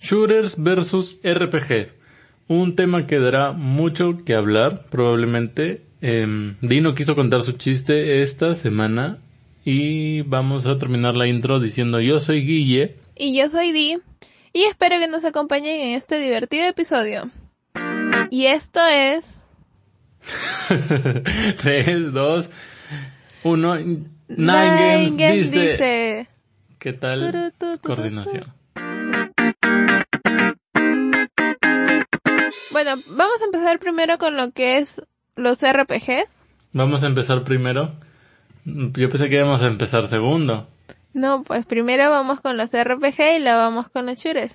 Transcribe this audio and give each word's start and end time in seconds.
Shooters 0.00 0.56
versus 0.62 1.18
RPG. 1.22 1.92
Un 2.48 2.74
tema 2.74 3.06
que 3.06 3.18
dará 3.18 3.52
mucho 3.52 4.16
que 4.24 4.34
hablar, 4.34 4.86
probablemente. 4.90 5.82
Em, 6.00 6.56
Dino 6.62 6.94
quiso 6.94 7.14
contar 7.14 7.42
su 7.42 7.52
chiste 7.52 8.22
esta 8.22 8.54
semana 8.54 9.18
y 9.64 10.22
vamos 10.22 10.66
a 10.66 10.76
terminar 10.76 11.16
la 11.16 11.28
intro 11.28 11.60
diciendo 11.60 12.00
yo 12.00 12.18
soy 12.18 12.44
Guille. 12.44 12.96
Y 13.16 13.36
yo 13.38 13.48
soy 13.50 13.72
Di. 13.72 13.98
Y 14.52 14.62
espero 14.62 14.98
que 14.98 15.06
nos 15.06 15.24
acompañen 15.24 15.80
en 15.80 15.96
este 15.96 16.18
divertido 16.18 16.66
episodio. 16.66 17.30
Y 18.30 18.46
esto 18.46 18.80
es... 18.90 19.42
3, 21.62 22.12
2, 22.12 22.50
1. 23.44 23.76
Nine, 23.76 24.06
Nine 24.28 25.16
Games, 25.16 25.50
dice... 25.50 25.70
dice. 25.70 26.28
¿Qué 26.78 26.92
tal 26.94 27.52
Turu, 27.58 27.78
coordinación? 27.82 28.59
Bueno, 32.82 32.98
vamos 33.08 33.42
a 33.42 33.44
empezar 33.44 33.78
primero 33.78 34.16
con 34.16 34.38
lo 34.38 34.52
que 34.52 34.78
es 34.78 35.02
los 35.36 35.58
RPGs. 35.60 36.34
Vamos 36.72 37.02
a 37.02 37.08
empezar 37.08 37.44
primero. 37.44 37.92
Yo 38.64 39.10
pensé 39.10 39.28
que 39.28 39.34
íbamos 39.36 39.60
a 39.60 39.66
empezar 39.66 40.06
segundo. 40.06 40.66
No, 41.12 41.42
pues 41.42 41.66
primero 41.66 42.08
vamos 42.08 42.40
con 42.40 42.56
los 42.56 42.70
RPG 42.70 43.36
y 43.36 43.40
luego 43.40 43.58
vamos 43.58 43.90
con 43.90 44.06
los 44.06 44.18
shooters. 44.18 44.54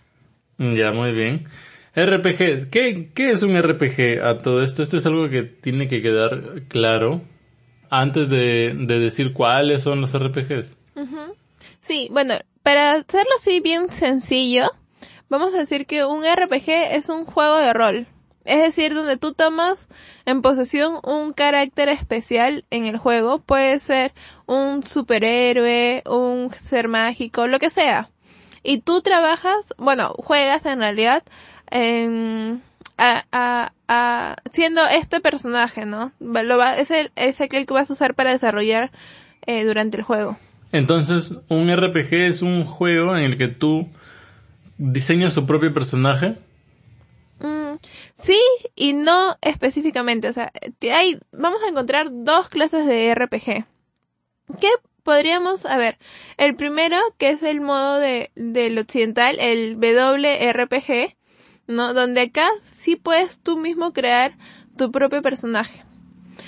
Ya, 0.57 0.91
muy 0.91 1.11
bien. 1.11 1.47
RPG, 1.95 2.71
¿qué, 2.71 3.11
¿qué 3.13 3.29
es 3.29 3.43
un 3.43 3.61
RPG 3.61 4.23
a 4.23 4.39
todo 4.39 4.63
esto? 4.63 4.81
Esto 4.81 4.97
es 4.97 5.05
algo 5.05 5.29
que 5.29 5.43
tiene 5.43 5.87
que 5.87 6.01
quedar 6.01 6.63
claro 6.67 7.21
antes 7.91 8.27
de, 8.31 8.73
de 8.75 8.99
decir 8.99 9.33
cuáles 9.33 9.83
son 9.83 10.01
los 10.01 10.17
RPGs. 10.17 10.75
Sí, 11.79 12.07
bueno, 12.11 12.33
para 12.63 12.93
hacerlo 12.93 13.29
así 13.37 13.59
bien 13.59 13.91
sencillo, 13.91 14.71
vamos 15.29 15.53
a 15.53 15.59
decir 15.59 15.85
que 15.85 16.05
un 16.05 16.23
RPG 16.23 16.71
es 16.89 17.09
un 17.09 17.25
juego 17.25 17.59
de 17.59 17.71
rol. 17.71 18.07
Es 18.45 18.59
decir, 18.59 18.93
donde 18.93 19.17
tú 19.17 19.33
tomas 19.33 19.87
en 20.25 20.41
posesión 20.41 20.99
un 21.03 21.33
carácter 21.33 21.89
especial 21.89 22.63
en 22.69 22.85
el 22.85 22.97
juego. 22.97 23.39
Puede 23.39 23.79
ser 23.79 24.13
un 24.45 24.83
superhéroe, 24.85 26.03
un 26.05 26.51
ser 26.51 26.87
mágico, 26.87 27.47
lo 27.47 27.59
que 27.59 27.69
sea. 27.69 28.09
Y 28.63 28.79
tú 28.79 29.01
trabajas, 29.01 29.73
bueno, 29.77 30.13
juegas 30.17 30.65
en 30.65 30.79
realidad 30.79 31.23
en, 31.69 32.61
a, 32.97 33.71
a, 33.87 34.35
siendo 34.51 34.81
este 34.87 35.19
personaje, 35.19 35.85
¿no? 35.85 36.11
Va, 36.21 36.77
es, 36.77 36.91
el, 36.91 37.11
es 37.15 37.41
aquel 37.41 37.65
que 37.65 37.73
vas 37.73 37.89
a 37.89 37.93
usar 37.93 38.15
para 38.15 38.31
desarrollar 38.31 38.91
eh, 39.45 39.65
durante 39.65 39.97
el 39.97 40.03
juego. 40.03 40.37
Entonces, 40.71 41.37
un 41.47 41.73
RPG 41.75 42.13
es 42.13 42.41
un 42.41 42.65
juego 42.65 43.15
en 43.15 43.23
el 43.23 43.37
que 43.37 43.47
tú 43.47 43.87
diseñas 44.77 45.33
tu 45.33 45.45
propio 45.45 45.73
personaje. 45.73 46.35
Sí 48.17 48.39
y 48.75 48.93
no 48.93 49.37
específicamente. 49.41 50.29
O 50.29 50.33
sea, 50.33 50.51
hay, 50.93 51.19
vamos 51.31 51.61
a 51.63 51.69
encontrar 51.69 52.07
dos 52.11 52.49
clases 52.49 52.85
de 52.85 53.13
RPG. 53.13 53.65
¿Qué 54.59 54.69
podríamos, 55.03 55.65
a 55.65 55.77
ver, 55.77 55.99
el 56.37 56.55
primero, 56.55 56.97
que 57.17 57.29
es 57.29 57.43
el 57.43 57.61
modo 57.61 57.99
de, 57.99 58.31
del 58.35 58.77
occidental, 58.77 59.37
el 59.39 59.75
WRPG, 59.75 61.15
¿no? 61.67 61.93
Donde 61.93 62.21
acá 62.21 62.49
sí 62.63 62.95
puedes 62.95 63.39
tú 63.39 63.57
mismo 63.57 63.93
crear 63.93 64.35
tu 64.77 64.91
propio 64.91 65.21
personaje. 65.21 65.83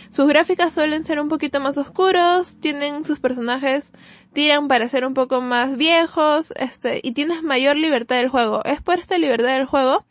Sus 0.09 0.27
gráficas 0.27 0.73
suelen 0.73 1.05
ser 1.05 1.19
un 1.19 1.29
poquito 1.29 1.59
más 1.59 1.77
oscuros, 1.77 2.57
tienen 2.59 3.05
sus 3.05 3.19
personajes, 3.19 3.91
tiran 4.33 4.67
para 4.67 4.87
ser 4.87 5.05
un 5.05 5.13
poco 5.13 5.39
más 5.39 5.77
viejos, 5.77 6.51
este, 6.55 6.99
y 7.03 7.11
tienes 7.11 7.43
mayor 7.43 7.77
libertad 7.77 8.17
del 8.17 8.29
juego. 8.29 8.63
Es 8.65 8.81
por 8.81 8.97
esta 8.99 9.19
libertad 9.19 9.55
del 9.55 9.65
juego 9.65 10.05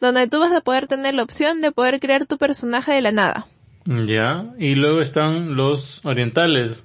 donde 0.00 0.28
tú 0.28 0.40
vas 0.40 0.52
a 0.52 0.60
poder 0.60 0.86
tener 0.86 1.14
la 1.14 1.22
opción 1.22 1.60
de 1.60 1.72
poder 1.72 2.00
crear 2.00 2.26
tu 2.26 2.38
personaje 2.38 2.92
de 2.92 3.00
la 3.00 3.12
nada. 3.12 3.46
Ya. 3.84 4.46
Y 4.58 4.74
luego 4.74 5.00
están 5.00 5.54
los 5.56 6.04
orientales. 6.04 6.84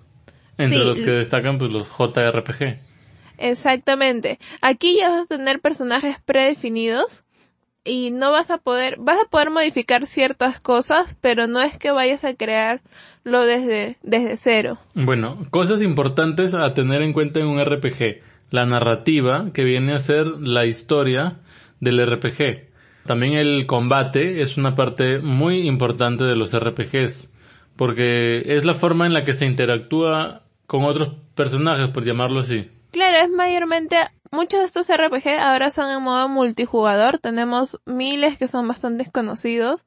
Entre 0.57 0.79
Sí. 0.79 0.85
los 0.85 0.97
que 1.01 1.09
destacan 1.11 1.57
pues 1.57 1.71
los 1.71 1.87
JRPG. 1.89 2.77
Exactamente. 3.37 4.39
Aquí 4.61 4.97
ya 4.97 5.09
vas 5.09 5.21
a 5.21 5.25
tener 5.25 5.59
personajes 5.59 6.17
predefinidos 6.25 7.23
y 7.83 8.11
no 8.11 8.31
vas 8.31 8.51
a 8.51 8.59
poder, 8.59 8.97
vas 8.99 9.17
a 9.19 9.29
poder 9.29 9.49
modificar 9.49 10.05
ciertas 10.05 10.59
cosas, 10.59 11.17
pero 11.21 11.47
no 11.47 11.61
es 11.61 11.77
que 11.77 11.89
vayas 11.91 12.23
a 12.23 12.35
crearlo 12.35 12.81
desde, 13.45 13.97
desde 14.03 14.37
cero. 14.37 14.77
Bueno, 14.93 15.47
cosas 15.49 15.81
importantes 15.81 16.53
a 16.53 16.73
tener 16.75 17.01
en 17.01 17.13
cuenta 17.13 17.39
en 17.39 17.47
un 17.47 17.59
RPG. 17.59 18.21
La 18.51 18.65
narrativa, 18.67 19.47
que 19.53 19.63
viene 19.63 19.93
a 19.95 19.99
ser 19.99 20.27
la 20.27 20.65
historia 20.65 21.37
del 21.79 22.05
RPG. 22.05 22.67
También 23.05 23.33
el 23.33 23.65
combate 23.65 24.41
es 24.41 24.57
una 24.57 24.75
parte 24.75 25.19
muy 25.19 25.67
importante 25.67 26.23
de 26.23 26.35
los 26.35 26.57
RPGs, 26.57 27.29
porque 27.75 28.43
es 28.45 28.65
la 28.65 28.73
forma 28.73 29.05
en 29.05 29.13
la 29.13 29.25
que 29.25 29.33
se 29.33 29.45
interactúa 29.45 30.43
con 30.67 30.83
otros 30.85 31.11
personajes, 31.35 31.87
por 31.89 32.05
llamarlo 32.05 32.39
así. 32.39 32.69
Claro, 32.91 33.17
es 33.17 33.29
mayormente, 33.29 33.97
muchos 34.31 34.59
de 34.59 34.65
estos 34.65 34.87
RPG 34.89 35.39
ahora 35.39 35.69
son 35.69 35.89
en 35.89 36.01
modo 36.03 36.29
multijugador, 36.29 37.17
tenemos 37.17 37.79
miles 37.85 38.37
que 38.37 38.47
son 38.47 38.67
bastante 38.67 39.09
conocidos, 39.11 39.83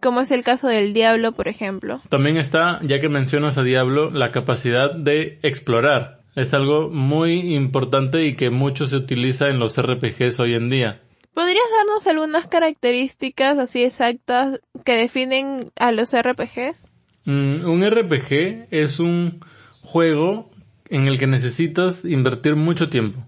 como 0.00 0.20
es 0.20 0.30
el 0.30 0.44
caso 0.44 0.68
del 0.68 0.94
Diablo, 0.94 1.32
por 1.32 1.48
ejemplo. 1.48 2.00
También 2.08 2.36
está, 2.36 2.80
ya 2.82 3.00
que 3.00 3.08
mencionas 3.08 3.58
a 3.58 3.62
Diablo, 3.62 4.10
la 4.10 4.30
capacidad 4.30 4.94
de 4.94 5.38
explorar. 5.42 6.22
Es 6.34 6.52
algo 6.52 6.90
muy 6.90 7.54
importante 7.54 8.26
y 8.26 8.34
que 8.34 8.50
mucho 8.50 8.86
se 8.86 8.96
utiliza 8.96 9.48
en 9.48 9.58
los 9.58 9.80
RPGs 9.80 10.38
hoy 10.38 10.54
en 10.54 10.68
día. 10.68 11.00
¿Podrías 11.36 11.66
darnos 11.70 12.06
algunas 12.06 12.46
características 12.46 13.58
así 13.58 13.84
exactas 13.84 14.58
que 14.86 14.96
definen 14.96 15.70
a 15.78 15.92
los 15.92 16.14
RPGs? 16.14 16.82
Mm, 17.26 17.68
un 17.68 17.84
RPG 17.84 18.68
es 18.70 19.00
un 19.00 19.40
juego 19.82 20.48
en 20.88 21.08
el 21.08 21.18
que 21.18 21.26
necesitas 21.26 22.06
invertir 22.06 22.56
mucho 22.56 22.88
tiempo. 22.88 23.22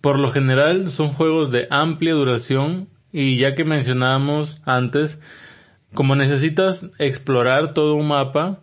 Por 0.00 0.20
lo 0.20 0.30
general 0.30 0.88
son 0.92 1.08
juegos 1.08 1.50
de 1.50 1.66
amplia 1.68 2.14
duración 2.14 2.90
y 3.10 3.40
ya 3.40 3.56
que 3.56 3.64
mencionábamos 3.64 4.62
antes, 4.64 5.18
como 5.94 6.14
necesitas 6.14 6.92
explorar 7.00 7.74
todo 7.74 7.96
un 7.96 8.06
mapa, 8.06 8.60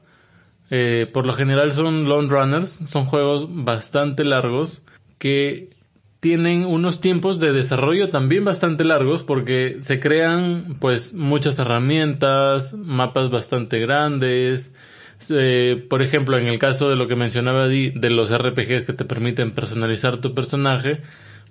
eh, 0.70 1.06
por 1.12 1.28
lo 1.28 1.34
general 1.34 1.74
son 1.74 2.06
long 2.06 2.30
runners, 2.30 2.70
son 2.70 3.04
juegos 3.04 3.46
bastante 3.66 4.24
largos 4.24 4.84
que 5.20 5.76
tienen 6.24 6.66
unos 6.66 7.02
tiempos 7.02 7.38
de 7.38 7.52
desarrollo 7.52 8.08
también 8.08 8.46
bastante 8.46 8.86
largos 8.86 9.24
porque 9.24 9.80
se 9.82 10.00
crean 10.00 10.78
pues 10.80 11.14
muchas 11.14 11.60
herramientas, 11.60 12.74
mapas 12.76 13.30
bastante 13.30 13.78
grandes. 13.80 14.74
Por 15.90 16.02
ejemplo, 16.02 16.38
en 16.38 16.48
el 16.48 16.60
caso 16.60 16.88
de 16.88 16.96
lo 16.96 17.10
que 17.10 17.18
mencionaba 17.18 17.68
Di, 17.68 17.90
de 17.90 18.10
los 18.10 18.32
RPGs 18.32 18.86
que 18.86 18.94
te 18.94 19.04
permiten 19.04 19.52
personalizar 19.52 20.22
tu 20.22 20.34
personaje, 20.34 21.02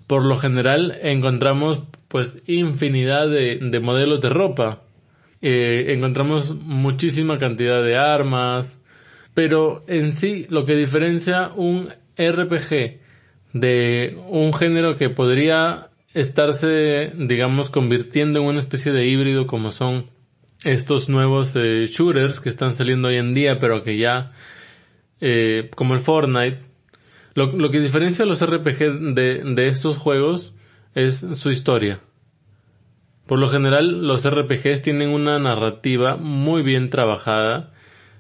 por 0.07 0.25
lo 0.25 0.37
general 0.37 0.99
encontramos 1.03 1.83
pues 2.09 2.43
infinidad 2.47 3.29
de, 3.29 3.59
de 3.61 3.79
modelos 3.79 4.23
de 4.23 4.31
ropa. 4.31 4.85
Eh, 5.43 5.93
encontramos 5.93 6.55
muchísima 6.55 7.39
cantidad 7.39 7.85
de 7.85 7.99
armas, 7.99 8.83
pero 9.35 9.83
en 9.87 10.13
sí 10.13 10.47
lo 10.49 10.65
que 10.65 10.77
diferencia 10.77 11.51
un 11.55 11.91
RPG 12.17 13.02
de 13.53 14.17
un 14.29 14.53
género 14.53 14.97
que 14.97 15.11
podría 15.11 15.91
estarse, 16.15 17.13
digamos, 17.17 17.71
convirtiendo 17.71 18.41
en 18.41 18.47
una 18.47 18.61
especie 18.61 18.93
de 18.93 19.07
híbrido 19.07 19.47
como 19.47 19.71
son 19.71 20.11
estos 20.65 21.09
nuevos 21.09 21.57
eh, 21.57 21.87
shooters 21.89 22.41
que 22.41 22.49
están 22.49 22.75
saliendo 22.75 23.09
hoy 23.09 23.17
en 23.17 23.35
día, 23.35 23.59
pero 23.59 23.83
que 23.83 23.99
ya, 23.99 24.33
eh, 25.21 25.71
como 25.75 25.95
el 25.95 26.01
Fortnite, 26.01 26.61
lo, 27.35 27.71
que 27.71 27.81
diferencia 27.81 28.25
a 28.25 28.29
los 28.29 28.45
RPG 28.45 29.15
de, 29.15 29.43
de 29.43 29.69
estos 29.69 29.97
juegos 29.97 30.55
es 30.95 31.21
su 31.35 31.51
historia. 31.51 32.01
Por 33.27 33.39
lo 33.39 33.49
general, 33.49 34.07
los 34.07 34.29
RPGs 34.29 34.83
tienen 34.83 35.09
una 35.09 35.39
narrativa 35.39 36.17
muy 36.17 36.63
bien 36.63 36.91
trabajada, 36.91 37.73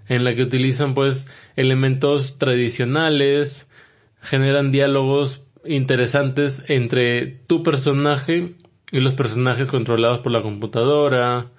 en 0.09 0.25
la 0.25 0.35
que 0.35 0.43
utilizan 0.43 0.95
pues 0.95 1.29
elementos 1.57 2.39
tradicionales, 2.39 3.69
generan 4.23 4.73
diálogos 4.73 5.43
interesantes 5.65 6.65
entre 6.69 7.27
tu 7.27 7.63
personaje 7.63 8.55
y 8.91 9.01
los 9.01 9.15
personajes 9.15 9.71
controlados 9.71 10.21
por 10.21 10.33
la 10.33 10.43
computadora. 10.43 11.51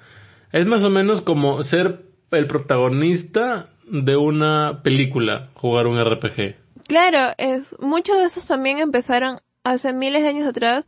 Es 0.51 0.65
más 0.65 0.83
o 0.83 0.89
menos 0.89 1.21
como 1.21 1.63
ser 1.63 2.05
el 2.31 2.47
protagonista 2.47 3.67
de 3.87 4.15
una 4.17 4.81
película, 4.83 5.49
jugar 5.55 5.87
un 5.87 6.03
RPG. 6.03 6.55
Claro, 6.87 7.33
es, 7.37 7.75
muchos 7.79 8.17
de 8.17 8.25
esos 8.25 8.45
también 8.45 8.79
empezaron 8.79 9.39
hace 9.63 9.93
miles 9.93 10.23
de 10.23 10.29
años 10.29 10.47
atrás, 10.47 10.85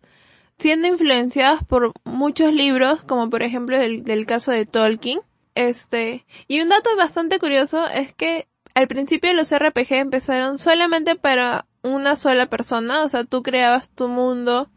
siendo 0.57 0.88
influenciados 0.88 1.63
por 1.63 1.94
muchos 2.04 2.54
libros, 2.54 3.04
como 3.04 3.30
por 3.30 3.44
ejemplo 3.44 3.78
el 3.78 4.04
del 4.04 4.25
caso 4.25 4.51
de 4.51 4.66
Tolkien. 4.66 5.19
Este, 5.56 6.25
y 6.48 6.60
un 6.60 6.69
dato 6.69 6.89
bastante 6.98 7.39
curioso 7.39 7.88
es 7.88 8.13
que 8.13 8.48
al 8.75 8.88
principio 8.88 9.33
los 9.33 9.51
RPG 9.51 9.94
empezaron 9.94 10.60
solamente 10.60 11.16
para 11.16 11.66
una 11.81 12.16
sola 12.16 12.45
persona, 12.48 13.04
o 13.04 13.10
sea, 13.10 13.24
tú 13.24 13.42
creabas 13.42 13.89
tu 13.89 14.10
mundo 14.10 14.69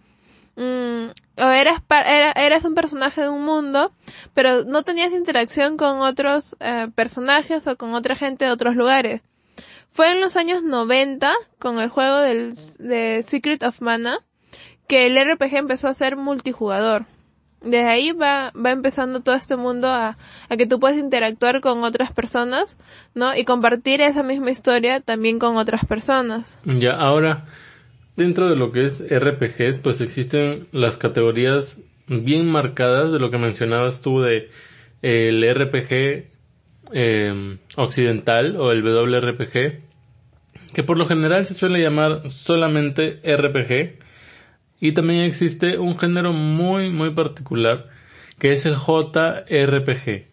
mm, 0.56 1.06
o 1.36 1.48
eras, 1.50 1.82
eras 2.36 2.64
un 2.64 2.74
personaje 2.74 3.22
de 3.22 3.28
un 3.28 3.44
mundo, 3.44 3.92
pero 4.34 4.64
no 4.64 4.84
tenías 4.84 5.12
interacción 5.12 5.76
con 5.76 6.00
otros 6.00 6.56
eh, 6.60 6.88
personajes 6.94 7.66
o 7.66 7.76
con 7.76 7.94
otra 7.94 8.14
gente 8.14 8.44
de 8.44 8.52
otros 8.52 8.76
lugares. 8.76 9.20
Fue 9.90 10.12
en 10.12 10.20
los 10.20 10.36
años 10.36 10.62
90, 10.62 11.32
con 11.58 11.80
el 11.80 11.88
juego 11.88 12.18
del, 12.18 12.54
de 12.78 13.24
Secret 13.26 13.62
of 13.64 13.80
Mana, 13.80 14.20
que 14.86 15.06
el 15.06 15.16
RPG 15.16 15.56
empezó 15.56 15.88
a 15.88 15.94
ser 15.94 16.16
multijugador. 16.16 17.06
Desde 17.60 17.88
ahí 17.88 18.12
va, 18.12 18.52
va 18.54 18.70
empezando 18.70 19.20
todo 19.20 19.34
este 19.34 19.56
mundo 19.56 19.88
a, 19.88 20.16
a 20.48 20.56
que 20.56 20.66
tú 20.66 20.78
puedes 20.78 20.96
interactuar 20.96 21.60
con 21.60 21.82
otras 21.82 22.12
personas, 22.12 22.78
¿no? 23.14 23.36
Y 23.36 23.44
compartir 23.44 24.00
esa 24.00 24.22
misma 24.22 24.50
historia 24.50 25.00
también 25.00 25.38
con 25.38 25.56
otras 25.56 25.84
personas. 25.84 26.58
Ya, 26.64 26.92
ahora, 26.92 27.46
dentro 28.16 28.48
de 28.48 28.56
lo 28.56 28.70
que 28.72 28.84
es 28.84 29.00
RPGs, 29.00 29.78
pues 29.78 30.00
existen 30.00 30.68
las 30.72 30.96
categorías 30.96 31.80
bien 32.08 32.50
marcadas 32.50 33.12
de 33.12 33.18
lo 33.18 33.30
que 33.30 33.38
mencionabas 33.38 34.02
tú 34.02 34.20
de 34.20 34.50
el 35.02 35.42
RPG 35.54 36.26
eh, 36.92 37.58
occidental 37.76 38.56
o 38.56 38.72
el 38.72 38.82
WRPG, 38.82 39.80
que 40.74 40.82
por 40.82 40.98
lo 40.98 41.06
general 41.06 41.44
se 41.44 41.54
suele 41.54 41.80
llamar 41.80 42.28
solamente 42.30 43.20
RPG, 43.24 43.98
y 44.80 44.92
también 44.92 45.20
existe 45.20 45.78
un 45.78 45.98
género 45.98 46.32
muy 46.32 46.90
muy 46.90 47.10
particular 47.10 47.86
que 48.38 48.52
es 48.52 48.66
el 48.66 48.76
JRPG, 48.76 50.28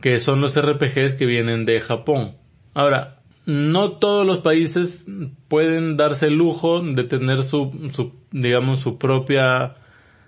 que 0.00 0.20
son 0.20 0.40
los 0.40 0.60
RPGs 0.60 1.14
que 1.14 1.26
vienen 1.26 1.64
de 1.64 1.80
Japón. 1.80 2.36
Ahora, 2.72 3.20
no 3.46 3.92
todos 3.92 4.26
los 4.26 4.38
países 4.38 5.06
pueden 5.48 5.96
darse 5.96 6.26
el 6.26 6.34
lujo 6.34 6.80
de 6.80 7.04
tener 7.04 7.42
su, 7.42 7.90
su 7.92 8.12
digamos, 8.30 8.80
su 8.80 8.98
propia 8.98 9.76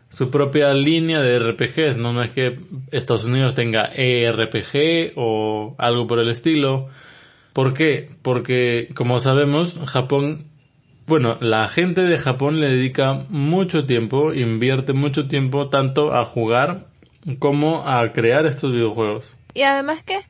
su 0.09 0.29
propia 0.29 0.75
línea 0.75 1.21
de 1.21 1.39
RPGs, 1.39 1.99
¿no? 1.99 2.13
No 2.13 2.25
es 2.25 2.33
que 2.33 2.59
Estados 2.91 3.27
Unidos 3.27 3.55
tenga 3.55 3.93
ERPG 3.95 5.13
o 5.15 5.77
algo 5.79 6.09
por 6.09 6.19
el 6.19 6.31
estilo. 6.31 6.89
¿Por 7.53 7.75
qué? 7.75 8.11
Porque, 8.23 8.89
como 8.97 9.21
sabemos, 9.21 9.79
Japón, 9.87 10.50
bueno, 11.11 11.39
la 11.41 11.67
gente 11.67 12.03
de 12.03 12.19
Japón 12.19 12.61
le 12.61 12.69
dedica 12.69 13.27
mucho 13.31 13.85
tiempo, 13.85 14.33
invierte 14.33 14.93
mucho 14.93 15.27
tiempo 15.27 15.69
tanto 15.69 16.15
a 16.15 16.25
jugar 16.25 16.87
como 17.41 17.83
a 17.85 18.13
crear 18.13 18.47
estos 18.47 18.71
videojuegos. 18.71 19.29
Y 19.53 19.63
además 19.63 20.05
que, 20.05 20.21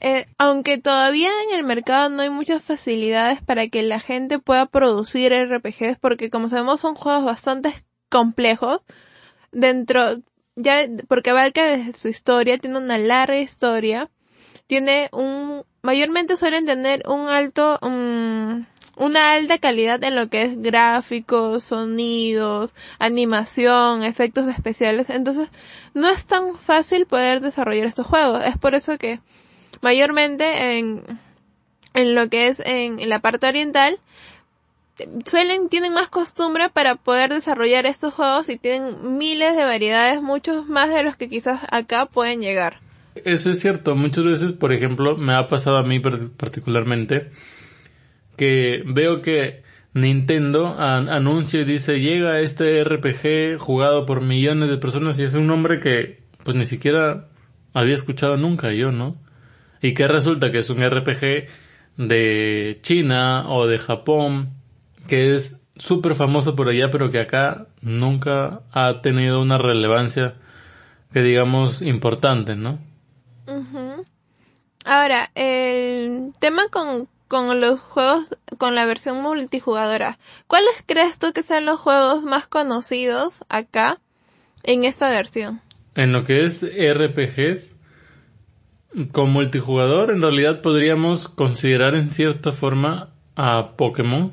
eh, 0.00 0.26
aunque 0.36 0.76
todavía 0.76 1.30
en 1.48 1.56
el 1.56 1.64
mercado 1.64 2.08
no 2.08 2.22
hay 2.22 2.30
muchas 2.30 2.64
facilidades 2.64 3.40
para 3.42 3.68
que 3.68 3.84
la 3.84 4.00
gente 4.00 4.40
pueda 4.40 4.66
producir 4.66 5.32
RPGs, 5.32 5.98
porque 6.00 6.30
como 6.30 6.48
sabemos 6.48 6.80
son 6.80 6.96
juegos 6.96 7.24
bastante 7.24 7.72
complejos, 8.10 8.84
dentro, 9.52 10.16
ya 10.56 10.78
porque 11.06 11.30
abarca 11.30 11.64
desde 11.64 11.92
su 11.92 12.08
historia, 12.08 12.58
tiene 12.58 12.78
una 12.78 12.98
larga 12.98 13.38
historia, 13.38 14.10
tiene 14.66 15.10
un, 15.12 15.62
mayormente 15.82 16.36
suelen 16.36 16.66
tener 16.66 17.04
un 17.06 17.28
alto, 17.28 17.78
una 18.98 19.32
alta 19.32 19.58
calidad 19.58 20.02
en 20.04 20.14
lo 20.14 20.28
que 20.28 20.42
es 20.42 20.60
gráficos, 20.60 21.64
sonidos, 21.64 22.74
animación, 22.98 24.02
efectos 24.02 24.48
especiales, 24.48 25.10
entonces 25.10 25.48
no 25.94 26.08
es 26.08 26.26
tan 26.26 26.58
fácil 26.58 27.06
poder 27.06 27.40
desarrollar 27.40 27.86
estos 27.86 28.06
juegos, 28.06 28.44
es 28.44 28.58
por 28.58 28.74
eso 28.74 28.98
que 28.98 29.20
mayormente 29.80 30.78
en, 30.78 31.02
en 31.94 32.14
lo 32.14 32.28
que 32.28 32.48
es 32.48 32.60
en 32.64 33.08
la 33.08 33.20
parte 33.20 33.46
oriental, 33.46 33.98
suelen, 35.26 35.68
tienen 35.68 35.92
más 35.92 36.08
costumbre 36.08 36.68
para 36.70 36.96
poder 36.96 37.32
desarrollar 37.32 37.86
estos 37.86 38.14
juegos 38.14 38.48
y 38.48 38.56
tienen 38.56 39.16
miles 39.16 39.56
de 39.56 39.62
variedades, 39.62 40.20
muchos 40.22 40.66
más 40.66 40.90
de 40.90 41.02
los 41.02 41.16
que 41.16 41.28
quizás 41.28 41.60
acá 41.70 42.06
pueden 42.06 42.40
llegar. 42.40 42.80
Eso 43.24 43.50
es 43.50 43.60
cierto, 43.60 43.94
muchas 43.94 44.24
veces, 44.24 44.52
por 44.52 44.72
ejemplo, 44.72 45.16
me 45.16 45.34
ha 45.34 45.48
pasado 45.48 45.76
a 45.76 45.82
mí 45.82 46.00
particularmente 46.00 47.30
que 48.38 48.82
veo 48.86 49.20
que 49.20 49.62
Nintendo 49.92 50.74
anuncia 50.78 51.60
y 51.60 51.64
dice 51.64 52.00
llega 52.00 52.40
este 52.40 52.82
RPG 52.84 53.58
jugado 53.58 54.06
por 54.06 54.22
millones 54.22 54.70
de 54.70 54.78
personas 54.78 55.18
y 55.18 55.24
es 55.24 55.34
un 55.34 55.46
nombre 55.46 55.80
que 55.80 56.22
pues 56.44 56.56
ni 56.56 56.64
siquiera 56.64 57.28
había 57.74 57.94
escuchado 57.94 58.38
nunca 58.38 58.72
yo, 58.72 58.92
¿no? 58.92 59.16
Y 59.82 59.92
que 59.92 60.08
resulta 60.08 60.50
que 60.50 60.58
es 60.58 60.70
un 60.70 60.78
RPG 60.78 61.48
de 61.98 62.78
China 62.80 63.50
o 63.50 63.66
de 63.66 63.78
Japón 63.78 64.54
que 65.06 65.34
es 65.34 65.60
súper 65.76 66.14
famoso 66.14 66.56
por 66.56 66.68
allá, 66.68 66.90
pero 66.90 67.10
que 67.10 67.20
acá 67.20 67.66
nunca 67.82 68.62
ha 68.72 69.00
tenido 69.00 69.40
una 69.40 69.58
relevancia 69.58 70.34
que 71.12 71.22
digamos 71.22 71.82
importante, 71.82 72.56
¿no? 72.56 72.78
Ahora, 74.84 75.30
el 75.34 76.32
tema 76.38 76.68
con, 76.70 77.08
con 77.28 77.60
los 77.60 77.80
juegos, 77.80 78.36
con 78.58 78.74
la 78.74 78.86
versión 78.86 79.22
multijugadora, 79.22 80.18
¿cuáles 80.46 80.82
crees 80.86 81.18
tú 81.18 81.32
que 81.32 81.42
sean 81.42 81.66
los 81.66 81.78
juegos 81.78 82.22
más 82.22 82.46
conocidos 82.46 83.44
acá 83.48 84.00
en 84.62 84.84
esta 84.84 85.08
versión? 85.10 85.60
En 85.94 86.12
lo 86.12 86.24
que 86.24 86.44
es 86.44 86.62
RPGs, 86.62 87.76
con 89.12 89.30
multijugador, 89.30 90.10
en 90.10 90.22
realidad 90.22 90.62
podríamos 90.62 91.28
considerar 91.28 91.94
en 91.94 92.08
cierta 92.08 92.52
forma 92.52 93.10
a 93.36 93.76
Pokémon 93.76 94.32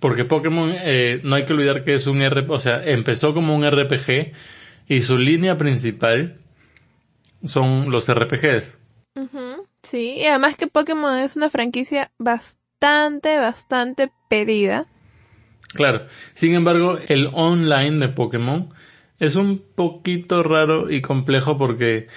porque 0.00 0.24
Pokémon, 0.24 0.72
eh, 0.72 1.20
no 1.24 1.36
hay 1.36 1.44
que 1.44 1.52
olvidar 1.52 1.84
que 1.84 1.94
es 1.94 2.06
un 2.06 2.24
RPG, 2.24 2.50
o 2.50 2.58
sea, 2.58 2.82
empezó 2.84 3.34
como 3.34 3.54
un 3.54 3.68
RPG 3.68 4.32
y 4.88 5.02
su 5.02 5.16
línea 5.16 5.56
principal 5.56 6.36
son 7.44 7.90
los 7.90 8.08
RPGs. 8.08 8.78
Sí, 9.86 10.16
y 10.18 10.24
además 10.24 10.56
que 10.56 10.66
Pokémon 10.66 11.16
es 11.16 11.36
una 11.36 11.48
franquicia 11.48 12.10
bastante, 12.18 13.38
bastante 13.38 14.10
pedida. 14.28 14.88
Claro, 15.74 16.08
sin 16.34 16.54
embargo, 16.54 16.98
el 17.06 17.30
online 17.32 18.04
de 18.04 18.08
Pokémon 18.08 18.70
es 19.20 19.36
un 19.36 19.62
poquito 19.76 20.42
raro 20.42 20.90
y 20.90 21.02
complejo 21.02 21.56
porque 21.56 22.08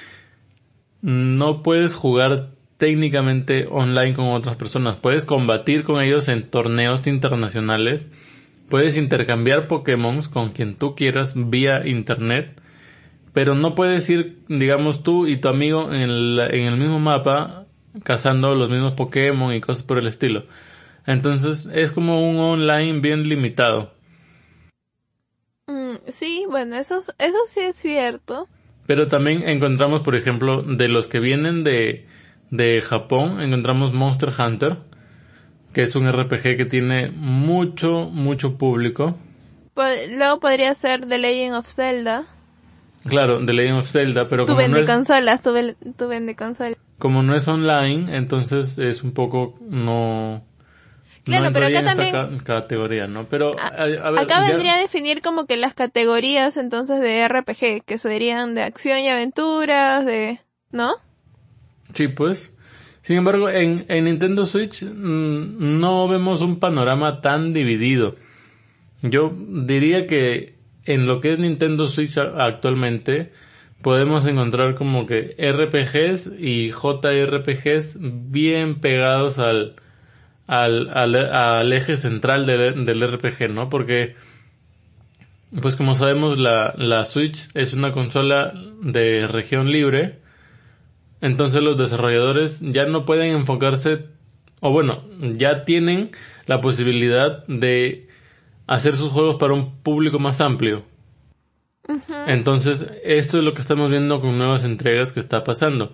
no 1.04 1.62
puedes 1.62 1.94
jugar 1.94 2.56
técnicamente 2.78 3.68
online 3.70 4.16
con 4.16 4.30
otras 4.30 4.56
personas. 4.56 4.98
Puedes 4.98 5.26
combatir 5.26 5.84
con 5.84 6.02
ellos 6.02 6.28
en 6.28 6.50
torneos 6.50 7.06
internacionales. 7.06 8.08
Puedes 8.68 8.98
intercambiar 8.98 9.68
Pokémon 9.68 10.24
con 10.24 10.50
quien 10.50 10.76
tú 10.76 10.96
quieras 10.96 11.36
vía 11.36 11.88
internet. 11.88 12.60
Pero 13.32 13.54
no 13.54 13.76
puedes 13.76 14.10
ir, 14.10 14.40
digamos, 14.48 15.04
tú 15.04 15.28
y 15.28 15.38
tu 15.38 15.50
amigo 15.50 15.94
en 15.94 16.02
el, 16.02 16.40
en 16.52 16.64
el 16.64 16.78
mismo 16.78 17.00
mapa 17.00 17.59
cazando 18.04 18.56
los 18.56 18.70
mismos 18.70 18.94
Pokémon 18.94 19.54
y 19.54 19.62
cosas 19.62 19.84
por 19.84 19.98
el 19.98 20.08
estilo. 20.08 20.46
Entonces 21.06 21.68
es 21.74 21.92
como 21.92 22.30
un 22.30 22.38
online 22.38 23.00
bien 23.00 23.28
limitado. 23.28 23.94
Mm, 25.68 25.96
sí, 26.08 26.46
bueno, 26.50 26.76
eso, 26.76 27.00
eso 27.00 27.38
sí 27.48 27.62
es 27.62 27.76
cierto. 27.76 28.48
Pero 28.86 29.08
también 29.08 29.48
encontramos, 29.48 30.02
por 30.02 30.16
ejemplo, 30.16 30.64
de 30.64 30.88
los 30.88 31.08
que 31.08 31.20
vienen 31.20 31.64
de, 31.64 32.08
de 32.50 32.82
Japón 32.82 33.42
encontramos 33.42 33.94
Monster 33.94 34.30
Hunter, 34.38 34.78
que 35.74 35.84
es 35.84 35.96
un 35.96 36.12
RPG 36.12 36.58
que 36.58 36.66
tiene 36.66 37.12
mucho, 37.12 38.10
mucho 38.12 38.58
público. 38.58 39.16
Luego 39.76 40.40
podría 40.40 40.74
ser 40.74 41.06
The 41.08 41.18
Legend 41.18 41.56
of 41.56 41.68
Zelda. 41.68 42.26
Claro, 43.08 43.46
The 43.46 43.54
Legend 43.54 43.80
of 43.80 43.90
Zelda, 43.90 44.28
pero 44.28 44.46
como 44.46 44.68
no 44.68 44.78
es, 44.78 44.90
consolas, 44.90 45.42
tú, 45.42 45.54
vende 46.08 46.36
consolas. 46.36 46.78
Como 47.00 47.24
no 47.24 47.36
es 47.36 47.48
online, 47.48 48.16
entonces 48.16 48.78
es 48.78 49.04
un 49.04 49.14
poco 49.14 49.58
no... 49.62 50.46
Claro, 51.24 51.50
pero 51.54 51.68
acá 51.68 51.84
también... 51.84 52.40
categoría, 52.40 53.08
¿no? 53.08 53.26
Pero 53.30 53.52
acá 53.60 54.42
vendría 54.48 54.76
a 54.76 54.80
definir 54.80 55.22
como 55.22 55.46
que 55.46 55.58
las 55.58 55.74
categorías 55.74 56.58
entonces 56.58 57.02
de 57.02 57.28
RPG, 57.28 57.84
que 57.86 57.98
serían 57.98 58.56
de 58.56 58.64
acción 58.64 59.00
y 59.00 59.10
aventuras, 59.10 60.06
de... 60.06 60.40
¿No? 60.72 60.94
Sí, 61.94 62.08
pues. 62.08 62.54
Sin 63.02 63.18
embargo, 63.18 63.50
en, 63.50 63.86
en 63.90 64.06
Nintendo 64.06 64.46
Switch 64.46 64.84
mm, 64.84 65.80
no 65.80 66.08
vemos 66.08 66.42
un 66.42 66.60
panorama 66.60 67.22
tan 67.22 67.54
dividido. 67.54 68.16
Yo 69.02 69.32
diría 69.36 70.06
que 70.06 70.60
en 70.86 71.06
lo 71.06 71.22
que 71.22 71.32
es 71.32 71.40
Nintendo 71.40 71.88
Switch 71.88 72.18
actualmente 72.18 73.32
podemos 73.82 74.26
encontrar 74.26 74.76
como 74.76 75.06
que 75.06 75.36
RPGs 75.38 76.32
y 76.40 76.72
JRPGs 76.72 77.98
bien 78.00 78.80
pegados 78.80 79.40
al, 79.40 79.76
al, 80.48 80.90
al, 80.90 81.74
eje 81.74 81.98
central 81.98 82.46
del, 82.46 82.86
del, 82.86 83.12
RPG, 83.12 83.50
¿no? 83.52 83.70
Porque, 83.70 84.16
pues 85.62 85.76
como 85.76 85.96
sabemos, 85.96 86.40
la, 86.40 86.74
la 86.78 87.06
Switch 87.06 87.50
es 87.54 87.74
una 87.74 87.92
consola 87.92 88.54
de 88.82 89.28
región 89.28 89.72
libre 89.72 90.20
entonces 91.22 91.62
los 91.62 91.78
desarrolladores 91.78 92.62
ya 92.62 92.86
no 92.86 93.06
pueden 93.06 93.36
enfocarse, 93.36 94.06
o 94.62 94.72
bueno, 94.72 95.04
ya 95.20 95.66
tienen 95.66 96.12
la 96.46 96.62
posibilidad 96.62 97.46
de 97.48 98.08
hacer 98.68 98.96
sus 98.96 99.12
juegos 99.12 99.36
para 99.36 99.54
un 99.54 99.82
público 99.82 100.20
más 100.20 100.40
amplio. 100.40 100.84
Entonces, 102.28 102.86
esto 103.04 103.38
es 103.38 103.44
lo 103.44 103.54
que 103.54 103.62
estamos 103.62 103.90
viendo 103.90 104.22
con 104.22 104.38
nuevas 104.38 104.64
entregas 104.64 105.12
que 105.12 105.20
está 105.20 105.44
pasando. 105.44 105.94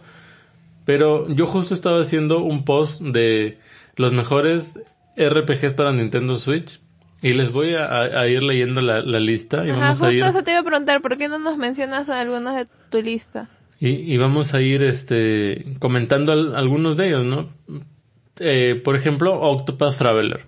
Pero 0.85 1.27
yo 1.29 1.47
justo 1.47 1.73
estaba 1.73 1.99
haciendo 1.99 2.39
un 2.39 2.63
post 2.63 3.01
de 3.01 3.59
los 3.95 4.13
mejores 4.13 4.79
RPGs 5.17 5.73
para 5.73 5.91
Nintendo 5.91 6.35
Switch 6.35 6.79
y 7.21 7.33
les 7.33 7.51
voy 7.51 7.73
a, 7.73 8.27
ir 8.27 8.43
leyendo 8.43 8.81
la, 8.81 9.01
lista. 9.19 9.65
Y 9.65 9.71
Ajá, 9.71 9.79
vamos 9.79 9.99
justo 9.99 10.05
a 10.05 10.13
ir... 10.13 10.23
eso 10.23 10.43
te 10.43 10.51
iba 10.51 10.59
a 10.59 10.63
preguntar, 10.63 11.01
¿por 11.01 11.17
qué 11.17 11.27
no 11.27 11.39
nos 11.39 11.57
mencionas 11.57 12.07
algunos 12.09 12.55
de 12.55 12.67
tu 12.89 13.01
lista? 13.01 13.49
Y, 13.79 14.13
y 14.13 14.17
vamos 14.17 14.53
a 14.53 14.61
ir 14.61 14.83
este, 14.83 15.65
comentando 15.79 16.31
algunos 16.33 16.97
de 16.97 17.07
ellos, 17.07 17.25
¿no? 17.25 17.47
Eh, 18.37 18.79
por 18.83 18.95
ejemplo, 18.95 19.39
Octopath 19.39 19.97
Traveler. 19.97 20.41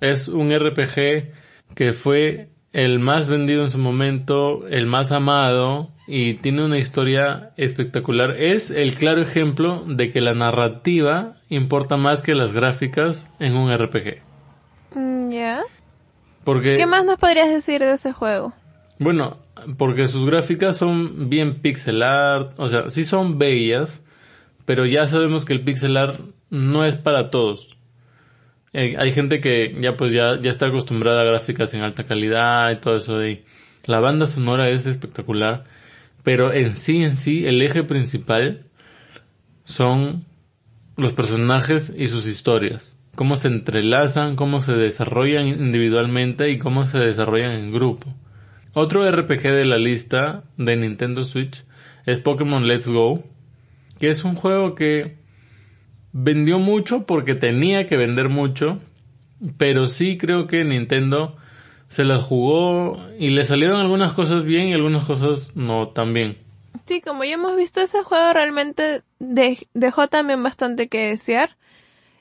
Es 0.00 0.28
un 0.28 0.50
RPG 0.50 1.32
que 1.74 1.92
fue 1.92 2.48
el 2.76 2.98
más 2.98 3.26
vendido 3.26 3.64
en 3.64 3.70
su 3.70 3.78
momento, 3.78 4.68
el 4.68 4.86
más 4.86 5.10
amado 5.10 5.88
y 6.06 6.34
tiene 6.34 6.62
una 6.62 6.78
historia 6.78 7.52
espectacular. 7.56 8.32
Es 8.38 8.70
el 8.70 8.96
claro 8.96 9.22
ejemplo 9.22 9.82
de 9.86 10.12
que 10.12 10.20
la 10.20 10.34
narrativa 10.34 11.36
importa 11.48 11.96
más 11.96 12.20
que 12.20 12.34
las 12.34 12.52
gráficas 12.52 13.30
en 13.38 13.56
un 13.56 13.74
RPG. 13.74 14.18
Mm, 14.94 15.30
¿Ya? 15.30 15.62
Porque, 16.44 16.74
¿Qué 16.76 16.86
más 16.86 17.06
nos 17.06 17.18
podrías 17.18 17.48
decir 17.48 17.80
de 17.80 17.94
ese 17.94 18.12
juego? 18.12 18.52
Bueno, 18.98 19.38
porque 19.78 20.06
sus 20.06 20.26
gráficas 20.26 20.76
son 20.76 21.30
bien 21.30 21.62
pixel 21.62 22.02
art, 22.02 22.52
o 22.58 22.68
sea, 22.68 22.90
sí 22.90 23.04
son 23.04 23.38
bellas, 23.38 24.04
pero 24.66 24.84
ya 24.84 25.06
sabemos 25.06 25.46
que 25.46 25.54
el 25.54 25.64
pixel 25.64 25.96
art 25.96 26.20
no 26.50 26.84
es 26.84 26.96
para 26.96 27.30
todos. 27.30 27.75
Eh, 28.78 28.94
hay 28.98 29.12
gente 29.12 29.40
que 29.40 29.74
ya 29.80 29.96
pues 29.96 30.12
ya, 30.12 30.38
ya 30.40 30.50
está 30.50 30.66
acostumbrada 30.66 31.22
a 31.22 31.24
gráficas 31.24 31.72
en 31.74 31.80
alta 31.80 32.04
calidad 32.04 32.70
y 32.70 32.76
todo 32.76 32.96
eso 32.96 33.16
de 33.16 33.44
la 33.84 34.00
banda 34.00 34.26
sonora 34.26 34.68
es 34.68 34.86
espectacular, 34.86 35.64
pero 36.22 36.52
en 36.52 36.72
sí 36.72 37.02
en 37.02 37.16
sí 37.16 37.46
el 37.46 37.62
eje 37.62 37.84
principal 37.84 38.66
son 39.64 40.24
los 40.96 41.14
personajes 41.14 41.94
y 41.96 42.08
sus 42.08 42.26
historias 42.26 42.96
cómo 43.16 43.36
se 43.36 43.48
entrelazan, 43.48 44.36
cómo 44.36 44.60
se 44.60 44.72
desarrollan 44.72 45.46
individualmente 45.46 46.50
y 46.50 46.58
cómo 46.58 46.86
se 46.86 46.98
desarrollan 46.98 47.52
en 47.52 47.72
grupo. 47.72 48.14
Otro 48.74 49.10
RPG 49.10 49.42
de 49.42 49.64
la 49.64 49.78
lista 49.78 50.44
de 50.58 50.76
Nintendo 50.76 51.24
Switch 51.24 51.64
es 52.04 52.20
Pokémon 52.20 52.68
Let's 52.68 52.86
Go, 52.86 53.24
que 53.98 54.10
es 54.10 54.22
un 54.22 54.34
juego 54.34 54.74
que 54.74 55.16
vendió 56.18 56.58
mucho 56.58 57.04
porque 57.04 57.34
tenía 57.34 57.86
que 57.86 57.96
vender 57.96 58.30
mucho, 58.30 58.80
pero 59.58 59.86
sí 59.86 60.16
creo 60.16 60.46
que 60.46 60.64
Nintendo 60.64 61.36
se 61.88 62.04
la 62.04 62.18
jugó 62.20 62.96
y 63.18 63.30
le 63.30 63.44
salieron 63.44 63.80
algunas 63.80 64.14
cosas 64.14 64.44
bien 64.44 64.68
y 64.68 64.72
algunas 64.72 65.04
cosas 65.04 65.54
no 65.56 65.88
tan 65.88 66.14
bien. 66.14 66.38
Sí, 66.86 67.02
como 67.02 67.24
ya 67.24 67.34
hemos 67.34 67.54
visto, 67.56 67.80
ese 67.80 68.02
juego 68.02 68.32
realmente 68.32 69.02
dejó 69.18 70.08
también 70.08 70.42
bastante 70.42 70.88
que 70.88 71.08
desear. 71.08 71.56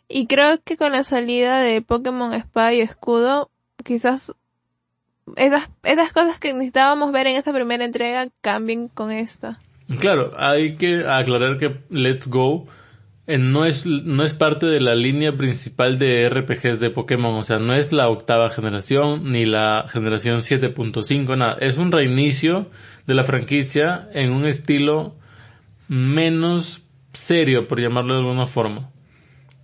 Y 0.09 0.27
creo 0.27 0.61
que 0.63 0.75
con 0.75 0.91
la 0.91 1.03
salida 1.03 1.61
de 1.61 1.81
Pokémon 1.81 2.33
Espada 2.33 2.73
y 2.73 2.81
Escudo, 2.81 3.49
quizás 3.83 4.33
esas, 5.37 5.69
esas 5.83 6.11
cosas 6.11 6.37
que 6.39 6.53
necesitábamos 6.53 7.11
ver 7.11 7.27
en 7.27 7.37
esta 7.37 7.53
primera 7.53 7.85
entrega 7.85 8.27
cambien 8.41 8.89
con 8.89 9.11
esta. 9.11 9.59
Claro, 9.99 10.33
hay 10.37 10.75
que 10.75 11.05
aclarar 11.07 11.57
que 11.57 11.79
Let's 11.89 12.27
Go 12.27 12.67
no 13.27 13.65
es, 13.65 13.85
no 13.85 14.23
es 14.23 14.33
parte 14.33 14.67
de 14.67 14.79
la 14.79 14.95
línea 14.95 15.35
principal 15.35 15.97
de 15.97 16.29
RPGs 16.29 16.79
de 16.79 16.91
Pokémon, 16.91 17.35
o 17.35 17.43
sea, 17.43 17.57
no 17.57 17.73
es 17.73 17.91
la 17.91 18.07
octava 18.09 18.49
generación 18.49 19.31
ni 19.31 19.45
la 19.45 19.85
generación 19.87 20.39
7.5, 20.39 21.37
nada, 21.37 21.57
es 21.59 21.77
un 21.77 21.91
reinicio 21.91 22.69
de 23.07 23.15
la 23.15 23.23
franquicia 23.23 24.09
en 24.13 24.31
un 24.31 24.45
estilo 24.45 25.15
menos 25.87 26.83
serio, 27.13 27.67
por 27.67 27.79
llamarlo 27.79 28.13
de 28.13 28.19
alguna 28.21 28.45
forma. 28.45 28.91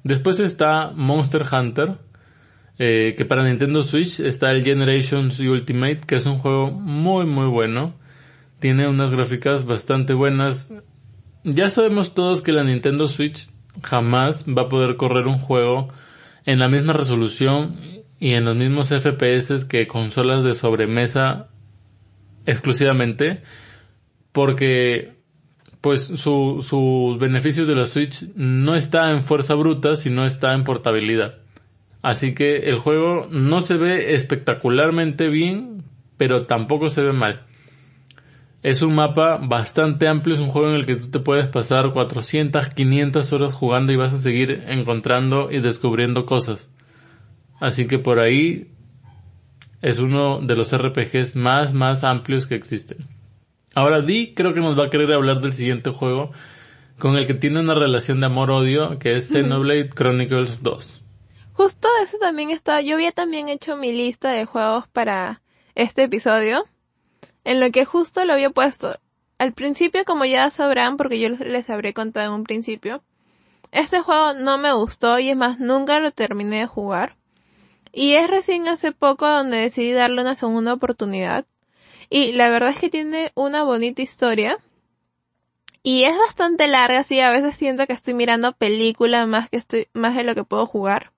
Después 0.03 0.39
está 0.39 0.91
Monster 0.95 1.43
Hunter, 1.51 1.97
eh, 2.79 3.13
que 3.15 3.25
para 3.25 3.43
Nintendo 3.43 3.83
Switch 3.83 4.19
está 4.19 4.49
el 4.51 4.63
Generations 4.63 5.39
Ultimate, 5.39 6.01
que 6.07 6.15
es 6.15 6.25
un 6.25 6.37
juego 6.37 6.71
muy 6.71 7.25
muy 7.25 7.47
bueno. 7.47 7.93
Tiene 8.59 8.87
unas 8.87 9.11
gráficas 9.11 9.65
bastante 9.65 10.13
buenas. 10.13 10.71
Ya 11.43 11.69
sabemos 11.69 12.13
todos 12.13 12.41
que 12.41 12.51
la 12.51 12.63
Nintendo 12.63 13.07
Switch 13.07 13.49
jamás 13.81 14.45
va 14.45 14.63
a 14.63 14.69
poder 14.69 14.95
correr 14.95 15.25
un 15.25 15.39
juego 15.39 15.89
en 16.45 16.59
la 16.59 16.67
misma 16.67 16.93
resolución 16.93 17.77
y 18.19 18.33
en 18.33 18.45
los 18.45 18.55
mismos 18.55 18.89
FPS 18.89 19.65
que 19.65 19.87
consolas 19.87 20.43
de 20.43 20.53
sobremesa 20.53 21.49
exclusivamente, 22.45 23.41
porque 24.31 25.13
pues 25.81 26.03
su, 26.03 26.63
sus 26.67 27.17
beneficios 27.17 27.67
de 27.67 27.75
la 27.75 27.87
Switch 27.87 28.27
no 28.35 28.75
está 28.75 29.11
en 29.11 29.23
fuerza 29.23 29.55
bruta, 29.55 29.95
sino 29.95 30.25
está 30.25 30.53
en 30.53 30.63
portabilidad. 30.63 31.39
Así 32.03 32.35
que 32.35 32.69
el 32.69 32.77
juego 32.77 33.27
no 33.31 33.61
se 33.61 33.77
ve 33.77 34.13
espectacularmente 34.13 35.27
bien, 35.27 35.83
pero 36.17 36.45
tampoco 36.45 36.89
se 36.89 37.01
ve 37.01 37.13
mal. 37.13 37.45
Es 38.63 38.81
un 38.83 38.93
mapa 38.93 39.37
bastante 39.37 40.07
amplio, 40.07 40.35
es 40.35 40.41
un 40.41 40.49
juego 40.49 40.69
en 40.69 40.75
el 40.75 40.85
que 40.85 40.95
tú 40.95 41.09
te 41.09 41.19
puedes 41.19 41.47
pasar 41.47 41.91
400, 41.91 42.69
500 42.69 43.33
horas 43.33 43.53
jugando 43.53 43.91
y 43.91 43.95
vas 43.95 44.13
a 44.13 44.19
seguir 44.19 44.63
encontrando 44.67 45.51
y 45.51 45.61
descubriendo 45.61 46.25
cosas. 46.25 46.69
Así 47.59 47.87
que 47.87 47.97
por 47.97 48.19
ahí 48.19 48.71
es 49.81 49.97
uno 49.97 50.41
de 50.41 50.55
los 50.55 50.75
RPGs 50.75 51.35
más, 51.35 51.73
más 51.73 52.03
amplios 52.03 52.45
que 52.45 52.55
existen. 52.55 53.07
Ahora 53.73 54.01
Di 54.01 54.33
creo 54.33 54.53
que 54.53 54.59
nos 54.59 54.77
va 54.77 54.85
a 54.85 54.89
querer 54.89 55.11
hablar 55.13 55.39
del 55.39 55.53
siguiente 55.53 55.91
juego 55.91 56.31
con 56.99 57.17
el 57.17 57.25
que 57.25 57.33
tiene 57.33 57.61
una 57.61 57.73
relación 57.73 58.19
de 58.19 58.27
amor-odio 58.27 58.99
que 58.99 59.15
es 59.15 59.29
Xenoblade 59.29 59.89
Chronicles 59.89 60.61
2. 60.61 61.03
Justo 61.53 61.87
eso 62.03 62.17
también 62.19 62.51
está, 62.51 62.81
yo 62.81 62.95
había 62.95 63.11
también 63.11 63.49
hecho 63.49 63.75
mi 63.75 63.91
lista 63.91 64.31
de 64.31 64.45
juegos 64.45 64.87
para 64.87 65.41
este 65.73 66.03
episodio, 66.03 66.65
en 67.43 67.59
lo 67.59 67.71
que 67.71 67.85
justo 67.85 68.25
lo 68.25 68.33
había 68.33 68.49
puesto. 68.49 68.99
Al 69.37 69.53
principio, 69.53 70.05
como 70.05 70.25
ya 70.25 70.49
sabrán, 70.49 70.97
porque 70.97 71.19
yo 71.19 71.29
les 71.29 71.69
habré 71.69 71.93
contado 71.93 72.27
en 72.27 72.33
un 72.33 72.43
principio, 72.43 73.01
este 73.71 74.01
juego 74.01 74.33
no 74.33 74.57
me 74.57 74.73
gustó 74.73 75.17
y 75.19 75.29
es 75.29 75.37
más, 75.37 75.59
nunca 75.59 75.99
lo 75.99 76.11
terminé 76.11 76.59
de 76.59 76.67
jugar. 76.67 77.15
Y 77.93 78.13
es 78.13 78.29
recién 78.29 78.67
hace 78.67 78.91
poco 78.91 79.27
donde 79.27 79.57
decidí 79.57 79.91
darle 79.91 80.21
una 80.21 80.35
segunda 80.35 80.73
oportunidad. 80.73 81.45
Y 82.09 82.33
la 82.33 82.49
verdad 82.49 82.71
es 82.71 82.79
que 82.79 82.89
tiene 82.89 83.31
una 83.35 83.63
bonita 83.63 84.01
historia. 84.01 84.59
Y 85.83 86.03
es 86.03 86.17
bastante 86.17 86.67
larga, 86.67 86.99
así 86.99 87.19
a 87.21 87.31
veces 87.31 87.55
siento 87.55 87.87
que 87.87 87.93
estoy 87.93 88.13
mirando 88.13 88.53
película 88.53 89.25
más 89.25 89.49
que 89.49 89.57
estoy, 89.57 89.87
más 89.93 90.15
de 90.15 90.23
lo 90.23 90.35
que 90.35 90.43
puedo 90.43 90.65
jugar. 90.65 91.11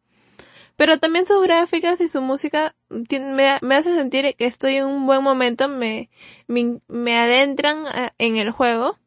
Pero 0.76 0.98
también 0.98 1.26
sus 1.28 1.44
gráficas 1.44 2.02
y 2.02 2.08
su 2.08 2.22
música 2.22 2.76
me, 2.90 3.58
me 3.62 3.76
hace 3.76 3.96
sentir 3.96 4.36
que 4.36 4.46
estoy 4.46 4.78
en 4.78 4.86
un 4.86 5.06
buen 5.06 5.24
momento, 5.24 5.68
me, 5.68 6.10
me, 6.48 6.80
me 6.88 7.18
adentran 7.18 7.86
eh, 7.96 8.10
en 8.18 8.38
el 8.38 8.52
juego. 8.52 8.98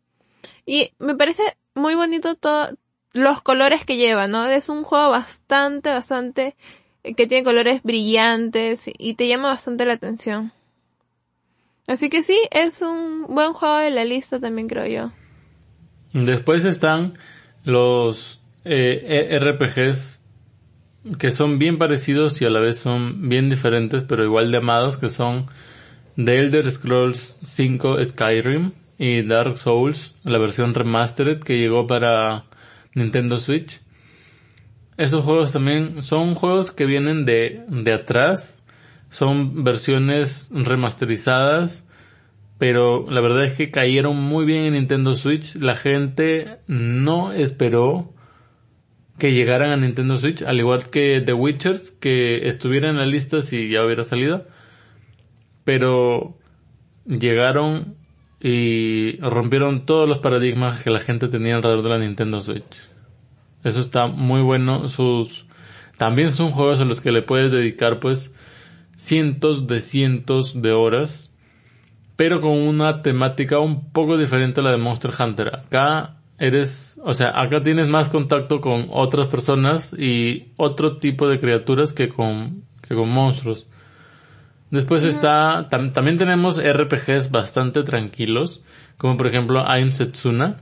Y 0.65 0.93
me 0.99 1.15
parece 1.15 1.43
muy 1.75 1.95
bonito 1.95 2.37
todo, 2.37 2.71
los 3.13 3.43
colores 3.43 3.85
que 3.85 3.97
lleva, 3.97 4.29
¿no? 4.29 4.47
Es 4.47 4.69
un 4.69 4.85
juego 4.85 5.11
bastante, 5.11 5.91
bastante, 5.91 6.57
que 7.03 7.27
tiene 7.27 7.45
colores 7.45 7.83
brillantes 7.83 8.85
y 8.99 9.15
te 9.15 9.29
llama 9.29 9.49
bastante 9.49 9.85
la 9.85 9.95
atención. 9.95 10.53
Así 11.87 12.09
que 12.11 12.23
sí, 12.23 12.39
es 12.51 12.83
un 12.83 13.27
buen 13.29 13.53
juego 13.53 13.77
de 13.77 13.91
la 13.91 14.05
lista 14.05 14.41
también 14.41 14.69
creo 14.69 14.87
yo. 14.87 15.13
Después 16.13 16.65
están 16.65 17.19
los 17.65 18.41
eh, 18.65 19.29
e 19.31 19.39
RPGs 19.39 20.26
que 21.19 21.31
son 21.31 21.59
bien 21.59 21.79
parecidos 21.79 22.41
y 22.41 22.45
a 22.45 22.51
la 22.51 22.61
vez 22.61 22.79
son 22.79 23.29
bien 23.29 23.49
diferentes, 23.49 24.05
pero 24.05 24.25
igual 24.25 24.51
de 24.51 24.59
amados, 24.59 24.97
que 24.97 25.09
son 25.09 25.47
The 26.17 26.39
Elder 26.39 26.71
Scrolls 26.71 27.41
5 27.43 28.05
Skyrim 28.05 28.73
y 28.99 29.23
Dark 29.23 29.59
Souls, 29.59 30.15
la 30.25 30.39
versión 30.39 30.75
remastered 30.75 31.41
que 31.41 31.59
llegó 31.59 31.87
para 31.87 32.45
Nintendo 32.95 33.39
Switch. 33.39 33.81
Esos 34.97 35.25
juegos 35.25 35.53
también 35.53 36.03
son 36.03 36.35
juegos 36.35 36.73
que 36.73 36.87
vienen 36.87 37.25
de, 37.27 37.65
de 37.69 37.93
atrás 37.93 38.63
son 39.09 39.65
versiones 39.65 40.49
remasterizadas, 40.51 41.85
pero 42.59 43.11
la 43.11 43.21
verdad 43.21 43.45
es 43.45 43.55
que 43.55 43.71
cayeron 43.71 44.17
muy 44.17 44.45
bien 44.45 44.65
en 44.65 44.73
Nintendo 44.75 45.15
Switch. 45.15 45.55
La 45.57 45.77
gente 45.77 46.59
no 46.67 47.33
esperó 47.33 48.13
que 49.19 49.33
llegaran 49.33 49.71
a 49.71 49.77
Nintendo 49.77 50.17
Switch, 50.17 50.43
al 50.43 50.59
igual 50.59 50.91
que 50.91 51.23
The 51.25 51.33
Witchers, 51.33 51.91
que 51.91 52.49
estuviera 52.49 52.91
en 52.91 52.99
la 52.99 53.07
lista 53.07 53.43
si 53.43 53.71
ya 53.71 53.85
hubiera 53.85 54.05
salido. 54.05 54.47
Pero 55.65 56.37
llegaron 57.07 57.97
y 58.41 59.19
rompieron 59.21 59.87
todos 59.87 60.09
los 60.09 60.19
paradigmas 60.19 60.83
que 60.83 60.91
la 60.91 61.01
gente 61.01 61.29
tenía 61.29 61.57
alrededor 61.57 61.83
de 61.83 61.89
la 61.91 61.99
Nintendo 61.99 62.41
Switch. 62.41 62.91
Eso 63.65 63.81
está 63.81 64.07
muy 64.07 64.43
bueno. 64.43 64.89
Sus 64.89 65.47
también 65.97 66.31
son 66.31 66.51
juegos 66.51 66.81
a 66.81 66.85
los 66.85 67.01
que 67.01 67.11
le 67.11 67.23
puedes 67.23 67.51
dedicar 67.51 68.01
pues 68.01 68.35
cientos 68.97 69.67
de 69.67 69.81
cientos 69.81 70.61
de 70.61 70.73
horas, 70.73 71.35
pero 72.17 72.41
con 72.41 72.53
una 72.53 73.03
temática 73.03 73.59
un 73.59 73.93
poco 73.93 74.19
diferente 74.19 74.61
a 74.61 74.65
la 74.65 74.73
de 74.73 74.79
Monster 74.79 75.11
Hunter. 75.19 75.57
Acá 75.57 76.16
eres, 76.39 77.01
o 77.03 77.15
sea, 77.15 77.41
acá 77.41 77.63
tienes 77.63 77.89
más 77.89 78.09
contacto 78.09 78.61
con 78.61 78.87
otras 78.91 79.29
personas 79.29 79.95
y 79.97 80.53
otro 80.57 80.99
tipo 80.99 81.29
de 81.29 81.41
criaturas 81.41 81.93
que 81.93 82.09
con, 82.09 82.65
que 82.87 82.95
con 82.95 83.09
monstruos. 83.11 83.67
Después 84.71 85.05
está, 85.05 85.69
también 85.69 86.19
tenemos 86.19 86.61
RPGs 86.61 87.31
bastante 87.31 87.85
tranquilos, 87.85 88.63
como 88.99 89.17
por 89.17 89.29
ejemplo 89.29 89.65
Aim 89.67 89.93
Setsuna. 89.93 90.61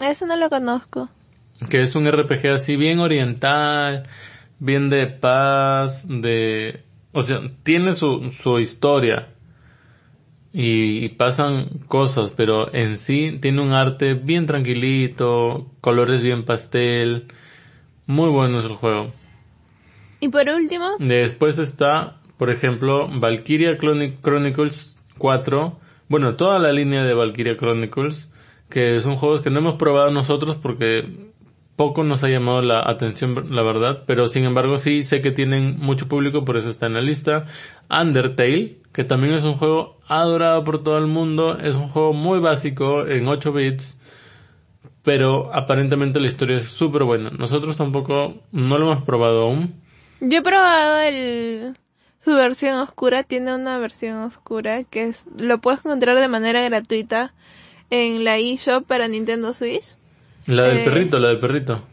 Eso 0.00 0.26
no 0.26 0.36
lo 0.36 0.50
conozco. 0.50 1.08
Que 1.70 1.82
es 1.82 1.94
un 1.94 2.10
RPG 2.10 2.48
así 2.48 2.76
bien 2.76 2.98
oriental, 2.98 4.08
bien 4.58 4.90
de 4.90 5.06
paz, 5.06 6.06
de, 6.08 6.84
o 7.12 7.22
sea, 7.22 7.40
tiene 7.62 7.94
su, 7.94 8.30
su 8.30 8.58
historia 8.58 9.28
y, 10.60 11.10
pasan 11.10 11.68
cosas, 11.86 12.32
pero 12.32 12.74
en 12.74 12.98
sí 12.98 13.38
tiene 13.40 13.62
un 13.62 13.74
arte 13.74 14.14
bien 14.14 14.46
tranquilito, 14.46 15.70
colores 15.80 16.20
bien 16.20 16.44
pastel, 16.44 17.28
muy 18.06 18.28
bueno 18.28 18.58
es 18.58 18.64
el 18.64 18.74
juego. 18.74 19.12
Y 20.18 20.30
por 20.30 20.48
último. 20.48 20.96
Después 20.98 21.60
está, 21.60 22.16
por 22.38 22.50
ejemplo, 22.50 23.08
Valkyria 23.08 23.78
Chronicles 23.78 24.96
4, 25.18 25.78
bueno, 26.08 26.34
toda 26.34 26.58
la 26.58 26.72
línea 26.72 27.04
de 27.04 27.14
Valkyria 27.14 27.56
Chronicles, 27.56 28.28
que 28.68 29.00
son 29.00 29.14
juegos 29.14 29.42
que 29.42 29.50
no 29.50 29.60
hemos 29.60 29.74
probado 29.74 30.10
nosotros 30.10 30.56
porque 30.56 31.30
poco 31.78 32.02
nos 32.02 32.24
ha 32.24 32.28
llamado 32.28 32.60
la 32.60 32.80
atención, 32.80 33.54
la 33.54 33.62
verdad, 33.62 34.02
pero 34.04 34.26
sin 34.26 34.42
embargo 34.42 34.78
sí 34.78 35.04
sé 35.04 35.22
que 35.22 35.30
tienen 35.30 35.78
mucho 35.78 36.08
público, 36.08 36.44
por 36.44 36.56
eso 36.56 36.70
está 36.70 36.86
en 36.86 36.94
la 36.94 37.00
lista. 37.00 37.46
Undertale, 37.88 38.80
que 38.92 39.04
también 39.04 39.34
es 39.34 39.44
un 39.44 39.54
juego 39.54 40.00
adorado 40.08 40.64
por 40.64 40.82
todo 40.82 40.98
el 40.98 41.06
mundo, 41.06 41.56
es 41.56 41.76
un 41.76 41.86
juego 41.86 42.12
muy 42.12 42.40
básico 42.40 43.06
en 43.06 43.28
8 43.28 43.52
bits, 43.52 43.96
pero 45.04 45.54
aparentemente 45.54 46.18
la 46.18 46.26
historia 46.26 46.58
es 46.58 46.64
súper 46.64 47.04
buena. 47.04 47.30
Nosotros 47.30 47.76
tampoco 47.76 48.34
no 48.50 48.76
lo 48.76 48.90
hemos 48.90 49.04
probado 49.04 49.44
aún. 49.44 49.80
Yo 50.20 50.38
he 50.38 50.42
probado 50.42 50.98
el 50.98 51.76
su 52.18 52.34
versión 52.34 52.80
oscura, 52.80 53.22
tiene 53.22 53.54
una 53.54 53.78
versión 53.78 54.18
oscura 54.18 54.82
que 54.82 55.04
es 55.04 55.26
lo 55.38 55.58
puedes 55.58 55.78
encontrar 55.84 56.18
de 56.18 56.26
manera 56.26 56.60
gratuita 56.62 57.34
en 57.90 58.24
la 58.24 58.36
eShop 58.38 58.84
para 58.84 59.06
Nintendo 59.06 59.54
Switch. 59.54 59.96
La 60.48 60.64
del 60.64 60.78
eh, 60.78 60.84
perrito, 60.84 61.18
la 61.18 61.28
del 61.28 61.38
perrito. 61.38 61.84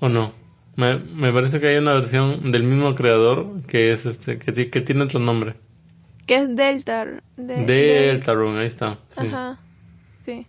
¿O 0.00 0.10
no? 0.10 0.32
Me, 0.76 0.98
me 0.98 1.32
parece 1.32 1.58
que 1.58 1.68
hay 1.68 1.78
una 1.78 1.94
versión 1.94 2.52
del 2.52 2.64
mismo 2.64 2.94
creador 2.94 3.62
que 3.66 3.90
es 3.90 4.04
este, 4.04 4.38
que, 4.38 4.70
que 4.70 4.80
tiene 4.82 5.04
otro 5.04 5.18
nombre. 5.18 5.54
Que 6.26 6.36
es 6.36 6.54
Delta. 6.54 7.06
De, 7.38 7.64
Delta 7.64 8.34
Rune, 8.34 8.60
ahí 8.60 8.66
está. 8.66 8.98
Ajá. 9.16 9.58
Sí. 10.26 10.46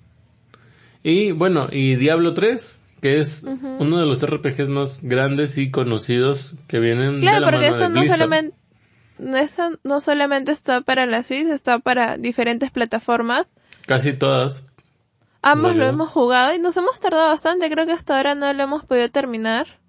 Y 1.02 1.32
bueno, 1.32 1.70
y 1.72 1.96
Diablo 1.96 2.34
3, 2.34 2.80
que 3.02 3.20
es 3.20 3.44
uno 3.44 3.98
de 3.98 4.06
los 4.06 4.22
RPGs 4.24 4.68
más 4.68 5.02
grandes 5.02 5.58
y 5.58 5.72
conocidos 5.72 6.56
que 6.68 6.80
vienen 6.80 7.22
de 7.22 7.40
la 7.40 7.50
porque 7.50 7.68
eso 7.68 7.88
no 7.88 8.04
solamente 8.04 8.54
eso 9.18 9.72
no 9.84 10.02
solamente 10.02 10.52
está 10.52 10.82
para 10.82 11.06
la 11.06 11.24
Switch, 11.24 11.48
está 11.48 11.80
para 11.80 12.18
diferentes 12.18 12.70
plataformas. 12.72 13.48
Casi 13.86 14.14
todas. 14.14 14.69
Ambos 15.42 15.76
lo 15.76 15.86
hemos 15.86 16.12
jugado 16.12 16.54
y 16.54 16.60
nos 16.60 16.76
hemos 16.78 17.00
tardado 17.00 17.30
bastante. 17.30 17.70
Creo 17.70 17.86
que 17.86 17.94
hasta 17.94 18.18
ahora 18.18 18.36
no 18.36 18.52
lo 18.52 18.64
hemos 18.64 18.84
podido 18.84 19.10
terminar. 19.10 19.80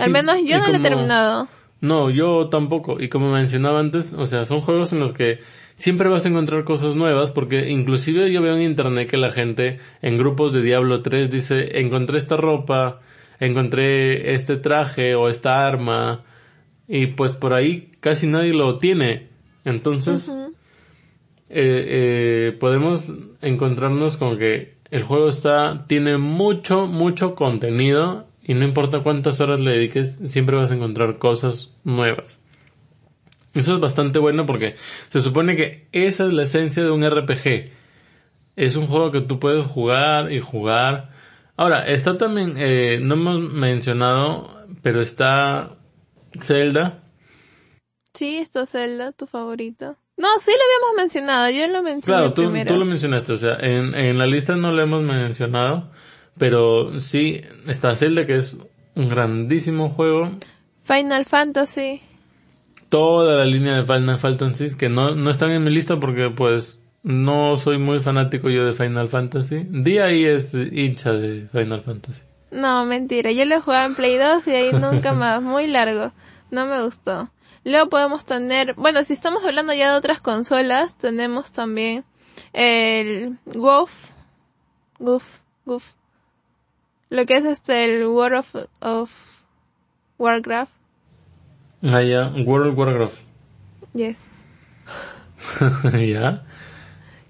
Al 0.00 0.10
menos 0.10 0.36
yo 0.44 0.58
no 0.58 0.68
lo 0.68 0.76
he 0.76 0.80
terminado. 0.80 1.48
No, 1.82 2.10
yo 2.10 2.48
tampoco. 2.48 3.00
Y 3.00 3.08
como 3.08 3.32
mencionaba 3.32 3.80
antes, 3.80 4.14
o 4.14 4.24
sea, 4.24 4.44
son 4.44 4.60
juegos 4.60 4.92
en 4.92 5.00
los 5.00 5.12
que 5.12 5.40
siempre 5.74 6.08
vas 6.08 6.24
a 6.24 6.28
encontrar 6.28 6.64
cosas 6.64 6.94
nuevas 6.94 7.32
porque 7.32 7.70
inclusive 7.70 8.32
yo 8.32 8.40
veo 8.40 8.54
en 8.54 8.62
internet 8.62 9.10
que 9.10 9.16
la 9.16 9.32
gente 9.32 9.78
en 10.00 10.16
grupos 10.16 10.52
de 10.52 10.62
Diablo 10.62 11.02
3 11.02 11.30
dice, 11.30 11.80
encontré 11.80 12.18
esta 12.18 12.36
ropa, 12.36 13.00
encontré 13.40 14.32
este 14.34 14.56
traje 14.56 15.16
o 15.16 15.28
esta 15.28 15.66
arma 15.66 16.22
y 16.86 17.06
pues 17.08 17.34
por 17.34 17.52
ahí 17.52 17.90
casi 17.98 18.28
nadie 18.28 18.52
lo 18.52 18.78
tiene. 18.78 19.28
Entonces, 19.64 20.30
eh, 21.54 22.56
podemos 22.58 23.12
encontrarnos 23.40 24.16
con 24.16 24.38
que 24.38 24.76
el 24.90 25.02
juego 25.02 25.28
está, 25.28 25.86
tiene 25.86 26.18
mucho, 26.18 26.86
mucho 26.86 27.34
contenido 27.34 28.26
y 28.42 28.54
no 28.54 28.64
importa 28.64 29.02
cuántas 29.02 29.40
horas 29.40 29.60
le 29.60 29.72
dediques, 29.72 30.16
siempre 30.30 30.56
vas 30.56 30.70
a 30.70 30.74
encontrar 30.74 31.18
cosas 31.18 31.74
nuevas. 31.84 32.40
Eso 33.54 33.74
es 33.74 33.80
bastante 33.80 34.18
bueno 34.18 34.46
porque 34.46 34.74
se 35.08 35.20
supone 35.20 35.56
que 35.56 35.88
esa 35.92 36.26
es 36.26 36.32
la 36.32 36.44
esencia 36.44 36.82
de 36.82 36.90
un 36.90 37.08
RPG. 37.08 37.70
Es 38.56 38.76
un 38.76 38.86
juego 38.86 39.12
que 39.12 39.20
tú 39.20 39.38
puedes 39.38 39.66
jugar 39.66 40.32
y 40.32 40.40
jugar. 40.40 41.10
Ahora, 41.56 41.86
está 41.86 42.16
también, 42.16 42.54
eh, 42.56 42.98
no 43.00 43.14
hemos 43.14 43.40
mencionado, 43.52 44.66
pero 44.82 45.00
está 45.00 45.76
Zelda. 46.40 47.02
Sí, 48.14 48.38
está 48.38 48.66
Zelda, 48.66 49.12
tu 49.12 49.26
favorito. 49.26 49.96
No, 50.16 50.28
sí 50.38 50.50
lo 50.50 50.56
habíamos 50.56 51.02
mencionado, 51.02 51.50
yo 51.50 51.66
lo 51.68 51.82
mencioné 51.82 52.18
Claro, 52.18 52.34
tú, 52.34 52.42
tú 52.66 52.78
lo 52.78 52.84
mencionaste, 52.84 53.32
o 53.32 53.36
sea, 53.36 53.56
en, 53.60 53.94
en 53.94 54.18
la 54.18 54.26
lista 54.26 54.56
no 54.56 54.70
lo 54.70 54.82
hemos 54.82 55.02
mencionado, 55.02 55.90
pero 56.38 57.00
sí 57.00 57.40
está 57.66 57.96
Zelda, 57.96 58.26
que 58.26 58.36
es 58.36 58.56
un 58.94 59.08
grandísimo 59.08 59.88
juego. 59.88 60.30
Final 60.82 61.24
Fantasy. 61.24 62.02
Toda 62.88 63.38
la 63.38 63.44
línea 63.46 63.76
de 63.76 63.84
Final 63.84 64.18
Fantasy, 64.18 64.76
que 64.76 64.88
no, 64.88 65.14
no 65.14 65.30
están 65.30 65.50
en 65.50 65.64
mi 65.64 65.70
lista 65.70 65.98
porque 65.98 66.30
pues 66.30 66.78
no 67.02 67.56
soy 67.56 67.78
muy 67.78 68.00
fanático 68.00 68.50
yo 68.50 68.66
de 68.66 68.74
Final 68.74 69.08
Fantasy. 69.08 69.66
Di 69.70 69.98
ahí 69.98 70.24
es 70.24 70.52
hincha 70.54 71.12
de 71.12 71.48
Final 71.50 71.82
Fantasy. 71.82 72.22
No, 72.50 72.84
mentira, 72.84 73.32
yo 73.32 73.46
lo 73.46 73.54
he 73.54 73.60
jugado 73.60 73.86
en 73.86 73.94
Play 73.94 74.18
2 74.18 74.46
y 74.46 74.50
ahí 74.50 74.72
nunca 74.72 75.14
más, 75.14 75.40
muy 75.42 75.66
largo. 75.66 76.12
No 76.50 76.66
me 76.66 76.82
gustó. 76.82 77.30
Luego 77.64 77.88
podemos 77.88 78.24
tener, 78.24 78.74
bueno, 78.74 79.04
si 79.04 79.12
estamos 79.12 79.44
hablando 79.44 79.72
ya 79.72 79.92
de 79.92 79.98
otras 79.98 80.20
consolas, 80.20 80.96
tenemos 80.98 81.52
también 81.52 82.04
el 82.52 83.38
WoW, 83.44 83.88
WoW, 84.98 85.22
WoW, 85.64 85.82
lo 87.08 87.26
que 87.26 87.36
es 87.36 87.44
este, 87.44 87.84
el 87.84 88.06
World 88.06 88.38
of, 88.38 88.56
of 88.80 89.12
Warcraft. 90.18 90.72
Ah, 91.82 92.02
ya, 92.02 92.32
World 92.44 92.72
of 92.72 92.78
Warcraft. 92.78 93.18
Yes. 93.94 94.18
ya. 95.92 96.44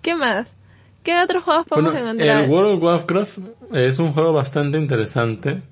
¿Qué 0.01 0.15
más? 0.15 0.55
¿Qué 1.03 1.21
otros 1.21 1.45
juegos 1.45 1.67
podemos 1.67 1.95
encontrar? 1.95 2.45
El 2.45 2.51
World 2.51 2.77
of 2.77 2.83
Warcraft 2.83 3.39
es 3.73 3.99
un 3.99 4.13
juego 4.13 4.33
bastante 4.33 4.79
interesante 4.79 5.63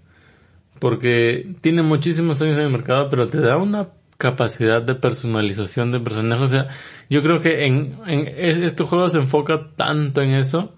porque 0.81 1.55
tiene 1.61 1.83
muchísimos 1.83 2.41
años 2.43 2.55
en 2.55 2.65
el 2.65 2.71
mercado, 2.71 3.09
pero 3.11 3.29
te 3.29 3.39
da 3.39 3.57
una 3.57 3.89
capacidad 4.21 4.83
de 4.83 4.95
personalización 4.95 5.91
de 5.91 5.99
personajes. 5.99 6.45
O 6.45 6.49
sea, 6.49 6.69
yo 7.09 7.23
creo 7.23 7.41
que 7.41 7.67
en, 7.67 7.99
en 8.07 8.63
este 8.63 8.85
juego 8.85 9.09
se 9.09 9.19
enfoca 9.19 9.71
tanto 9.75 10.21
en 10.21 10.33
eso 10.33 10.75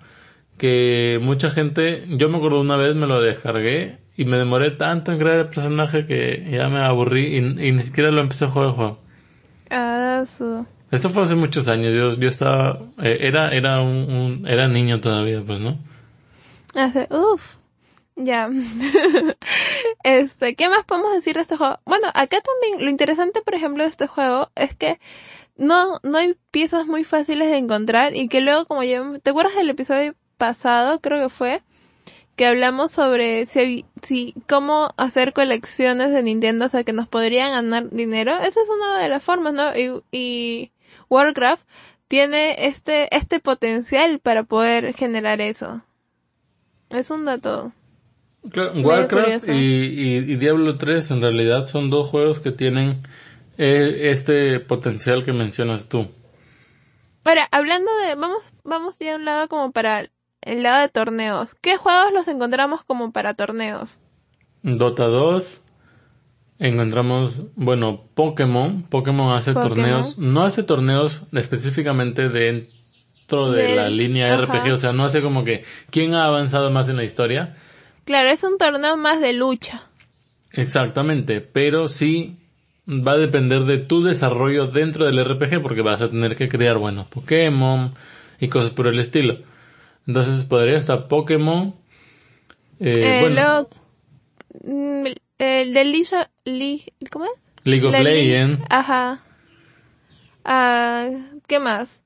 que 0.59 1.19
mucha 1.21 1.51
gente, 1.51 2.05
yo 2.09 2.29
me 2.29 2.37
acuerdo 2.37 2.61
una 2.61 2.77
vez 2.77 2.95
me 2.95 3.09
lo 3.09 3.21
descargué 3.21 3.99
y 4.17 4.25
me 4.27 4.37
demoré 4.37 4.71
tanto 4.71 5.11
en 5.11 5.19
crear 5.19 5.41
el 5.41 5.47
personaje 5.47 6.07
que 6.07 6.47
ya 6.51 6.69
me 6.69 6.79
aburrí 6.87 7.37
y, 7.37 7.73
ni 7.73 7.81
siquiera 7.81 8.13
lo 8.13 8.21
empecé 8.21 8.45
a 8.45 8.51
jugar 8.51 8.69
el 8.69 8.75
juego. 8.75 8.99
Ah, 9.71 10.23
Eso 10.93 11.09
fue 11.09 11.23
hace 11.25 11.35
muchos 11.35 11.67
años. 11.69 11.93
Yo, 11.93 12.13
yo 12.13 12.29
estaba, 12.29 12.79
eh, 13.03 13.19
era, 13.23 13.51
era 13.51 13.81
un, 13.81 14.45
era 14.47 14.69
niño 14.69 15.01
todavía, 15.01 15.43
pues, 15.45 15.59
¿no? 15.59 15.79
Hace, 16.75 17.09
uff. 17.11 17.62
Ya. 18.25 18.51
este, 20.05 20.55
¿qué 20.55 20.69
más 20.69 20.85
podemos 20.85 21.13
decir 21.13 21.35
de 21.35 21.43
este 21.43 21.57
juego? 21.57 21.79
Bueno, 21.85 22.09
acá 22.09 22.39
también 22.41 22.85
lo 22.85 22.91
interesante, 22.91 23.43
por 23.43 23.55
ejemplo, 23.55 23.83
de 23.83 23.89
este 23.89 24.07
juego 24.07 24.51
es 24.55 24.77
que 24.77 25.01
no, 25.57 25.99
no 26.03 26.19
hay 26.19 26.37
piezas 26.51 26.87
muy 26.87 27.05
fáciles 27.05 27.51
de 27.51 27.57
encontrar 27.57 28.15
y 28.17 28.29
que 28.29 28.41
luego 28.41 28.67
como 28.67 28.83
ya, 28.83 29.03
¿te 29.23 29.31
acuerdas 29.31 29.57
del 29.57 29.71
episodio 29.71 30.15
pasado? 30.37 31.01
Creo 31.01 31.21
que 31.21 31.29
fue, 31.29 31.63
que 32.37 32.47
hablamos 32.47 32.93
sobre 32.93 33.47
si, 33.47 33.85
si, 34.03 34.35
cómo 34.49 34.91
hacer 34.97 35.33
colecciones 35.33 36.11
de 36.13 36.23
Nintendo, 36.23 36.67
o 36.67 36.69
sea, 36.69 36.85
que 36.85 36.93
nos 36.93 37.09
podrían 37.09 37.53
ganar 37.53 37.91
dinero. 37.91 38.39
Esa 38.39 38.61
es 38.61 38.69
una 38.69 38.99
de 38.99 39.09
las 39.09 39.23
formas, 39.23 39.53
¿no? 39.53 39.77
Y, 39.77 40.03
y 40.11 40.73
Warcraft 41.11 41.63
tiene 42.09 42.67
este, 42.67 43.15
este 43.17 43.41
potencial 43.41 44.19
para 44.19 44.45
poder 44.45 44.95
generar 44.95 45.41
eso. 45.41 45.83
Es 46.91 47.11
un 47.11 47.25
dato 47.25 47.73
Warcraft 48.45 49.49
y, 49.49 50.37
Diablo 50.37 50.75
3 50.75 51.13
en 51.13 51.21
realidad 51.21 51.67
son 51.67 51.91
dos 51.91 52.09
juegos 52.09 52.41
que 52.41 52.51
tienen 52.51 53.03
eh, 53.59 54.11
este 54.11 54.59
potencial 54.61 55.25
que 55.25 55.33
mencionas 55.33 55.89
tú. 55.89 56.09
Ahora, 57.25 57.47
hablando 57.53 57.91
de, 57.99 58.17
vamos, 58.17 58.53
vamos 58.65 58.99
ya 58.99 59.13
a 59.13 59.17
un 59.17 59.25
lado 59.25 59.49
como 59.49 59.71
para 59.71 60.11
el 60.41 60.63
lado 60.63 60.81
de 60.81 60.89
torneos. 60.89 61.55
¿Qué 61.61 61.77
juegos 61.77 62.13
los 62.13 62.27
encontramos 62.27 62.83
como 62.85 63.13
para 63.13 63.35
torneos? 63.35 64.01
Dota 64.63 65.05
2, 65.05 65.63
encontramos, 66.59 67.41
bueno, 67.55 68.05
Pokémon. 68.15 68.83
Pokémon 68.83 69.33
hace 69.37 69.53
Pokémon. 69.53 69.77
torneos, 69.77 70.19
no 70.19 70.43
hace 70.43 70.65
torneos 70.65 71.23
específicamente 71.33 72.29
dentro 72.29 73.53
de 73.53 73.77
la 73.77 73.89
línea 73.89 74.35
ajá. 74.35 74.45
RPG, 74.45 74.73
o 74.73 74.77
sea, 74.77 74.93
no 74.93 75.05
hace 75.05 75.23
como 75.23 75.45
que 75.45 75.65
quién 75.91 76.15
ha 76.15 76.25
avanzado 76.25 76.71
más 76.71 76.89
en 76.89 76.97
la 76.97 77.05
historia. 77.05 77.57
Claro, 78.05 78.31
es 78.31 78.43
un 78.43 78.59
torneo 78.59 78.97
más 78.97 79.21
de 79.21 79.33
lucha. 79.33 79.89
Exactamente, 80.53 81.41
pero 81.41 81.89
sí 81.89 82.37
va 82.89 83.13
a 83.13 83.17
depender 83.17 83.61
de 83.65 83.79
tu 83.79 84.03
desarrollo 84.03 84.67
dentro 84.67 85.07
del 85.07 85.19
RPG 85.25 85.63
porque 85.63 85.83
vas 85.83 86.03
a 86.03 86.09
tener 86.09 86.37
que 86.37 86.49
crear 86.49 86.79
buenos 86.79 87.07
Pokémon 87.09 87.95
y 88.41 88.49
cosas 88.49 88.73
por 88.73 88.89
el 88.89 88.99
estilo. 88.99 89.39
Entonces 90.07 90.45
podría 90.45 90.77
estar 90.79 91.07
Pokémon. 91.09 91.75
eh, 92.81 92.93
Eh, 93.15 93.21
bueno, 93.21 93.69
mm, 94.65 95.07
el 95.39 95.73
de 95.75 95.85
Lisa, 95.85 96.31
Li- 96.45 96.85
¿cómo 97.11 97.25
es? 97.27 97.31
League 97.65 97.87
of 97.87 97.95
Legends. 97.99 98.63
Ajá. 98.69 99.21
Ah, 100.45 101.09
¿Qué 101.47 101.61
más? 101.61 102.03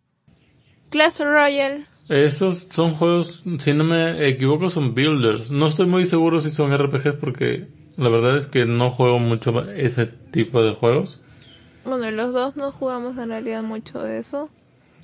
Clash 0.91 1.19
Royale. 1.21 1.87
Esos 2.09 2.69
son 2.71 2.93
juegos, 2.93 3.43
si 3.59 3.73
no 3.75 3.85
me 3.85 4.29
equivoco, 4.29 4.71
son 4.71 4.95
builders. 4.95 5.51
No 5.51 5.67
estoy 5.67 5.87
muy 5.87 6.07
seguro 6.07 6.41
si 6.41 6.51
son 6.51 6.77
RPGs 6.77 7.17
porque 7.17 7.67
la 7.97 8.09
verdad 8.09 8.37
es 8.37 8.47
que 8.47 8.65
no 8.65 8.91
juego 8.91 9.19
mucho 9.19 9.69
ese 9.71 10.07
tipo 10.07 10.63
de 10.63 10.75
juegos. 10.75 11.21
Bueno, 11.85 12.11
los 12.11 12.33
dos 12.33 12.57
no 12.57 12.71
jugamos 12.73 13.17
en 13.19 13.31
realidad 13.31 13.63
mucho 13.63 14.01
de 14.01 14.19
eso. 14.19 14.51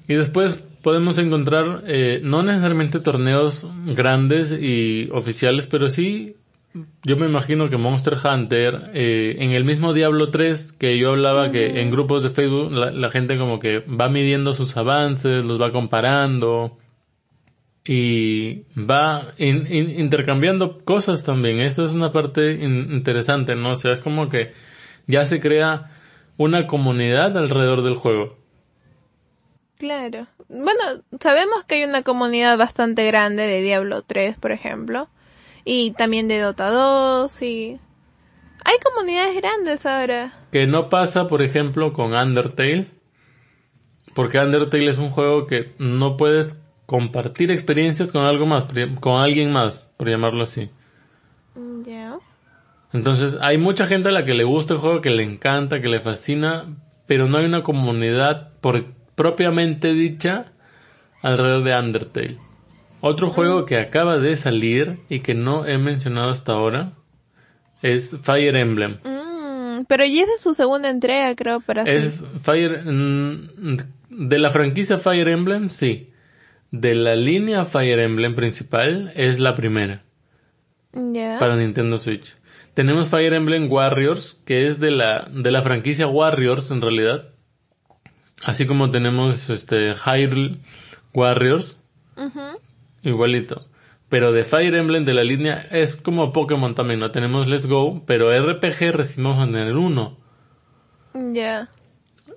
Y 0.06 0.14
después 0.14 0.62
podemos 0.82 1.18
encontrar, 1.18 1.84
eh, 1.86 2.20
no 2.22 2.42
necesariamente 2.42 3.00
torneos 3.00 3.66
grandes 3.86 4.52
y 4.52 5.08
oficiales, 5.12 5.66
pero 5.68 5.88
sí, 5.90 6.34
yo 7.04 7.16
me 7.16 7.26
imagino 7.26 7.68
que 7.68 7.76
Monster 7.76 8.14
Hunter, 8.22 8.90
eh, 8.94 9.36
en 9.38 9.52
el 9.52 9.64
mismo 9.64 9.92
Diablo 9.92 10.30
3, 10.30 10.72
que 10.72 10.98
yo 10.98 11.10
hablaba 11.10 11.52
que 11.52 11.80
en 11.80 11.90
grupos 11.90 12.22
de 12.22 12.30
Facebook 12.30 12.72
la, 12.72 12.90
la 12.90 13.10
gente 13.10 13.38
como 13.38 13.60
que 13.60 13.80
va 13.80 14.08
midiendo 14.08 14.54
sus 14.54 14.76
avances, 14.76 15.44
los 15.44 15.60
va 15.60 15.70
comparando 15.70 16.78
y 17.84 18.62
va 18.78 19.32
in- 19.38 19.66
in- 19.72 19.98
intercambiando 20.00 20.84
cosas 20.84 21.24
también. 21.24 21.58
Esto 21.60 21.84
es 21.84 21.92
una 21.92 22.12
parte 22.12 22.52
in- 22.52 22.92
interesante, 22.92 23.54
¿no? 23.56 23.70
O 23.70 23.74
sea, 23.74 23.92
es 23.92 24.00
como 24.00 24.28
que 24.28 24.52
ya 25.06 25.26
se 25.26 25.40
crea 25.40 25.90
una 26.36 26.66
comunidad 26.66 27.36
alrededor 27.36 27.82
del 27.82 27.96
juego. 27.96 28.38
Claro. 29.78 30.28
Bueno, 30.48 31.02
sabemos 31.20 31.64
que 31.64 31.76
hay 31.76 31.84
una 31.84 32.02
comunidad 32.02 32.56
bastante 32.56 33.04
grande 33.06 33.48
de 33.48 33.62
Diablo 33.62 34.02
3, 34.02 34.36
por 34.38 34.52
ejemplo. 34.52 35.08
Y 35.64 35.92
también 35.92 36.28
de 36.28 36.38
Dota 36.40 36.70
2 36.70 37.42
y... 37.42 37.78
Hay 38.64 38.74
comunidades 38.84 39.34
grandes 39.36 39.84
ahora. 39.86 40.32
Que 40.52 40.68
no 40.68 40.88
pasa, 40.88 41.26
por 41.26 41.42
ejemplo, 41.42 41.92
con 41.92 42.14
Undertale. 42.14 42.86
Porque 44.14 44.38
Undertale 44.38 44.88
es 44.90 44.98
un 44.98 45.10
juego 45.10 45.48
que 45.48 45.72
no 45.78 46.16
puedes 46.16 46.61
compartir 46.86 47.50
experiencias 47.50 48.12
con 48.12 48.22
algo 48.24 48.46
más, 48.46 48.66
con 49.00 49.20
alguien 49.20 49.52
más, 49.52 49.92
por 49.96 50.08
llamarlo 50.08 50.42
así. 50.42 50.70
Mm, 51.54 51.82
Ya. 51.84 52.18
Entonces, 52.92 53.36
hay 53.40 53.56
mucha 53.56 53.86
gente 53.86 54.10
a 54.10 54.12
la 54.12 54.26
que 54.26 54.34
le 54.34 54.44
gusta 54.44 54.74
el 54.74 54.80
juego, 54.80 55.00
que 55.00 55.10
le 55.10 55.22
encanta, 55.22 55.80
que 55.80 55.88
le 55.88 56.00
fascina, 56.00 56.76
pero 57.06 57.26
no 57.26 57.38
hay 57.38 57.46
una 57.46 57.62
comunidad 57.62 58.52
por, 58.60 58.84
propiamente 59.14 59.94
dicha 59.94 60.52
alrededor 61.22 61.64
de 61.64 61.78
Undertale. 61.78 62.38
Otro 63.00 63.30
juego 63.30 63.64
que 63.64 63.78
acaba 63.78 64.18
de 64.18 64.36
salir 64.36 65.00
y 65.08 65.20
que 65.20 65.34
no 65.34 65.66
he 65.66 65.78
mencionado 65.78 66.30
hasta 66.30 66.52
ahora 66.52 66.92
es 67.80 68.16
Fire 68.22 68.56
Emblem. 68.56 68.98
Mm, 69.04 69.84
pero 69.88 70.04
ya 70.04 70.22
es 70.22 70.28
de 70.28 70.38
su 70.38 70.54
segunda 70.54 70.88
entrega, 70.88 71.34
creo, 71.34 71.60
para 71.60 71.82
Es 71.82 72.24
Fire 72.42 72.82
mm, 72.84 73.76
de 74.10 74.38
la 74.38 74.50
franquicia 74.50 74.98
Fire 74.98 75.28
Emblem, 75.28 75.68
sí. 75.68 76.11
De 76.72 76.94
la 76.94 77.14
línea 77.14 77.66
Fire 77.66 78.00
Emblem 78.00 78.34
principal 78.34 79.12
es 79.14 79.38
la 79.38 79.54
primera 79.54 80.02
para 81.38 81.56
Nintendo 81.56 81.98
Switch. 81.98 82.36
Tenemos 82.72 83.08
Fire 83.08 83.34
Emblem 83.34 83.70
Warriors, 83.70 84.40
que 84.46 84.66
es 84.66 84.80
de 84.80 84.90
la 84.90 85.28
de 85.30 85.50
la 85.50 85.60
franquicia 85.60 86.06
Warriors 86.06 86.70
en 86.70 86.80
realidad. 86.80 87.28
Así 88.42 88.66
como 88.66 88.90
tenemos 88.90 89.50
este 89.50 89.92
Hyrule 89.94 90.60
Warriors, 91.12 91.78
igualito. 93.02 93.66
Pero 94.08 94.32
de 94.32 94.44
Fire 94.44 94.74
Emblem 94.74 95.04
de 95.04 95.12
la 95.12 95.24
línea 95.24 95.66
es 95.70 95.96
como 95.96 96.32
Pokémon 96.32 96.74
también, 96.74 97.00
no 97.00 97.10
tenemos 97.10 97.46
Let's 97.46 97.66
Go, 97.66 98.02
pero 98.06 98.30
RPG 98.30 98.92
recibimos 98.92 99.46
en 99.46 99.56
el 99.56 99.76
1. 99.76 100.18
Ya. 101.32 101.68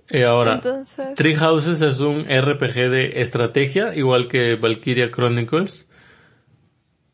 Y 0.09 0.21
ahora, 0.21 0.55
Entonces... 0.55 1.15
Three 1.15 1.35
Houses 1.35 1.81
es 1.81 1.99
un 1.99 2.25
RPG 2.25 2.89
de 2.89 3.21
estrategia, 3.21 3.95
igual 3.95 4.27
que 4.27 4.55
Valkyria 4.55 5.09
Chronicles. 5.09 5.87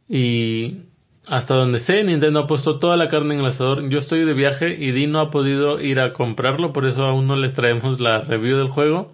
Y 0.09 0.83
hasta 1.27 1.55
donde 1.55 1.79
sé, 1.79 2.03
Nintendo 2.03 2.41
ha 2.41 2.47
puesto 2.47 2.79
toda 2.79 2.97
la 2.97 3.07
carne 3.07 3.35
en 3.35 3.41
el 3.41 3.45
asador. 3.45 3.87
Yo 3.89 3.99
estoy 3.99 4.25
de 4.25 4.33
viaje 4.33 4.75
y 4.77 4.91
Di 4.91 5.07
no 5.07 5.19
ha 5.19 5.31
podido 5.31 5.79
ir 5.79 5.99
a 5.99 6.11
comprarlo, 6.11 6.73
por 6.73 6.85
eso 6.85 7.03
aún 7.03 7.27
no 7.27 7.35
les 7.35 7.53
traemos 7.53 7.99
la 7.99 8.21
review 8.21 8.57
del 8.57 8.69
juego. 8.69 9.11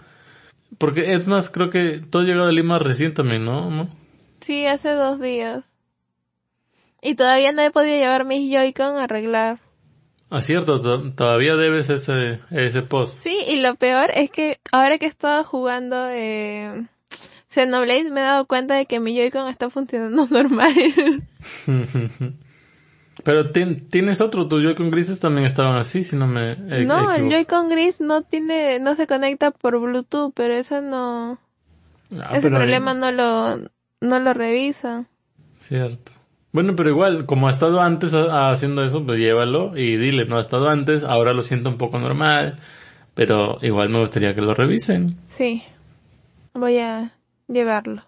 Porque 0.78 1.14
es 1.14 1.28
más, 1.28 1.50
creo 1.50 1.70
que 1.70 2.00
todo 2.00 2.24
llegó 2.24 2.46
de 2.46 2.54
Lima 2.54 2.80
recién 2.80 3.14
también, 3.14 3.46
¿no? 3.46 3.70
¿No? 3.70 3.88
Sí, 4.42 4.66
hace 4.66 4.92
dos 4.92 5.20
días. 5.20 5.64
Y 7.02 7.16
todavía 7.16 7.52
no 7.52 7.62
he 7.62 7.72
podido 7.72 7.96
llevar 7.96 8.26
mis 8.26 8.52
Joy-Con 8.52 8.98
a 8.98 9.04
arreglar. 9.04 9.60
Ah, 10.30 10.42
cierto, 10.42 10.80
to- 10.82 11.14
todavía 11.14 11.56
debes 11.56 11.90
ese, 11.90 12.40
ese 12.52 12.82
post. 12.82 13.22
Sí, 13.22 13.38
y 13.48 13.62
lo 13.62 13.76
peor 13.76 14.12
es 14.14 14.30
que 14.30 14.60
ahora 14.72 14.98
que 14.98 15.06
he 15.06 15.10
estado 15.10 15.44
jugando 15.46 15.96
eh, 16.10 16.86
Xenoblade 17.50 18.12
me 18.12 18.20
he 18.20 18.24
dado 18.24 18.46
cuenta 18.46 18.76
de 18.76 18.86
que 18.88 19.00
mi 19.00 19.16
Joy-Con 19.16 19.48
está 19.48 19.70
funcionando 19.70 20.28
normal. 20.30 20.74
Pero 23.24 23.52
tien- 23.52 23.90
tienes 23.90 24.22
otro, 24.22 24.48
tus 24.48 24.62
Joy-Con 24.64 24.92
grises 24.92 25.20
también 25.20 25.48
estaban 25.48 25.76
así, 25.78 26.04
si 26.04 26.16
no 26.16 26.28
me 26.28 26.52
eh, 26.52 26.86
no, 26.86 27.12
el. 27.14 27.30
Joy-Con 27.32 27.68
gris 27.70 28.00
no 28.00 28.22
tiene, 28.22 28.80
no 28.80 28.96
se 28.96 29.08
conecta 29.08 29.52
por 29.52 29.80
Bluetooth, 29.80 30.34
pero 30.36 30.54
eso 30.54 30.82
no, 30.82 31.40
Ah, 32.20 32.30
ese 32.34 32.42
pero 32.44 32.58
ahí- 32.58 32.62
problema 32.62 32.94
no 32.94 33.12
lo, 33.12 33.58
no 34.02 34.20
lo 34.20 34.34
revisa. 34.34 35.06
Cierto. 35.58 36.12
Bueno, 36.58 36.76
pero 36.76 36.90
igual, 36.90 37.28
como 37.28 37.46
ha 37.46 37.52
estado 37.52 37.82
antes 37.82 38.14
haciendo 38.16 38.84
eso, 38.84 39.06
pues 39.06 39.20
llévalo 39.20 39.78
y 39.78 39.96
dile, 39.96 40.26
no 40.26 40.38
ha 40.38 40.42
estado 40.42 40.70
antes, 40.70 41.04
ahora 41.04 41.32
lo 41.32 41.44
siento 41.44 41.70
un 41.70 41.78
poco 41.78 42.00
normal, 42.00 42.60
pero 43.14 43.60
igual 43.62 43.90
me 43.90 44.00
gustaría 44.00 44.34
que 44.34 44.42
lo 44.42 44.56
revisen. 44.56 45.06
Sí, 45.28 45.62
voy 46.56 46.80
a 46.80 47.14
llevarlo. 47.48 48.02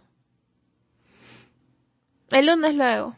El 2.32 2.48
lunes 2.48 2.74
lo 2.74 2.84
hago. 2.86 3.16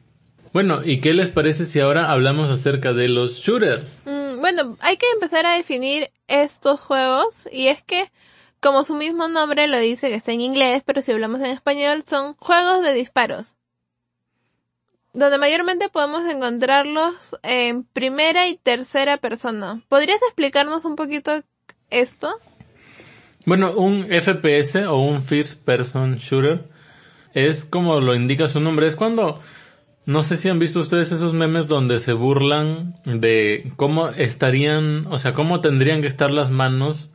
Bueno, 0.52 0.82
¿y 0.84 1.00
qué 1.00 1.14
les 1.14 1.30
parece 1.30 1.64
si 1.64 1.80
ahora 1.80 2.12
hablamos 2.12 2.50
acerca 2.52 2.92
de 2.92 3.08
los 3.08 3.38
shooters? 3.38 4.04
Mm, 4.06 4.42
bueno, 4.42 4.76
hay 4.82 4.98
que 4.98 5.06
empezar 5.14 5.46
a 5.46 5.56
definir 5.56 6.10
estos 6.28 6.82
juegos 6.82 7.48
y 7.54 7.68
es 7.68 7.82
que, 7.82 8.12
como 8.60 8.84
su 8.84 8.96
mismo 8.96 9.30
nombre 9.30 9.70
lo 9.70 9.80
dice, 9.80 10.10
que 10.10 10.16
está 10.16 10.34
en 10.34 10.42
inglés, 10.42 10.84
pero 10.86 11.02
si 11.02 11.14
hablamos 11.14 11.40
en 11.40 11.52
español, 11.52 12.04
son 12.06 12.34
juegos 12.34 12.84
de 12.84 12.94
disparos. 12.94 13.56
Donde 15.14 15.38
mayormente 15.38 15.90
podemos 15.90 16.26
encontrarlos 16.26 17.36
en 17.44 17.84
primera 17.84 18.48
y 18.48 18.56
tercera 18.56 19.18
persona. 19.18 19.82
¿Podrías 19.90 20.22
explicarnos 20.22 20.86
un 20.86 20.96
poquito 20.96 21.44
esto? 21.90 22.40
Bueno, 23.46 23.74
un 23.74 24.06
FPS 24.06 24.88
o 24.88 24.98
un 24.98 25.22
First 25.22 25.64
Person 25.66 26.16
Shooter 26.18 26.70
es 27.34 27.66
como 27.66 28.00
lo 28.00 28.16
indica 28.16 28.48
su 28.48 28.60
nombre, 28.60 28.88
es 28.88 28.96
cuando 28.96 29.40
no 30.06 30.24
sé 30.24 30.38
si 30.38 30.50
han 30.50 30.60
visto 30.60 30.80
ustedes 30.80 31.12
esos 31.12 31.34
memes 31.34 31.68
donde 31.68 32.00
se 32.00 32.14
burlan 32.14 32.96
de 33.06 33.72
cómo 33.76 34.10
estarían, 34.10 35.08
o 35.08 35.20
sea, 35.20 35.34
cómo 35.34 35.62
tendrían 35.62 36.02
que 36.02 36.08
estar 36.08 36.32
las 36.32 36.50
manos 36.50 37.12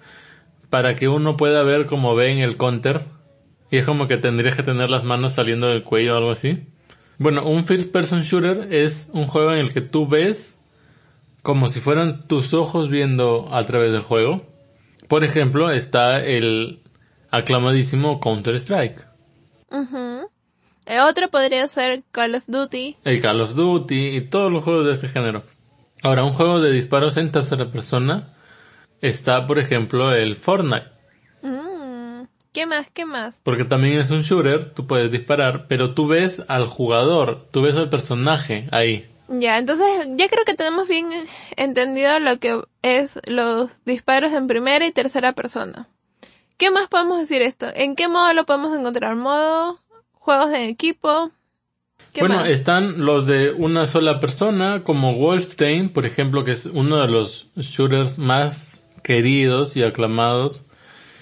para 0.71 0.97
que 0.97 1.09
uno 1.09 1.37
pueda 1.37 1.63
ver 1.63 1.87
como 1.87 2.15
ve 2.15 2.33
en 2.33 2.39
el 2.39 2.57
counter. 2.57 3.03
Y 3.71 3.79
es 3.79 3.85
como 3.85 4.07
que 4.07 4.17
tendrías 4.17 4.55
que 4.55 4.63
tener 4.63 4.91
las 4.91 5.05
manos 5.05 5.33
saliendo 5.33 5.67
del 5.69 5.83
cuello 5.83 6.15
o 6.15 6.17
algo 6.19 6.31
así. 6.31 6.67
Bueno, 7.19 7.47
un 7.47 7.65
first 7.65 7.93
person 7.93 8.21
shooter 8.23 8.73
es 8.73 9.09
un 9.13 9.27
juego 9.27 9.53
en 9.53 9.59
el 9.59 9.73
que 9.73 9.81
tú 9.81 10.07
ves 10.07 10.61
como 11.43 11.69
si 11.69 11.81
fueran 11.81 12.27
tus 12.27 12.53
ojos 12.55 12.91
viendo 12.91 13.49
a 13.53 13.65
través 13.65 13.93
del 13.93 14.03
juego. 14.03 14.45
Por 15.09 15.25
ejemplo, 15.25 15.71
está 15.71 16.21
el 16.21 16.81
aclamadísimo 17.31 18.21
Counter 18.21 18.57
Strike. 18.57 19.07
Ujú. 19.71 20.29
Eh, 20.87 21.01
Otro 21.01 21.31
podría 21.31 21.67
ser 21.69 22.03
Call 22.13 22.35
of 22.35 22.45
Duty. 22.47 22.97
el 23.05 23.21
Call 23.21 23.41
of 23.41 23.55
Duty 23.55 24.17
y 24.17 24.21
todos 24.23 24.53
los 24.53 24.65
juegos 24.65 24.87
de 24.87 24.93
este 24.93 25.09
género. 25.09 25.43
Ahora, 26.03 26.25
un 26.25 26.33
juego 26.33 26.61
de 26.61 26.71
disparos 26.73 27.17
en 27.17 27.33
tercera 27.33 27.71
persona 27.71 28.35
está, 29.01 29.47
por 29.47 29.59
ejemplo, 29.59 30.13
el 30.13 30.37
Fortnite. 30.37 30.96
¿Qué 32.57 32.65
más? 32.65 32.87
¿Qué 32.91 33.05
más? 33.05 33.35
Porque 33.43 33.67
también 33.67 33.99
es 33.99 34.11
un 34.11 34.23
shooter, 34.23 34.71
tú 34.73 34.87
puedes 34.87 35.11
disparar, 35.13 35.67
pero 35.69 35.93
tú 35.93 36.07
ves 36.07 36.43
al 36.49 36.67
jugador, 36.67 37.47
tú 37.51 37.61
ves 37.61 37.77
al 37.77 37.91
personaje 37.91 38.67
ahí. 38.73 39.05
Ya, 39.29 39.59
entonces 39.59 39.87
ya 40.17 40.27
creo 40.27 40.47
que 40.47 40.55
tenemos 40.55 40.89
bien 40.89 41.11
entendido 41.59 42.19
lo 42.19 42.39
que 42.39 42.59
es 42.81 43.19
los 43.27 43.69
disparos 43.85 44.33
en 44.33 44.47
primera 44.47 44.87
y 44.87 44.91
tercera 44.91 45.35
persona. 45.35 45.87
¿Qué 46.57 46.71
más 46.71 46.89
podemos 46.89 47.19
decir 47.19 47.43
esto? 47.43 47.67
¿En 47.75 47.95
qué 47.95 48.09
modo 48.09 48.33
lo 48.33 48.47
podemos 48.47 48.75
encontrar? 48.75 49.17
¿Modo? 49.17 49.79
¿Juegos 50.15 50.51
de 50.51 50.67
equipo? 50.71 51.33
¿Qué 52.15 52.21
Bueno, 52.23 52.37
más? 52.37 52.49
están 52.49 53.05
los 53.05 53.27
de 53.27 53.53
una 53.53 53.87
sola 53.87 54.19
persona, 54.19 54.83
como 54.83 55.13
Wolfenstein, 55.15 55.93
por 55.93 56.07
ejemplo, 56.07 56.43
que 56.43 56.53
es 56.53 56.65
uno 56.65 57.03
de 57.03 57.09
los 57.09 57.49
shooters 57.55 58.19
más 58.19 58.83
queridos 59.03 59.77
y 59.77 59.83
aclamados, 59.83 60.66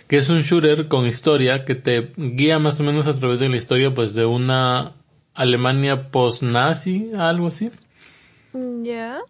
que 0.09 0.19
es 0.19 0.29
un 0.29 0.43
shooter 0.43 0.88
con 0.88 1.07
historia 1.07 1.64
que 1.64 1.75
te 1.75 2.12
guía 2.17 2.59
más 2.59 2.81
o 2.81 2.85
menos 2.85 3.07
a 3.07 3.14
través 3.14 3.38
de 3.38 3.49
la 3.49 3.57
historia, 3.57 3.95
pues, 3.95 4.14
de 4.14 4.27
una 4.27 4.95
Alemania 5.35 6.11
post-nazi, 6.11 7.12
algo 7.17 7.49
así. 7.49 7.71
Ya. 8.83 9.21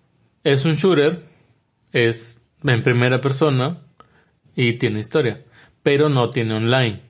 Es 0.42 0.64
un 0.64 0.74
shooter, 0.74 1.20
es 1.92 2.42
en 2.62 2.82
primera 2.82 3.20
persona 3.20 3.80
y 4.54 4.74
tiene 4.74 5.00
historia, 5.00 5.44
pero 5.82 6.08
no 6.08 6.30
tiene 6.30 6.54
online. 6.54 7.00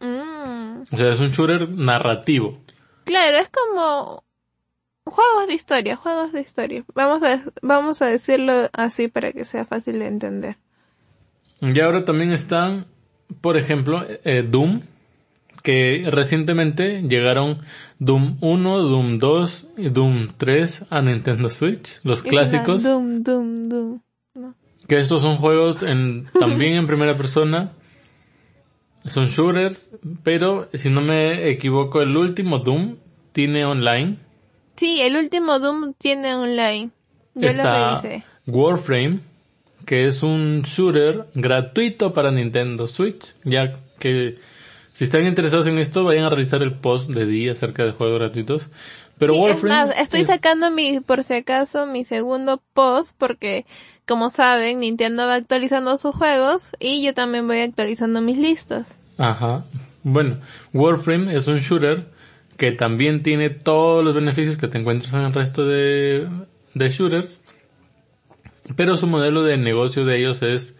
Mm. 0.00 0.82
O 0.92 0.96
sea, 0.96 1.12
es 1.12 1.20
un 1.20 1.28
shooter 1.28 1.68
narrativo. 1.70 2.60
Claro, 3.04 3.38
es 3.38 3.48
como 3.48 4.22
juegos 5.04 5.48
de 5.48 5.54
historia, 5.54 5.96
juegos 5.96 6.32
de 6.32 6.40
historia. 6.40 6.84
Vamos 6.94 7.22
a, 7.22 7.42
vamos 7.62 8.02
a 8.02 8.06
decirlo 8.06 8.68
así 8.72 9.08
para 9.08 9.32
que 9.32 9.44
sea 9.44 9.64
fácil 9.64 9.98
de 9.98 10.06
entender. 10.06 10.56
Y 11.62 11.78
ahora 11.80 12.02
también 12.02 12.32
están, 12.32 12.86
por 13.40 13.56
ejemplo, 13.56 14.02
eh, 14.24 14.42
Doom, 14.42 14.82
que 15.62 16.08
recientemente 16.10 17.02
llegaron 17.02 17.58
Doom 18.00 18.38
1, 18.40 18.78
Doom 18.80 19.18
2 19.18 19.68
y 19.76 19.88
Doom 19.90 20.32
3 20.36 20.86
a 20.90 21.00
Nintendo 21.02 21.48
Switch, 21.48 22.00
los 22.02 22.22
clásicos, 22.22 22.82
Doom, 22.82 23.22
doom, 23.22 23.68
doom. 23.68 24.00
No. 24.34 24.54
que 24.88 24.98
estos 24.98 25.22
son 25.22 25.36
juegos 25.36 25.84
en, 25.84 26.26
también 26.38 26.74
en 26.74 26.88
primera 26.88 27.16
persona, 27.16 27.72
son 29.04 29.26
shooters, 29.26 29.92
pero 30.24 30.68
si 30.74 30.90
no 30.90 31.00
me 31.00 31.48
equivoco, 31.48 32.02
el 32.02 32.16
último 32.16 32.58
Doom 32.58 32.96
tiene 33.32 33.64
online. 33.64 34.16
Sí, 34.74 35.00
el 35.00 35.16
último 35.16 35.60
Doom 35.60 35.94
tiene 35.94 36.34
online. 36.34 36.90
Yo 37.34 37.42
lo 37.42 37.48
Está 37.48 38.00
revisé. 38.00 38.24
Warframe, 38.48 39.20
que 39.86 40.06
es 40.06 40.22
un 40.22 40.62
shooter 40.62 41.26
gratuito 41.34 42.12
para 42.14 42.30
Nintendo 42.30 42.86
Switch, 42.88 43.34
ya 43.44 43.72
que 43.98 44.38
si 44.92 45.04
están 45.04 45.26
interesados 45.26 45.66
en 45.66 45.78
esto, 45.78 46.04
vayan 46.04 46.24
a 46.24 46.30
revisar 46.30 46.62
el 46.62 46.74
post 46.74 47.10
de 47.10 47.26
día 47.26 47.52
acerca 47.52 47.84
de 47.84 47.92
juegos 47.92 48.18
gratuitos. 48.18 48.68
Pero 49.18 49.34
Sí, 49.34 49.38
es 49.40 49.44
Warframe 49.62 49.86
más, 49.86 49.98
estoy 49.98 50.20
es- 50.22 50.26
sacando 50.28 50.70
mi, 50.70 51.00
por 51.00 51.22
si 51.24 51.34
acaso, 51.34 51.86
mi 51.86 52.04
segundo 52.04 52.60
post 52.74 53.14
porque, 53.18 53.64
como 54.06 54.30
saben, 54.30 54.80
Nintendo 54.80 55.26
va 55.26 55.34
actualizando 55.36 55.96
sus 55.98 56.14
juegos 56.14 56.72
y 56.80 57.04
yo 57.04 57.14
también 57.14 57.46
voy 57.46 57.60
actualizando 57.60 58.20
mis 58.20 58.36
listas. 58.38 58.96
Ajá. 59.18 59.64
Bueno, 60.02 60.38
Warframe 60.72 61.34
es 61.36 61.46
un 61.46 61.58
shooter 61.60 62.06
que 62.56 62.72
también 62.72 63.22
tiene 63.22 63.50
todos 63.50 64.04
los 64.04 64.14
beneficios 64.14 64.56
que 64.56 64.68
te 64.68 64.78
encuentras 64.78 65.12
en 65.14 65.20
el 65.20 65.32
resto 65.32 65.64
de, 65.66 66.28
de 66.74 66.90
shooters. 66.90 67.40
Pero 68.76 68.96
su 68.96 69.06
modelo 69.06 69.42
de 69.42 69.56
negocio 69.56 70.04
de 70.04 70.18
ellos 70.18 70.42
es 70.42 70.74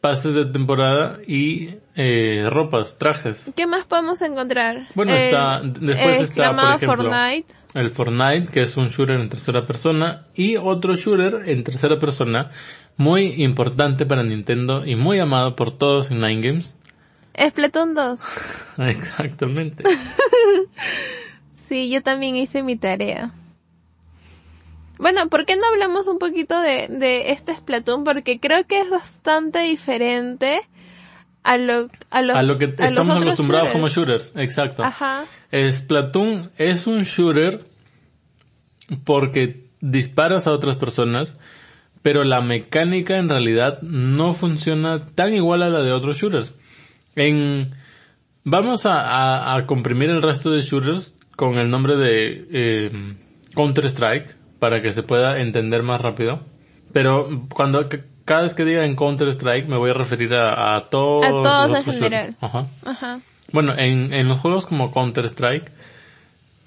pases 0.00 0.34
de 0.34 0.46
temporada 0.46 1.18
y 1.26 1.76
eh, 1.96 2.46
ropas, 2.50 2.98
trajes. 2.98 3.50
¿Qué 3.56 3.66
más 3.66 3.84
podemos 3.86 4.20
encontrar? 4.22 4.86
Bueno, 4.94 5.12
El- 5.12 5.18
está- 5.22 5.60
después 5.62 6.18
el 6.18 6.24
está, 6.24 6.54
por 6.54 6.64
ejemplo, 6.76 7.10
Fortnite. 7.10 7.54
El 7.74 7.90
Fortnite, 7.90 8.46
que 8.52 8.62
es 8.62 8.76
un 8.76 8.88
shooter 8.88 9.18
en 9.20 9.28
tercera 9.28 9.66
persona, 9.66 10.26
y 10.34 10.56
otro 10.56 10.94
shooter 10.96 11.48
en 11.48 11.64
tercera 11.64 11.98
persona, 11.98 12.50
muy 12.96 13.42
importante 13.42 14.06
para 14.06 14.22
Nintendo 14.22 14.84
y 14.86 14.94
muy 14.96 15.18
amado 15.20 15.56
por 15.56 15.70
todos 15.76 16.10
en 16.10 16.18
Nine 16.20 16.40
Games. 16.46 16.78
Splatoon 17.36 17.94
2. 17.94 18.20
Exactamente. 18.78 19.84
Sí, 21.68 21.88
yo 21.90 22.02
también 22.02 22.36
hice 22.36 22.62
mi 22.62 22.76
tarea. 22.76 23.32
Bueno, 24.98 25.28
¿por 25.28 25.44
qué 25.44 25.56
no 25.56 25.62
hablamos 25.72 26.06
un 26.06 26.18
poquito 26.18 26.60
de, 26.60 26.86
de 26.88 27.32
este 27.32 27.54
Splatoon? 27.54 28.04
Porque 28.04 28.38
creo 28.40 28.64
que 28.66 28.80
es 28.80 28.90
bastante 28.90 29.60
diferente 29.60 30.60
a 31.42 31.56
lo, 31.58 31.88
a 32.10 32.22
lo 32.22 32.34
que 32.58 32.64
a 32.78 32.86
estamos 32.86 33.16
acostumbrados 33.22 33.70
como 33.72 33.88
shooters. 33.88 34.32
Exacto. 34.36 34.82
Ajá. 34.84 35.24
Splatoon 35.52 36.50
es 36.58 36.86
un 36.86 37.02
shooter 37.02 37.64
porque 39.04 39.64
disparas 39.80 40.46
a 40.46 40.52
otras 40.52 40.76
personas, 40.76 41.36
pero 42.02 42.24
la 42.24 42.40
mecánica 42.40 43.18
en 43.18 43.28
realidad 43.28 43.80
no 43.82 44.34
funciona 44.34 45.00
tan 45.00 45.32
igual 45.34 45.62
a 45.62 45.68
la 45.70 45.80
de 45.80 45.92
otros 45.92 46.18
shooters. 46.18 46.54
En 47.16 47.74
vamos 48.44 48.86
a, 48.86 49.00
a- 49.00 49.56
a 49.56 49.66
comprimir 49.66 50.10
el 50.10 50.22
resto 50.22 50.50
de 50.50 50.60
shooters 50.62 51.14
con 51.36 51.54
el 51.58 51.70
nombre 51.70 51.96
de 51.96 52.46
eh, 52.50 52.90
Counter 53.54 53.86
Strike 53.86 54.34
para 54.64 54.80
que 54.80 54.94
se 54.94 55.02
pueda 55.02 55.42
entender 55.42 55.82
más 55.82 56.00
rápido. 56.00 56.40
Pero 56.94 57.28
cuando 57.54 57.86
cada 58.24 58.44
vez 58.44 58.54
que 58.54 58.64
diga 58.64 58.86
en 58.86 58.96
Counter 58.96 59.28
Strike 59.28 59.68
me 59.68 59.76
voy 59.76 59.90
a 59.90 59.92
referir 59.92 60.32
a, 60.32 60.74
a 60.74 60.88
todos 60.88 61.22
A 61.22 61.28
todos 61.28 61.68
los 61.68 61.86
en 61.86 61.92
general. 61.92 62.36
Ajá. 62.40 62.66
Ajá. 62.82 63.20
Bueno, 63.52 63.74
en, 63.76 64.14
en 64.14 64.26
los 64.26 64.40
juegos 64.40 64.64
como 64.64 64.90
Counter 64.90 65.26
Strike, 65.26 65.70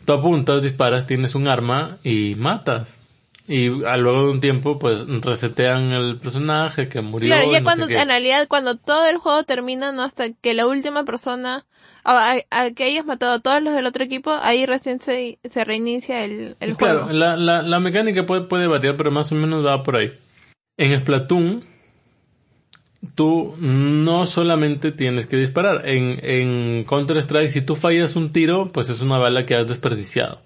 tú 0.05 0.13
apuntas, 0.13 0.61
disparas, 0.61 1.07
tienes 1.07 1.33
un 1.33 1.47
arma 1.47 1.97
y 2.03 2.35
matas. 2.35 2.99
Y 3.47 3.83
a 3.85 3.97
luego 3.97 4.25
de 4.25 4.29
un 4.29 4.41
tiempo, 4.41 4.77
pues 4.77 4.99
resetean 5.07 5.91
el 5.91 6.19
personaje 6.19 6.89
que 6.89 7.01
murió. 7.01 7.29
Claro, 7.29 7.51
ya 7.51 7.61
no 7.61 7.63
cuando, 7.63 7.89
en 7.89 8.07
realidad, 8.07 8.47
cuando 8.47 8.77
todo 8.77 9.07
el 9.07 9.17
juego 9.17 9.41
termina, 9.41 9.91
no 9.91 10.03
hasta 10.03 10.33
que 10.33 10.53
la 10.53 10.67
última 10.67 11.03
persona, 11.03 11.65
a, 12.11 12.35
a 12.51 12.71
que 12.71 12.83
hayas 12.85 13.05
matado 13.05 13.33
a 13.33 13.39
todos 13.39 13.61
los 13.61 13.73
del 13.73 13.85
otro 13.85 14.03
equipo, 14.03 14.31
ahí 14.41 14.65
recién 14.65 14.99
se, 15.01 15.39
se 15.43 15.63
reinicia 15.65 16.23
el, 16.23 16.55
el 16.59 16.75
Claro, 16.75 17.03
juego. 17.03 17.11
la, 17.11 17.35
la, 17.35 17.61
la 17.61 17.79
mecánica 17.79 18.25
puede, 18.25 18.43
puede 18.43 18.67
variar, 18.67 18.97
pero 18.97 19.11
más 19.11 19.31
o 19.31 19.35
menos 19.35 19.65
va 19.65 19.83
por 19.83 19.95
ahí. 19.97 20.11
En 20.77 20.97
Splatoon, 20.99 21.63
tú 23.15 23.55
no 23.59 24.25
solamente 24.25 24.91
tienes 24.91 25.27
que 25.27 25.37
disparar. 25.37 25.87
En, 25.87 26.19
en 26.23 26.83
Counter 26.85 27.17
Strike, 27.17 27.49
si 27.51 27.61
tú 27.61 27.75
fallas 27.75 28.15
un 28.15 28.31
tiro, 28.31 28.71
pues 28.71 28.89
es 28.89 29.01
una 29.01 29.17
bala 29.17 29.45
que 29.45 29.55
has 29.55 29.67
desperdiciado. 29.67 30.41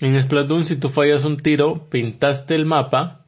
En 0.00 0.20
Splatoon, 0.22 0.64
si 0.64 0.76
tú 0.76 0.88
fallas 0.88 1.24
un 1.24 1.36
tiro, 1.36 1.86
pintaste 1.90 2.54
el 2.54 2.66
mapa 2.66 3.24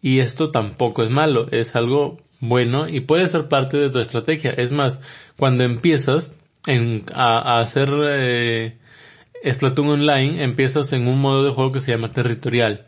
y 0.00 0.20
esto 0.20 0.50
tampoco 0.50 1.02
es 1.02 1.10
malo, 1.10 1.46
es 1.50 1.76
algo 1.76 2.18
bueno 2.40 2.88
y 2.88 3.00
puede 3.00 3.26
ser 3.28 3.48
parte 3.48 3.76
de 3.76 3.90
tu 3.90 3.98
estrategia. 3.98 4.50
Es 4.50 4.72
más, 4.72 5.00
cuando 5.36 5.62
empiezas 5.64 6.34
en, 6.66 7.04
a, 7.12 7.56
a 7.56 7.60
hacer 7.60 7.88
eh, 7.92 8.78
Splatoon 9.48 9.88
Online, 9.88 10.42
empiezas 10.42 10.92
en 10.92 11.08
un 11.08 11.20
modo 11.20 11.44
de 11.44 11.52
juego 11.52 11.72
que 11.72 11.80
se 11.80 11.92
llama 11.92 12.12
territorial, 12.12 12.86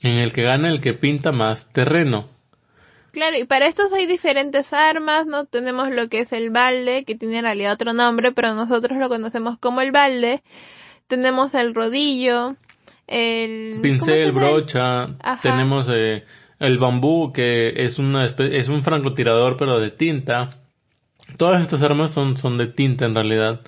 en 0.00 0.18
el 0.18 0.32
que 0.32 0.42
gana 0.42 0.68
el 0.70 0.80
que 0.80 0.92
pinta 0.92 1.32
más 1.32 1.72
terreno. 1.72 2.28
Claro, 3.12 3.38
y 3.38 3.44
para 3.44 3.66
estos 3.66 3.94
hay 3.94 4.04
diferentes 4.04 4.74
armas, 4.74 5.24
¿no? 5.24 5.46
Tenemos 5.46 5.88
lo 5.90 6.08
que 6.10 6.20
es 6.20 6.32
el 6.32 6.50
balde, 6.50 7.04
que 7.04 7.14
tiene 7.14 7.38
en 7.38 7.44
realidad 7.44 7.72
otro 7.72 7.94
nombre, 7.94 8.32
pero 8.32 8.54
nosotros 8.54 8.98
lo 8.98 9.08
conocemos 9.08 9.58
como 9.58 9.80
el 9.80 9.90
balde. 9.90 10.42
Tenemos 11.06 11.54
el 11.54 11.74
rodillo, 11.74 12.56
el... 13.06 13.78
Pincel, 13.80 14.32
brocha, 14.32 15.04
Ajá. 15.20 15.40
tenemos 15.40 15.88
eh, 15.90 16.24
el 16.58 16.78
bambú 16.78 17.32
que 17.32 17.84
es 17.84 17.98
una 17.98 18.26
es 18.26 18.68
un 18.68 18.82
francotirador 18.82 19.56
pero 19.56 19.80
de 19.80 19.90
tinta. 19.90 20.65
Todas 21.36 21.62
estas 21.62 21.82
armas 21.82 22.12
son, 22.12 22.36
son 22.36 22.58
de 22.58 22.66
tinta 22.66 23.06
en 23.06 23.14
realidad. 23.14 23.60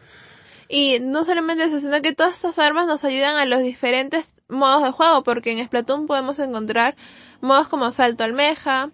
Y 0.68 0.98
no 1.00 1.24
solamente 1.24 1.64
eso, 1.64 1.80
sino 1.80 2.00
que 2.02 2.14
todas 2.14 2.34
estas 2.34 2.58
armas 2.58 2.86
nos 2.86 3.04
ayudan 3.04 3.36
a 3.36 3.46
los 3.46 3.62
diferentes 3.62 4.26
modos 4.48 4.82
de 4.84 4.92
juego, 4.92 5.22
porque 5.22 5.52
en 5.52 5.64
Splatoon 5.64 6.06
podemos 6.06 6.38
encontrar 6.38 6.96
modos 7.40 7.68
como 7.68 7.90
salto 7.90 8.24
almeja, 8.24 8.90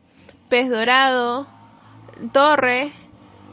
pez 0.48 0.70
dorado, 0.70 1.46
torre, 2.32 2.92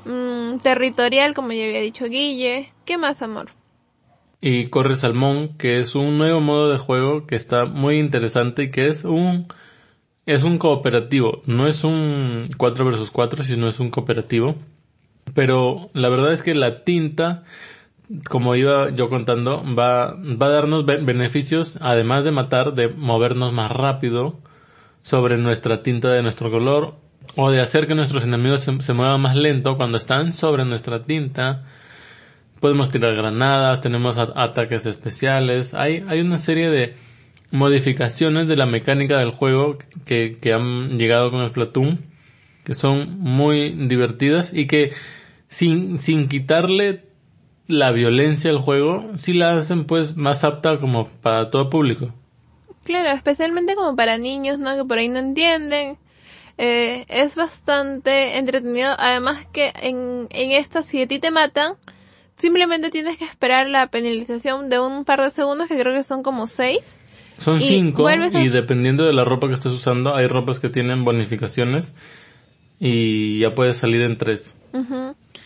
mm, 0.05 0.57
territorial, 0.57 1.33
como 1.33 1.51
ya 1.51 1.65
había 1.65 1.81
dicho 1.81 2.05
Guille. 2.05 2.73
¿Qué 2.85 2.97
más, 2.97 3.21
amor? 3.21 3.49
y 4.41 4.69
Corre 4.69 4.95
Salmón, 4.95 5.55
que 5.57 5.79
es 5.79 5.93
un 5.93 6.17
nuevo 6.17 6.41
modo 6.41 6.71
de 6.71 6.79
juego 6.79 7.27
que 7.27 7.35
está 7.35 7.65
muy 7.65 7.99
interesante 7.99 8.63
y 8.63 8.71
que 8.71 8.87
es 8.87 9.05
un 9.05 9.47
es 10.25 10.43
un 10.43 10.57
cooperativo, 10.57 11.41
no 11.45 11.67
es 11.67 11.83
un 11.83 12.45
4 12.57 12.85
versus 12.85 13.11
4, 13.11 13.43
sino 13.43 13.67
es 13.67 13.79
un 13.79 13.91
cooperativo. 13.91 14.55
Pero 15.33 15.87
la 15.93 16.09
verdad 16.09 16.33
es 16.33 16.43
que 16.43 16.55
la 16.55 16.83
tinta, 16.83 17.43
como 18.29 18.55
iba 18.55 18.89
yo 18.89 19.09
contando, 19.09 19.63
va, 19.77 20.13
va 20.15 20.45
a 20.47 20.49
darnos 20.49 20.85
be- 20.85 20.97
beneficios, 21.03 21.77
además 21.81 22.23
de 22.23 22.31
matar, 22.31 22.73
de 22.73 22.89
movernos 22.89 23.53
más 23.53 23.71
rápido 23.71 24.39
sobre 25.01 25.37
nuestra 25.37 25.83
tinta 25.83 26.09
de 26.09 26.21
nuestro 26.21 26.51
color, 26.51 26.95
o 27.35 27.49
de 27.49 27.61
hacer 27.61 27.87
que 27.87 27.95
nuestros 27.95 28.23
enemigos 28.23 28.61
se, 28.61 28.93
muevan 28.93 29.21
más 29.21 29.35
lento 29.35 29.77
cuando 29.77 29.97
están 29.97 30.33
sobre 30.33 30.65
nuestra 30.65 31.03
tinta. 31.03 31.63
Podemos 32.59 32.91
tirar 32.91 33.15
granadas, 33.15 33.81
tenemos 33.81 34.17
ataques 34.17 34.85
especiales, 34.85 35.73
hay, 35.73 36.03
hay 36.07 36.19
una 36.19 36.37
serie 36.37 36.69
de 36.69 36.93
modificaciones 37.51 38.47
de 38.47 38.55
la 38.55 38.65
mecánica 38.65 39.17
del 39.17 39.31
juego 39.31 39.77
que, 40.05 40.37
que 40.39 40.53
han 40.53 40.97
llegado 40.99 41.31
con 41.31 41.47
Splatoon, 41.47 41.99
que 42.63 42.73
son 42.75 43.19
muy 43.19 43.71
divertidas 43.87 44.51
y 44.53 44.67
que 44.67 44.91
sin, 45.51 45.99
sin 45.99 46.29
quitarle 46.29 47.03
la 47.67 47.91
violencia 47.91 48.49
al 48.49 48.57
juego, 48.57 49.11
sí 49.17 49.33
la 49.33 49.57
hacen 49.57 49.85
pues 49.85 50.15
más 50.15 50.43
apta 50.43 50.79
como 50.79 51.07
para 51.07 51.49
todo 51.49 51.69
público. 51.69 52.13
Claro, 52.83 53.09
especialmente 53.09 53.75
como 53.75 53.95
para 53.95 54.17
niños, 54.17 54.57
¿no? 54.57 54.75
Que 54.75 54.85
por 54.85 54.97
ahí 54.97 55.09
no 55.09 55.19
entienden. 55.19 55.97
Eh, 56.57 57.05
es 57.09 57.35
bastante 57.35 58.37
entretenido. 58.37 58.95
Además 58.97 59.45
que 59.47 59.71
en, 59.81 60.27
en 60.31 60.51
esta, 60.51 60.81
si 60.81 61.01
a 61.01 61.07
ti 61.07 61.19
te 61.19 61.31
matan, 61.31 61.73
simplemente 62.37 62.89
tienes 62.89 63.17
que 63.17 63.25
esperar 63.25 63.67
la 63.67 63.87
penalización 63.87 64.69
de 64.69 64.79
un 64.79 65.05
par 65.05 65.21
de 65.21 65.29
segundos, 65.31 65.67
que 65.67 65.77
creo 65.77 65.93
que 65.93 66.03
son 66.03 66.23
como 66.23 66.47
seis. 66.47 66.97
Son 67.37 67.59
cinco 67.59 68.07
y 68.09 68.49
dependiendo 68.49 69.03
de 69.03 69.13
la 69.13 69.25
ropa 69.25 69.47
que 69.47 69.55
estés 69.55 69.73
usando, 69.73 70.15
hay 70.15 70.27
ropas 70.27 70.59
que 70.59 70.69
tienen 70.69 71.03
bonificaciones 71.03 71.95
y 72.79 73.39
ya 73.39 73.49
puedes 73.49 73.77
salir 73.77 74.01
en 74.01 74.15
tres. 74.15 74.53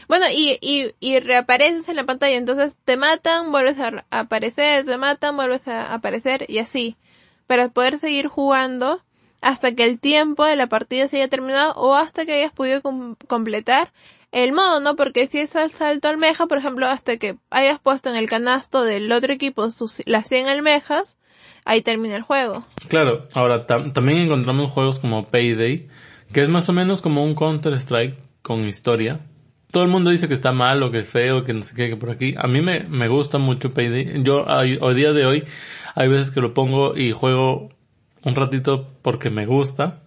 Bueno, 0.07 0.25
y, 0.31 0.57
y, 0.61 0.93
y 0.99 1.19
reapareces 1.19 1.89
en 1.89 1.95
la 1.95 2.03
pantalla, 2.03 2.35
entonces 2.35 2.77
te 2.83 2.97
matan, 2.97 3.51
vuelves 3.51 3.79
a 3.79 4.05
aparecer, 4.11 4.85
te 4.85 4.97
matan, 4.97 5.35
vuelves 5.35 5.67
a 5.67 5.93
aparecer 5.93 6.45
y 6.47 6.59
así. 6.59 6.97
Para 7.47 7.69
poder 7.69 7.99
seguir 7.99 8.27
jugando 8.27 9.01
hasta 9.41 9.73
que 9.73 9.85
el 9.85 9.99
tiempo 9.99 10.45
de 10.45 10.55
la 10.55 10.67
partida 10.67 11.07
se 11.07 11.17
haya 11.17 11.27
terminado 11.27 11.73
o 11.75 11.95
hasta 11.95 12.25
que 12.25 12.33
hayas 12.33 12.51
podido 12.51 12.81
completar 13.27 13.91
el 14.31 14.51
modo, 14.51 14.79
¿no? 14.79 14.95
Porque 14.95 15.27
si 15.27 15.39
es 15.39 15.55
al 15.55 15.71
salto 15.71 16.09
almeja, 16.09 16.47
por 16.47 16.57
ejemplo, 16.57 16.87
hasta 16.87 17.17
que 17.17 17.37
hayas 17.51 17.79
puesto 17.79 18.09
en 18.09 18.15
el 18.15 18.27
canasto 18.27 18.83
del 18.83 19.11
otro 19.11 19.31
equipo 19.31 19.69
sus, 19.71 20.01
las 20.05 20.27
100 20.27 20.47
almejas, 20.47 21.15
ahí 21.63 21.81
termina 21.81 22.15
el 22.15 22.21
juego. 22.23 22.65
Claro, 22.89 23.27
ahora 23.33 23.65
también 23.65 24.19
encontramos 24.19 24.71
juegos 24.71 24.99
como 24.99 25.27
Payday, 25.27 25.87
que 26.33 26.41
es 26.41 26.49
más 26.49 26.67
o 26.67 26.73
menos 26.73 27.01
como 27.01 27.23
un 27.23 27.35
Counter-Strike 27.35 28.17
con 28.41 28.65
historia. 28.65 29.21
Todo 29.75 29.83
el 29.83 29.89
mundo 29.89 30.09
dice 30.09 30.29
que 30.29 30.33
está 30.33 30.53
mal 30.53 30.81
o 30.83 30.89
que 30.89 30.99
es 30.99 31.09
feo, 31.09 31.43
que 31.43 31.53
no 31.53 31.61
sé 31.61 31.75
qué, 31.75 31.89
que 31.89 31.97
por 31.97 32.09
aquí. 32.09 32.33
A 32.37 32.47
mí 32.47 32.61
me, 32.61 32.85
me 32.87 33.09
gusta 33.09 33.39
mucho 33.39 33.71
Payday. 33.71 34.23
Yo, 34.23 34.45
hoy 34.45 34.95
día 34.95 35.11
de 35.11 35.25
hoy, 35.25 35.43
hay 35.95 36.07
veces 36.07 36.31
que 36.31 36.39
lo 36.39 36.53
pongo 36.53 36.95
y 36.95 37.11
juego 37.11 37.71
un 38.23 38.35
ratito 38.35 38.87
porque 39.01 39.29
me 39.29 39.45
gusta. 39.45 40.03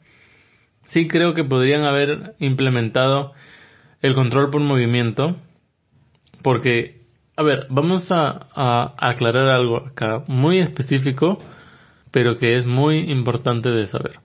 Sí 0.86 1.06
creo 1.06 1.34
que 1.34 1.44
podrían 1.44 1.84
haber 1.84 2.34
implementado 2.38 3.34
el 4.00 4.14
control 4.14 4.48
por 4.48 4.62
movimiento. 4.62 5.36
Porque, 6.40 7.02
a 7.36 7.42
ver, 7.42 7.66
vamos 7.68 8.10
a, 8.10 8.48
a 8.54 8.94
aclarar 8.96 9.50
algo 9.50 9.86
acá 9.88 10.24
muy 10.28 10.60
específico, 10.60 11.42
pero 12.10 12.36
que 12.36 12.56
es 12.56 12.64
muy 12.64 13.00
importante 13.00 13.68
de 13.68 13.86
saber. 13.86 14.20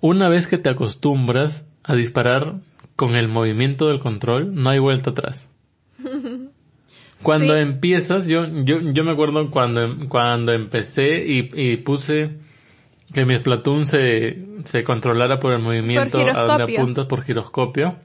Una 0.00 0.28
vez 0.28 0.46
que 0.46 0.58
te 0.58 0.70
acostumbras 0.70 1.68
a 1.82 1.96
disparar 1.96 2.60
con 2.96 3.14
el 3.14 3.28
movimiento 3.28 3.88
del 3.88 4.00
control, 4.00 4.52
no 4.54 4.70
hay 4.70 4.78
vuelta 4.78 5.10
atrás. 5.10 5.48
Cuando 7.22 7.56
empiezas, 7.56 8.26
yo, 8.26 8.44
yo, 8.64 8.80
yo 8.80 9.02
me 9.02 9.12
acuerdo 9.12 9.50
cuando, 9.50 10.08
cuando 10.08 10.52
empecé 10.52 11.24
y, 11.26 11.48
y 11.54 11.78
puse 11.78 12.38
que 13.12 13.24
mi 13.24 13.36
Splatoon 13.36 13.86
se, 13.86 14.44
se 14.64 14.84
controlara 14.84 15.40
por 15.40 15.52
el 15.52 15.60
movimiento 15.60 16.18
a 16.18 16.42
donde 16.42 16.74
apuntas 16.74 17.06
por 17.06 17.22
giroscopio. 17.22 17.96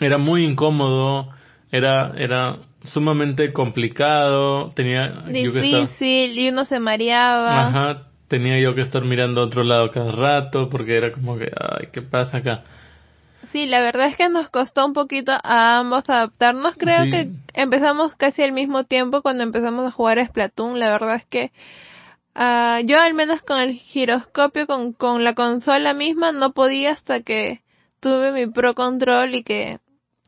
Era 0.00 0.18
muy 0.18 0.44
incómodo, 0.44 1.28
era, 1.70 2.14
era 2.16 2.58
sumamente 2.82 3.52
complicado, 3.52 4.70
tenía 4.70 5.24
difícil 5.28 6.38
y 6.38 6.48
uno 6.48 6.64
se 6.64 6.80
mareaba. 6.80 7.68
Ajá, 7.68 8.08
tenía 8.28 8.58
yo 8.58 8.74
que 8.74 8.80
estar 8.80 9.04
mirando 9.04 9.42
a 9.42 9.44
otro 9.44 9.64
lado 9.64 9.90
cada 9.90 10.12
rato 10.12 10.70
porque 10.70 10.96
era 10.96 11.12
como 11.12 11.36
que, 11.36 11.50
ay, 11.56 11.88
¿qué 11.92 12.02
pasa 12.02 12.38
acá? 12.38 12.64
Sí, 13.46 13.66
la 13.66 13.80
verdad 13.80 14.06
es 14.06 14.16
que 14.16 14.28
nos 14.28 14.50
costó 14.50 14.86
un 14.86 14.92
poquito 14.92 15.32
a 15.42 15.78
ambos 15.78 16.08
adaptarnos. 16.08 16.76
Creo 16.76 17.04
que 17.04 17.30
empezamos 17.54 18.14
casi 18.16 18.42
al 18.42 18.52
mismo 18.52 18.84
tiempo 18.84 19.22
cuando 19.22 19.42
empezamos 19.42 19.86
a 19.86 19.90
jugar 19.90 20.18
a 20.18 20.26
Splatoon. 20.26 20.78
La 20.78 20.90
verdad 20.90 21.16
es 21.16 21.24
que 21.26 21.52
uh, 22.36 22.84
yo 22.86 23.00
al 23.00 23.14
menos 23.14 23.42
con 23.42 23.60
el 23.60 23.74
giroscopio, 23.74 24.66
con, 24.66 24.92
con 24.92 25.24
la 25.24 25.34
consola 25.34 25.94
misma, 25.94 26.32
no 26.32 26.52
podía 26.52 26.92
hasta 26.92 27.20
que 27.20 27.62
tuve 28.00 28.32
mi 28.32 28.46
Pro 28.46 28.74
Control 28.74 29.34
y 29.34 29.42
que 29.42 29.78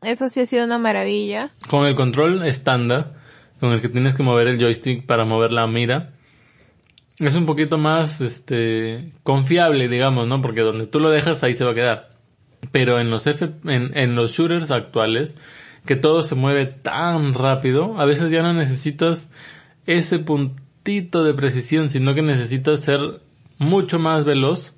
eso 0.02 0.28
sí 0.28 0.40
ha 0.40 0.46
sido 0.46 0.64
una 0.64 0.78
maravilla. 0.78 1.50
Con 1.68 1.86
el 1.86 1.96
control 1.96 2.44
estándar, 2.44 3.14
con 3.60 3.72
el 3.72 3.80
que 3.80 3.88
tienes 3.88 4.14
que 4.14 4.22
mover 4.22 4.48
el 4.48 4.58
joystick 4.58 5.06
para 5.06 5.24
mover 5.24 5.52
la 5.52 5.66
mira, 5.66 6.12
es 7.18 7.34
un 7.34 7.46
poquito 7.46 7.78
más, 7.78 8.20
este, 8.20 9.12
confiable, 9.22 9.88
digamos, 9.88 10.28
¿no? 10.28 10.42
Porque 10.42 10.60
donde 10.60 10.86
tú 10.86 11.00
lo 11.00 11.10
dejas 11.10 11.42
ahí 11.42 11.54
se 11.54 11.64
va 11.64 11.72
a 11.72 11.74
quedar. 11.74 12.15
Pero 12.72 13.00
en 13.00 13.10
los 13.10 13.26
F, 13.26 13.50
en, 13.64 14.14
los 14.14 14.32
shooters 14.32 14.70
actuales, 14.70 15.36
que 15.84 15.96
todo 15.96 16.22
se 16.22 16.34
mueve 16.34 16.66
tan 16.66 17.34
rápido, 17.34 17.98
a 17.98 18.04
veces 18.04 18.30
ya 18.30 18.42
no 18.42 18.52
necesitas 18.52 19.30
ese 19.86 20.18
puntito 20.18 21.22
de 21.22 21.34
precisión, 21.34 21.88
sino 21.88 22.14
que 22.14 22.22
necesitas 22.22 22.80
ser 22.80 23.00
mucho 23.58 23.98
más 23.98 24.24
veloz 24.24 24.74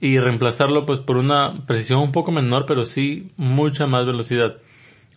y 0.00 0.18
reemplazarlo 0.18 0.86
pues 0.86 1.00
por 1.00 1.16
una 1.16 1.64
precisión 1.66 2.00
un 2.00 2.12
poco 2.12 2.30
menor, 2.30 2.66
pero 2.66 2.84
sí 2.84 3.32
mucha 3.36 3.86
más 3.86 4.06
velocidad. 4.06 4.56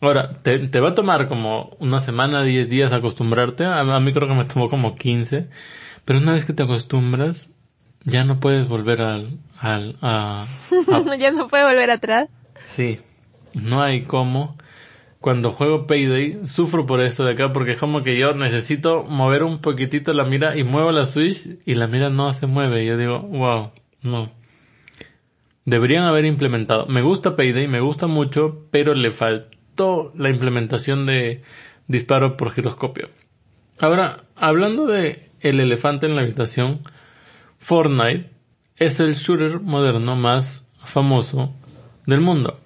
Ahora, 0.02 0.36
te, 0.36 0.68
te 0.68 0.80
va 0.80 0.90
a 0.90 0.96
tomar 0.96 1.28
como 1.28 1.78
una 1.80 2.00
semana, 2.00 2.44
10 2.44 2.70
días 2.70 2.92
acostumbrarte, 2.92 3.66
a, 3.66 3.82
a 3.82 4.00
mí 4.00 4.14
creo 4.14 4.28
que 4.28 4.34
me 4.34 4.46
tomó 4.46 4.68
como 4.68 4.96
15, 4.96 5.48
pero 6.06 6.20
una 6.20 6.34
vez 6.34 6.44
que 6.46 6.54
te 6.54 6.64
acostumbras, 6.64 7.52
ya 8.04 8.24
no 8.24 8.40
puedes 8.40 8.68
volver 8.68 9.02
al, 9.02 9.40
al 9.60 9.98
a, 10.02 10.46
ya 11.20 11.32
no 11.32 11.48
puedes 11.48 11.66
volver 11.68 11.92
atrás. 11.92 12.30
Sí, 12.66 13.00
no 13.54 13.82
hay 13.82 14.04
cómo. 14.04 14.56
Cuando 15.20 15.52
juego 15.52 15.86
Payday, 15.86 16.48
sufro 16.48 16.88
por 16.88 17.00
esto 17.00 17.24
de 17.24 17.34
acá 17.34 17.54
porque 17.54 17.74
es 17.74 17.78
como 17.78 18.04
que 18.04 18.18
yo 18.18 18.34
necesito 18.34 19.04
mover 19.04 19.44
un 19.44 19.60
poquitito 19.60 20.14
la 20.14 20.26
mira 20.26 20.58
y 20.58 20.64
muevo 20.64 20.92
la 20.92 21.06
Switch 21.06 21.60
y 21.64 21.76
la 21.76 21.86
mira 21.86 22.10
no 22.10 22.34
se 22.34 22.48
mueve. 22.48 22.84
Y 22.84 22.88
yo 22.88 22.98
digo, 22.98 23.20
wow, 23.20 23.72
no. 24.02 24.32
Deberían 25.64 26.06
haber 26.06 26.26
implementado. 26.26 26.88
Me 26.88 27.04
gusta 27.04 27.36
Payday, 27.36 27.68
me 27.68 27.82
gusta 27.82 28.08
mucho, 28.08 28.66
pero 28.72 28.96
le 28.96 29.12
faltó 29.12 30.12
la 30.16 30.30
implementación 30.30 31.06
de 31.06 31.44
disparo 31.88 32.36
por 32.36 32.52
giroscopio. 32.52 33.10
Ahora, 33.78 34.24
hablando 34.36 34.88
de 34.88 35.30
el 35.40 35.60
elefante 35.60 36.08
en 36.08 36.16
la 36.16 36.24
habitación, 36.24 36.82
Fortnite 37.62 38.28
es 38.76 39.00
el 39.00 39.14
shooter 39.14 39.60
moderno 39.60 40.16
más 40.16 40.64
famoso 40.84 41.54
del 42.08 42.20
mundo. 42.20 42.60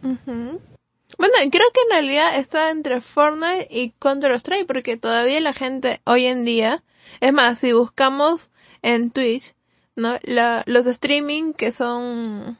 Bueno, 0.00 1.34
creo 1.50 1.66
que 1.72 1.80
en 1.82 1.90
realidad 1.90 2.36
está 2.36 2.70
entre 2.70 3.00
Fortnite 3.00 3.66
y 3.70 3.90
Counter-Strike 3.98 4.66
porque 4.66 4.96
todavía 4.96 5.40
la 5.40 5.52
gente 5.52 6.00
hoy 6.04 6.26
en 6.26 6.44
día, 6.44 6.84
es 7.20 7.32
más, 7.32 7.58
si 7.58 7.72
buscamos 7.72 8.50
en 8.82 9.10
Twitch, 9.10 9.54
¿no? 9.96 10.18
La, 10.22 10.62
los 10.66 10.86
streaming 10.86 11.52
que 11.52 11.72
son 11.72 12.58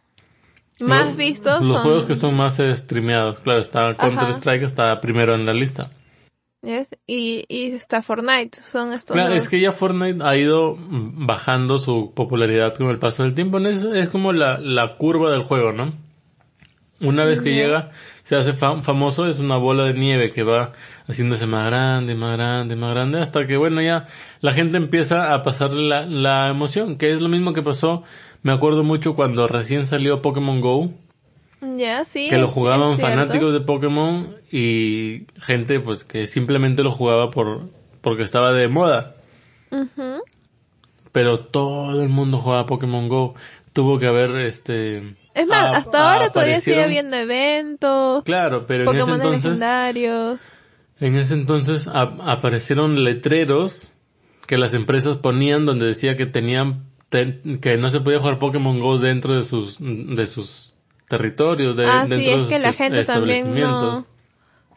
más 0.81 1.17
vistos 1.17 1.64
los 1.64 1.83
juegos 1.83 2.07
que 2.07 2.17
son 2.17 2.37
más 2.37 2.59
streameados, 2.59 3.38
claro, 3.38 3.61
está 3.61 3.95
Counter-Strike 3.95 4.64
está 4.64 5.01
primero 5.01 5.37
en 5.37 5.47
la 5.47 5.53
lista. 5.53 5.90
Y, 7.07 7.44
y 7.48 7.72
está 7.72 8.03
Fortnite, 8.03 8.61
son 8.62 8.92
estos 8.92 9.14
Claro, 9.14 9.35
es 9.35 9.48
que 9.48 9.61
ya 9.61 9.72
Fortnite 9.72 10.24
ha 10.24 10.37
ido 10.37 10.77
bajando 10.79 11.79
su 11.79 12.12
popularidad 12.14 12.74
con 12.74 12.88
el 12.88 12.98
paso 12.98 13.22
del 13.22 13.35
tiempo. 13.35 13.59
Es, 13.59 13.85
es 13.85 14.09
como 14.09 14.33
la, 14.33 14.59
la 14.59 14.96
curva 14.96 15.31
del 15.31 15.42
juego, 15.42 15.72
¿no? 15.72 15.92
Una 17.00 17.24
vez 17.24 17.40
que 17.40 17.53
llega, 17.53 17.90
se 18.22 18.37
hace 18.37 18.53
famoso, 18.55 19.27
es 19.27 19.40
una 19.40 19.57
bola 19.57 19.85
de 19.85 19.94
nieve 19.94 20.31
que 20.31 20.42
va 20.42 20.72
haciéndose 21.07 21.46
más 21.46 21.66
grande, 21.66 22.14
más 22.14 22.37
grande, 22.37 22.77
más 22.77 22.94
grande, 22.94 23.20
hasta 23.20 23.46
que, 23.46 23.57
bueno, 23.57 23.83
ya 23.83 24.07
la 24.40 24.53
gente 24.55 24.77
empieza 24.77 25.35
a 25.35 25.42
pasarle 25.42 25.87
la, 25.88 26.07
la 26.07 26.48
emoción, 26.48 26.96
que 26.96 27.12
es 27.12 27.20
lo 27.20 27.29
mismo 27.29 27.53
que 27.53 27.62
pasó, 27.62 28.04
me 28.42 28.52
acuerdo 28.52 28.85
mucho 28.85 29.15
cuando 29.15 29.48
recién 29.48 29.87
salió 29.87 30.23
Pokémon 30.23 30.60
Go, 30.60 30.92
ya, 31.77 32.04
sí. 32.04 32.29
Que 32.29 32.38
lo 32.38 32.48
jugaban 32.48 32.98
fanáticos 32.98 33.52
de 33.52 33.60
Pokémon 33.60 34.37
y 34.50 35.27
gente 35.40 35.81
pues 35.81 36.04
que 36.04 36.27
simplemente 36.27 36.83
lo 36.83 36.90
jugaba 36.90 37.31
por 37.31 37.69
porque 38.00 38.23
estaba 38.23 38.52
de 38.52 38.69
moda. 38.69 39.17
Pero 41.12 41.46
todo 41.46 42.02
el 42.02 42.08
mundo 42.08 42.38
jugaba 42.38 42.67
Pokémon 42.67 43.08
Go. 43.08 43.35
Tuvo 43.73 43.98
que 43.98 44.06
haber 44.06 44.37
este 44.37 45.17
Es 45.35 45.46
más, 45.48 45.77
hasta 45.77 46.12
ahora 46.12 46.31
todavía 46.31 46.60
sigue 46.60 46.85
habiendo 46.85 47.17
eventos. 47.17 48.23
Claro, 48.25 48.60
pero 48.67 48.90
en 48.90 48.96
ese 48.96 49.10
entonces 49.10 49.44
legendarios. 49.44 50.40
En 51.00 51.17
ese 51.17 51.35
entonces 51.35 51.88
aparecieron 51.88 53.02
letreros 53.02 53.92
que 54.46 54.58
las 54.58 54.75
empresas 54.75 55.17
ponían 55.17 55.65
donde 55.65 55.87
decía 55.87 56.17
que 56.17 56.27
tenían 56.27 56.85
que 57.60 57.77
no 57.77 57.90
se 57.90 58.00
podía 58.00 58.19
jugar 58.19 58.38
Pokémon 58.38 58.81
Go 58.81 58.98
dentro 58.98 59.35
de 59.35 59.42
sus 59.42 59.79
de 59.81 60.27
sus 60.27 60.73
territorios, 61.17 61.77
de, 61.77 61.87
ah, 61.87 62.04
sí, 62.06 62.29
es 62.29 62.48
que 62.48 62.58
la 62.58 62.73
gente 62.73 63.04
también 63.04 63.54
no, 63.54 64.06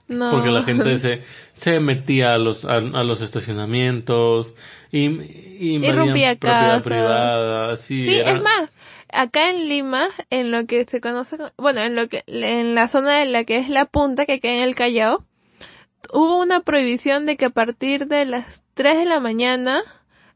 No. 0.07 0.31
Porque 0.31 0.49
la 0.49 0.63
gente 0.63 0.97
se, 0.97 1.21
se 1.53 1.79
metía 1.79 2.33
a 2.33 2.37
los, 2.37 2.63
a, 2.65 2.75
a 2.75 3.03
los 3.03 3.21
estacionamientos 3.21 4.53
y, 4.91 5.05
y 5.09 5.73
invadían 5.75 5.97
rompía 6.07 6.29
propiedad 6.35 6.67
casas. 6.69 6.83
privada. 6.83 7.75
Sí, 7.75 8.05
Sí, 8.09 8.15
es 8.19 8.41
más, 8.41 8.69
acá 9.11 9.49
en 9.49 9.67
Lima, 9.67 10.07
en 10.29 10.51
lo 10.51 10.65
que 10.65 10.85
se 10.85 11.01
conoce, 11.01 11.37
co- 11.37 11.51
bueno, 11.57 11.81
en 11.81 11.95
lo 11.95 12.07
que, 12.07 12.23
en 12.27 12.73
la 12.75 12.87
zona 12.87 13.17
de 13.19 13.25
la 13.25 13.43
que 13.43 13.57
es 13.57 13.67
la 13.69 13.85
punta, 13.85 14.25
que 14.25 14.39
queda 14.39 14.53
en 14.53 14.61
el 14.63 14.75
Callao, 14.75 15.25
hubo 16.13 16.37
una 16.41 16.61
prohibición 16.61 17.25
de 17.25 17.35
que 17.35 17.45
a 17.45 17.49
partir 17.49 18.07
de 18.07 18.25
las 18.25 18.63
3 18.75 18.97
de 18.97 19.05
la 19.05 19.19
mañana 19.19 19.81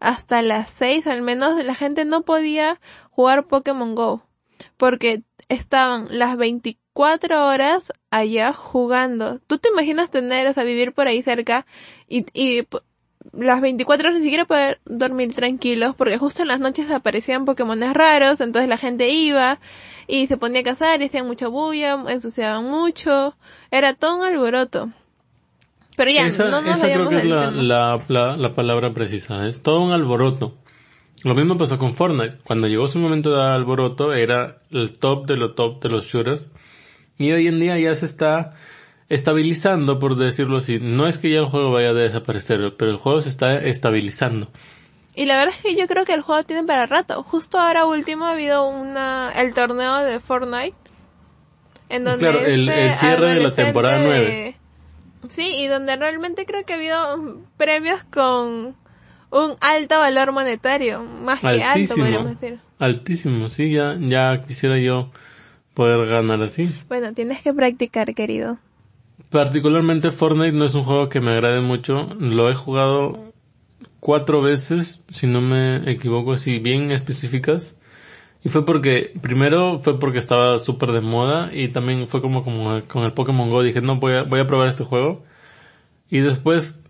hasta 0.01 0.41
las 0.41 0.71
6 0.71 1.07
al 1.07 1.21
menos 1.21 1.63
la 1.63 1.75
gente 1.75 2.03
no 2.05 2.23
podía 2.23 2.79
jugar 3.11 3.45
Pokémon 3.47 3.95
Go. 3.95 4.23
Porque 4.77 5.23
estaban 5.49 6.07
las 6.09 6.37
24 6.37 7.47
horas 7.47 7.91
allá 8.09 8.53
jugando. 8.53 9.39
¿Tú 9.47 9.57
te 9.57 9.69
imaginas 9.69 10.09
tener, 10.09 10.47
o 10.47 10.53
sea, 10.53 10.63
vivir 10.63 10.93
por 10.93 11.07
ahí 11.07 11.21
cerca 11.21 11.65
y, 12.07 12.25
y 12.33 12.67
las 13.33 13.61
24 13.61 14.07
horas 14.07 14.19
ni 14.19 14.23
siquiera 14.23 14.45
poder 14.45 14.79
dormir 14.85 15.33
tranquilos 15.33 15.95
porque 15.95 16.17
justo 16.17 16.41
en 16.41 16.47
las 16.47 16.59
noches 16.59 16.89
aparecían 16.89 17.45
Pokémones 17.45 17.93
raros, 17.93 18.41
entonces 18.41 18.67
la 18.67 18.77
gente 18.77 19.09
iba 19.09 19.59
y 20.07 20.27
se 20.27 20.37
ponía 20.37 20.61
a 20.61 20.63
cazar 20.63 21.01
y 21.01 21.05
hacían 21.05 21.27
mucha 21.27 21.47
bulla, 21.47 22.03
ensuciaban 22.07 22.65
mucho, 22.65 23.35
era 23.69 23.93
todo 23.93 24.17
un 24.17 24.23
alboroto. 24.25 24.89
Pero 25.95 26.11
ya, 26.11 26.25
esa 26.25 26.49
no 26.49 26.61
nos 26.61 26.77
esa 26.77 26.85
creo 26.85 27.09
que 27.09 27.17
es 27.17 27.25
la, 27.25 27.51
la, 28.07 28.37
la 28.37 28.51
palabra 28.53 28.93
precisa. 28.93 29.45
Es 29.47 29.61
todo 29.61 29.81
un 29.81 29.91
alboroto. 29.91 30.55
Lo 31.23 31.35
mismo 31.35 31.57
pasó 31.57 31.77
con 31.77 31.93
Fortnite. 31.93 32.37
Cuando 32.43 32.67
llegó 32.67 32.87
su 32.87 32.97
momento 32.99 33.31
de 33.35 33.41
alboroto, 33.43 34.13
era 34.13 34.57
el 34.71 34.97
top 34.97 35.27
de 35.27 35.37
lo 35.37 35.53
top 35.53 35.81
de 35.83 35.89
los 35.89 36.05
shooters. 36.05 36.49
Y 37.17 37.31
hoy 37.31 37.47
en 37.47 37.59
día 37.59 37.77
ya 37.77 37.95
se 37.95 38.05
está 38.07 38.55
estabilizando, 39.09 39.99
por 39.99 40.15
decirlo 40.15 40.57
así. 40.57 40.79
No 40.81 41.07
es 41.07 41.17
que 41.17 41.29
ya 41.31 41.39
el 41.39 41.45
juego 41.45 41.71
vaya 41.71 41.89
a 41.89 41.93
desaparecer, 41.93 42.75
pero 42.77 42.91
el 42.91 42.97
juego 42.97 43.21
se 43.21 43.29
está 43.29 43.57
estabilizando. 43.57 44.47
Y 45.13 45.25
la 45.25 45.37
verdad 45.37 45.53
es 45.55 45.61
que 45.61 45.75
yo 45.75 45.87
creo 45.87 46.05
que 46.05 46.13
el 46.13 46.21
juego 46.21 46.43
tiene 46.43 46.63
para 46.63 46.85
rato. 46.85 47.21
Justo 47.23 47.59
ahora 47.59 47.85
último 47.85 48.25
ha 48.25 48.31
habido 48.31 48.65
una, 48.67 49.31
el 49.37 49.53
torneo 49.53 49.97
de 50.03 50.19
Fortnite. 50.19 50.75
En 51.89 52.05
donde 52.05 52.19
Claro, 52.31 52.39
el- 52.39 52.69
este 52.69 52.87
el 52.87 52.93
cierre 52.95 53.29
de 53.35 53.43
la 53.43 53.51
temporada 53.51 53.97
de- 53.97 54.05
nueve. 54.07 54.57
Sí, 55.27 55.53
y 55.57 55.67
donde 55.67 55.95
realmente 55.97 56.45
creo 56.45 56.65
que 56.65 56.73
ha 56.73 56.77
habido 56.77 57.41
premios 57.57 58.03
con 58.05 58.75
un 59.31 59.55
alto 59.61 59.97
valor 59.97 60.31
monetario. 60.31 61.03
Más 61.03 61.39
que 61.39 61.63
alto, 61.63 61.95
podríamos 61.95 62.39
decir. 62.39 62.59
Altísimo, 62.79 63.49
sí, 63.49 63.71
ya, 63.71 63.97
ya 63.99 64.41
quisiera 64.41 64.77
yo 64.77 65.11
poder 65.73 66.07
ganar 66.07 66.41
así. 66.43 66.69
Bueno, 66.87 67.13
tienes 67.13 67.41
que 67.41 67.53
practicar, 67.53 68.13
querido. 68.13 68.57
Particularmente 69.29 70.11
Fortnite 70.11 70.51
no 70.51 70.65
es 70.65 70.75
un 70.75 70.83
juego 70.83 71.09
que 71.09 71.21
me 71.21 71.31
agrade 71.31 71.61
mucho. 71.61 72.09
Lo 72.19 72.49
he 72.49 72.55
jugado 72.55 73.33
cuatro 73.99 74.41
veces, 74.41 75.01
si 75.09 75.27
no 75.27 75.39
me 75.39 75.89
equivoco, 75.89 76.33
así 76.33 76.59
bien 76.59 76.91
específicas. 76.91 77.77
Y 78.43 78.49
fue 78.49 78.65
porque, 78.65 79.13
primero 79.21 79.79
fue 79.79 79.99
porque 79.99 80.17
estaba 80.17 80.57
súper 80.59 80.91
de 80.91 81.01
moda 81.01 81.51
y 81.53 81.69
también 81.69 82.07
fue 82.07 82.21
como, 82.21 82.43
como 82.43 82.81
con 82.87 83.03
el 83.03 83.13
Pokémon 83.13 83.49
Go. 83.49 83.61
Dije, 83.61 83.81
no, 83.81 83.97
voy 83.97 84.13
a, 84.13 84.23
voy 84.23 84.39
a 84.41 84.47
probar 84.47 84.67
este 84.67 84.83
juego. 84.83 85.23
Y 86.09 86.19
después 86.19 86.81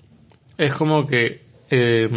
es 0.58 0.74
como 0.74 1.06
que 1.06 1.42
eh, 1.72 2.10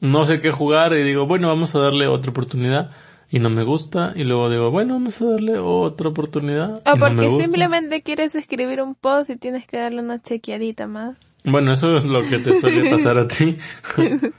no 0.00 0.26
sé 0.26 0.40
qué 0.40 0.50
jugar 0.50 0.92
y 0.94 1.04
digo, 1.04 1.26
bueno, 1.26 1.48
vamos 1.48 1.74
a 1.74 1.78
darle 1.80 2.06
otra 2.08 2.30
oportunidad. 2.30 2.90
Y 3.32 3.38
no 3.38 3.48
me 3.48 3.62
gusta. 3.62 4.12
Y 4.16 4.24
luego 4.24 4.50
digo, 4.50 4.70
bueno, 4.72 4.94
vamos 4.94 5.20
a 5.20 5.26
darle 5.26 5.58
otra 5.58 6.08
oportunidad. 6.08 6.82
O 6.84 6.96
y 6.96 6.98
no 6.98 7.10
me 7.10 7.14
porque 7.14 7.26
gusta. 7.28 7.44
simplemente 7.44 8.02
quieres 8.02 8.34
escribir 8.34 8.82
un 8.82 8.96
post 8.96 9.30
y 9.30 9.36
tienes 9.36 9.68
que 9.68 9.76
darle 9.76 10.00
una 10.02 10.20
chequeadita 10.20 10.88
más. 10.88 11.16
Bueno, 11.44 11.72
eso 11.72 11.96
es 11.96 12.04
lo 12.04 12.20
que 12.28 12.38
te 12.40 12.58
suele 12.58 12.90
pasar 12.90 13.18
a 13.18 13.28
ti. 13.28 13.56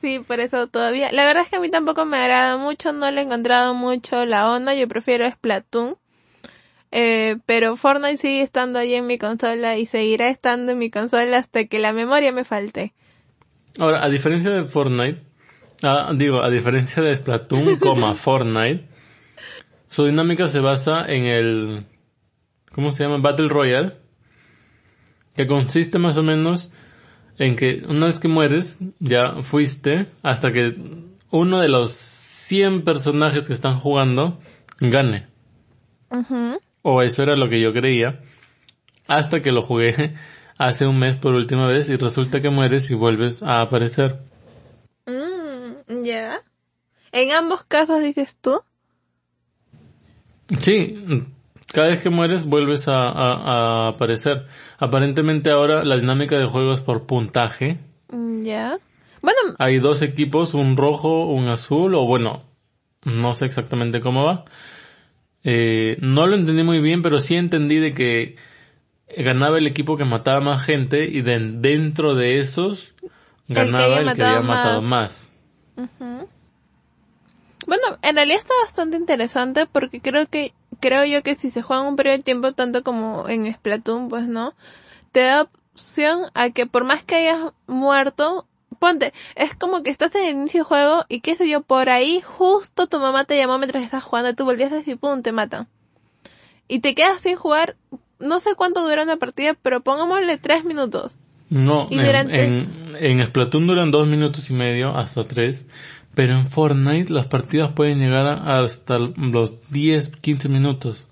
Sí, 0.00 0.20
por 0.20 0.40
eso 0.40 0.66
todavía. 0.66 1.10
La 1.10 1.24
verdad 1.24 1.44
es 1.44 1.48
que 1.48 1.56
a 1.56 1.60
mí 1.60 1.70
tampoco 1.70 2.04
me 2.04 2.18
agrada 2.18 2.58
mucho, 2.58 2.92
no 2.92 3.10
le 3.10 3.22
he 3.22 3.24
encontrado 3.24 3.74
mucho 3.74 4.24
la 4.26 4.50
onda, 4.50 4.74
yo 4.74 4.86
prefiero 4.86 5.28
Splatoon. 5.28 5.96
Eh, 6.92 7.38
pero 7.46 7.76
Fortnite 7.76 8.16
sigue 8.16 8.42
estando 8.42 8.78
ahí 8.78 8.94
en 8.94 9.06
mi 9.06 9.18
consola 9.18 9.76
y 9.76 9.86
seguirá 9.86 10.28
estando 10.28 10.72
en 10.72 10.78
mi 10.78 10.90
consola 10.90 11.38
hasta 11.38 11.66
que 11.66 11.78
la 11.78 11.92
memoria 11.92 12.32
me 12.32 12.44
falte. 12.44 12.94
Ahora, 13.78 14.04
a 14.04 14.08
diferencia 14.08 14.50
de 14.50 14.64
Fortnite, 14.64 15.20
ah, 15.82 16.12
digo, 16.14 16.42
a 16.42 16.50
diferencia 16.50 17.02
de 17.02 17.16
Splatoon, 17.16 17.76
coma 17.80 18.14
Fortnite, 18.14 18.86
su 19.88 20.06
dinámica 20.06 20.48
se 20.48 20.60
basa 20.60 21.04
en 21.06 21.24
el, 21.24 21.86
¿cómo 22.72 22.92
se 22.92 23.04
llama? 23.04 23.18
Battle 23.18 23.48
Royale, 23.48 23.94
que 25.34 25.46
consiste 25.46 25.98
más 25.98 26.16
o 26.16 26.22
menos 26.22 26.70
en 27.38 27.56
que 27.56 27.82
una 27.88 28.06
vez 28.06 28.18
que 28.18 28.28
mueres, 28.28 28.78
ya 28.98 29.42
fuiste 29.42 30.06
hasta 30.22 30.52
que 30.52 30.74
uno 31.30 31.60
de 31.60 31.68
los 31.68 31.92
100 31.92 32.84
personajes 32.84 33.46
que 33.46 33.52
están 33.52 33.78
jugando 33.78 34.38
gane. 34.80 35.26
O 36.88 37.02
eso 37.02 37.24
era 37.24 37.34
lo 37.36 37.48
que 37.48 37.60
yo 37.60 37.72
creía. 37.72 38.20
Hasta 39.08 39.40
que 39.40 39.50
lo 39.50 39.60
jugué 39.60 40.14
hace 40.58 40.86
un 40.86 41.00
mes 41.00 41.16
por 41.16 41.34
última 41.34 41.66
vez 41.66 41.88
y 41.88 41.96
resulta 41.96 42.40
que 42.40 42.48
mueres 42.48 42.88
y 42.90 42.94
vuelves 42.94 43.42
a 43.42 43.60
aparecer. 43.60 44.20
Mm, 45.06 46.04
ya. 46.04 46.42
En 47.10 47.32
ambos 47.32 47.64
casos 47.64 48.00
dices 48.02 48.36
tú. 48.40 48.60
Sí, 50.60 50.94
cada 51.72 51.88
vez 51.88 52.00
que 52.00 52.10
mueres 52.10 52.44
vuelves 52.44 52.86
a, 52.88 53.08
a- 53.08 53.86
a 53.86 53.88
aparecer. 53.88 54.46
Aparentemente 54.78 55.50
ahora 55.50 55.84
la 55.84 55.96
dinámica 55.96 56.36
de 56.38 56.46
juego 56.46 56.72
es 56.72 56.82
por 56.82 57.06
puntaje. 57.06 57.78
Mm, 58.10 58.42
Ya. 58.42 58.78
Bueno, 59.22 59.56
Hay 59.58 59.80
dos 59.80 60.02
equipos, 60.02 60.54
un 60.54 60.76
rojo, 60.76 61.26
un 61.26 61.48
azul, 61.48 61.96
o 61.96 62.04
bueno, 62.06 62.44
no 63.04 63.34
sé 63.34 63.46
exactamente 63.46 64.00
cómo 64.00 64.24
va. 64.24 64.44
Eh, 65.48 65.96
no 66.00 66.26
lo 66.26 66.34
entendí 66.34 66.64
muy 66.64 66.80
bien, 66.80 67.02
pero 67.02 67.20
sí 67.20 67.36
entendí 67.36 67.76
de 67.76 67.94
que 67.94 68.34
ganaba 69.16 69.58
el 69.58 69.68
equipo 69.68 69.96
que 69.96 70.04
mataba 70.04 70.40
más 70.40 70.64
gente 70.64 71.04
y 71.04 71.22
de, 71.22 71.38
dentro 71.38 72.16
de 72.16 72.40
esos 72.40 72.92
ganaba 73.46 74.00
el 74.00 74.00
que 74.00 74.04
matado 74.06 74.36
había 74.36 74.40
matado 74.40 74.82
más. 74.82 75.30
Bueno, 77.66 77.98
en 78.02 78.16
realidad 78.16 78.40
está 78.40 78.54
bastante 78.64 78.96
interesante 78.96 79.66
porque 79.66 80.00
creo 80.00 80.26
que 80.26 80.52
creo 80.80 81.04
yo 81.04 81.22
que 81.22 81.36
si 81.36 81.50
se 81.50 81.62
juega 81.62 81.82
en 81.82 81.90
un 81.90 81.96
periodo 81.96 82.16
de 82.16 82.22
tiempo 82.24 82.52
tanto 82.52 82.82
como 82.82 83.28
en 83.28 83.52
Splatoon, 83.52 84.08
pues 84.08 84.26
no, 84.26 84.52
te 85.12 85.20
da 85.20 85.42
opción 85.42 86.22
a 86.34 86.50
que 86.50 86.66
por 86.66 86.82
más 86.82 87.04
que 87.04 87.14
hayas 87.14 87.52
muerto, 87.68 88.48
ponte, 88.78 89.12
es 89.34 89.54
como 89.54 89.82
que 89.82 89.90
estás 89.90 90.14
en 90.14 90.22
el 90.26 90.34
inicio 90.36 90.58
del 90.60 90.64
juego 90.66 91.04
y 91.08 91.20
qué 91.20 91.36
sé 91.36 91.48
yo, 91.48 91.62
por 91.62 91.88
ahí 91.90 92.20
justo 92.24 92.86
tu 92.86 92.98
mamá 92.98 93.24
te 93.24 93.36
llamó 93.36 93.58
mientras 93.58 93.82
estás 93.84 94.04
jugando 94.04 94.30
y 94.30 94.34
tú 94.34 94.44
volvías 94.44 94.72
a 94.72 94.76
decir, 94.76 94.96
pum, 94.98 95.22
te 95.22 95.32
matan. 95.32 95.68
Y 96.68 96.80
te 96.80 96.94
quedas 96.94 97.20
sin 97.20 97.36
jugar, 97.36 97.76
no 98.18 98.40
sé 98.40 98.54
cuánto 98.56 98.82
dura 98.82 99.02
una 99.04 99.16
partida, 99.16 99.54
pero 99.62 99.80
pongámosle 99.80 100.36
tres 100.38 100.64
minutos. 100.64 101.14
No, 101.48 101.86
Y 101.90 101.98
en, 101.98 102.04
durante- 102.06 102.44
en, 102.44 102.96
en 102.98 103.26
Splatoon 103.26 103.66
duran 103.68 103.90
dos 103.92 104.06
minutos 104.08 104.50
y 104.50 104.52
medio 104.54 104.96
hasta 104.96 105.24
tres, 105.24 105.64
pero 106.14 106.32
en 106.32 106.46
Fortnite 106.46 107.12
las 107.12 107.26
partidas 107.26 107.72
pueden 107.72 107.98
llegar 108.00 108.26
hasta 108.26 108.98
los 108.98 109.70
10, 109.70 110.08
15 110.20 110.48
minutos. 110.48 111.06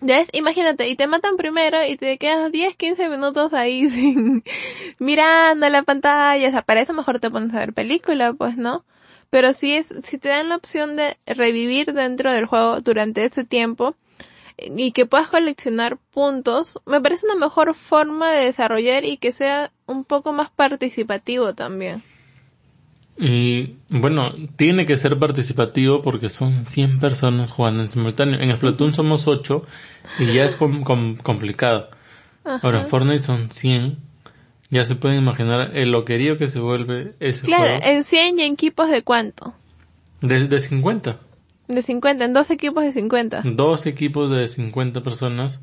Ya 0.00 0.18
ves, 0.18 0.28
imagínate, 0.32 0.88
y 0.88 0.94
te 0.94 1.08
matan 1.08 1.36
primero 1.36 1.84
y 1.84 1.96
te 1.96 2.18
quedas 2.18 2.52
10, 2.52 2.76
15 2.76 3.08
minutos 3.08 3.52
ahí 3.52 3.88
sin 3.90 4.44
mirando 5.00 5.68
la 5.68 5.82
pantalla, 5.82 6.48
o 6.48 6.50
sea, 6.52 6.62
para 6.62 6.80
eso 6.80 6.92
mejor 6.92 7.18
te 7.18 7.30
pones 7.30 7.52
a 7.54 7.58
ver 7.58 7.72
película, 7.72 8.32
pues, 8.32 8.56
¿no? 8.56 8.84
Pero 9.30 9.52
si 9.52 9.74
es, 9.74 9.92
si 10.04 10.18
te 10.18 10.28
dan 10.28 10.48
la 10.48 10.56
opción 10.56 10.96
de 10.96 11.16
revivir 11.26 11.92
dentro 11.92 12.32
del 12.32 12.46
juego 12.46 12.80
durante 12.80 13.24
ese 13.24 13.44
tiempo 13.44 13.94
y 14.56 14.92
que 14.92 15.04
puedas 15.04 15.28
coleccionar 15.28 15.98
puntos, 16.10 16.78
me 16.86 17.00
parece 17.00 17.26
una 17.26 17.34
mejor 17.34 17.74
forma 17.74 18.30
de 18.30 18.46
desarrollar 18.46 19.04
y 19.04 19.18
que 19.18 19.32
sea 19.32 19.72
un 19.86 20.04
poco 20.04 20.32
más 20.32 20.50
participativo 20.50 21.54
también. 21.54 22.02
Y 23.18 23.74
bueno, 23.88 24.32
tiene 24.56 24.86
que 24.86 24.96
ser 24.96 25.18
participativo 25.18 26.02
porque 26.02 26.30
son 26.30 26.64
100 26.66 27.00
personas 27.00 27.50
jugando 27.50 27.82
en 27.82 27.90
simultáneo. 27.90 28.38
En 28.40 28.52
Splatoon 28.54 28.94
somos 28.94 29.26
8 29.26 29.64
y 30.20 30.32
ya 30.34 30.44
es 30.44 30.54
com- 30.54 30.82
com- 30.84 31.16
complicado. 31.16 31.88
Ahora 32.44 32.82
en 32.82 32.86
Fortnite 32.86 33.22
son 33.22 33.50
100. 33.50 33.98
Ya 34.70 34.84
se 34.84 34.94
pueden 34.94 35.18
imaginar 35.18 35.70
el 35.74 35.90
loquerío 35.90 36.38
que 36.38 36.46
se 36.48 36.60
vuelve 36.60 37.14
ese 37.20 37.46
Claro, 37.46 37.64
juego. 37.64 37.80
en 37.84 38.04
100 38.04 38.38
y 38.38 38.42
en 38.42 38.52
equipos 38.52 38.90
de 38.90 39.02
cuánto? 39.02 39.54
De, 40.20 40.46
de 40.46 40.60
50. 40.60 41.18
De 41.68 41.82
50, 41.82 42.24
en 42.24 42.32
dos 42.34 42.50
equipos 42.50 42.84
de 42.84 42.92
50. 42.92 43.42
Dos 43.44 43.86
equipos 43.86 44.30
de 44.30 44.46
50 44.46 45.02
personas. 45.02 45.60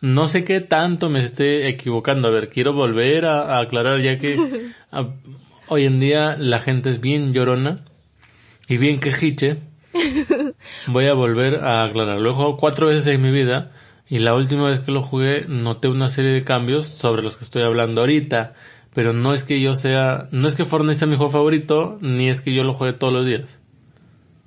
No 0.00 0.28
sé 0.28 0.44
qué 0.44 0.60
tanto 0.60 1.08
me 1.08 1.20
esté 1.20 1.68
equivocando. 1.68 2.28
A 2.28 2.30
ver, 2.30 2.50
quiero 2.50 2.72
volver 2.72 3.24
a, 3.26 3.56
a 3.56 3.60
aclarar 3.60 4.02
ya 4.02 4.18
que 4.18 4.36
a- 4.90 5.08
hoy 5.68 5.84
en 5.84 6.00
día 6.00 6.36
la 6.38 6.60
gente 6.60 6.90
es 6.90 7.00
bien 7.00 7.32
llorona 7.32 7.84
y 8.68 8.76
bien 8.76 9.00
quejiche. 9.00 9.56
Voy 10.86 11.06
a 11.06 11.14
volver 11.14 11.56
a 11.56 11.84
aclarar. 11.84 12.20
Lo 12.20 12.30
he 12.30 12.34
jugado 12.34 12.56
cuatro 12.56 12.88
veces 12.88 13.06
en 13.14 13.22
mi 13.22 13.30
vida 13.30 13.72
Y 14.08 14.18
la 14.18 14.34
última 14.34 14.70
vez 14.70 14.80
que 14.80 14.92
lo 14.92 15.00
jugué 15.02 15.46
noté 15.48 15.88
una 15.88 16.10
serie 16.10 16.32
de 16.32 16.44
cambios 16.44 16.86
sobre 16.86 17.22
los 17.22 17.36
que 17.36 17.44
estoy 17.44 17.62
hablando 17.62 18.02
ahorita. 18.02 18.54
Pero 18.94 19.12
no 19.12 19.34
es 19.34 19.42
que 19.42 19.60
yo 19.60 19.74
sea, 19.74 20.28
no 20.30 20.48
es 20.48 20.54
que 20.54 20.64
Fortnite 20.64 20.98
sea 20.98 21.08
mi 21.08 21.16
juego 21.16 21.32
favorito, 21.32 21.98
ni 22.00 22.28
es 22.28 22.40
que 22.40 22.54
yo 22.54 22.62
lo 22.62 22.72
juegue 22.72 22.96
todos 22.96 23.12
los 23.12 23.26
días. 23.26 23.58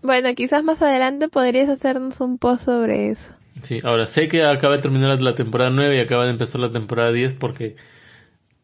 Bueno, 0.02 0.34
quizás 0.34 0.64
más 0.64 0.82
adelante 0.82 1.28
podrías 1.28 1.70
hacernos 1.70 2.20
un 2.22 2.38
post 2.38 2.66
sobre 2.66 3.10
eso. 3.10 3.34
Sí, 3.62 3.80
ahora 3.84 4.06
sé 4.08 4.28
que 4.28 4.44
acaba 4.44 4.78
de 4.78 4.82
terminar 4.82 5.22
la 5.22 5.36
temporada 5.36 5.70
9 5.70 5.98
y 5.98 6.00
acaba 6.00 6.24
de 6.24 6.32
empezar 6.32 6.62
la 6.62 6.72
temporada 6.72 7.12
10 7.12 7.34
porque 7.34 7.76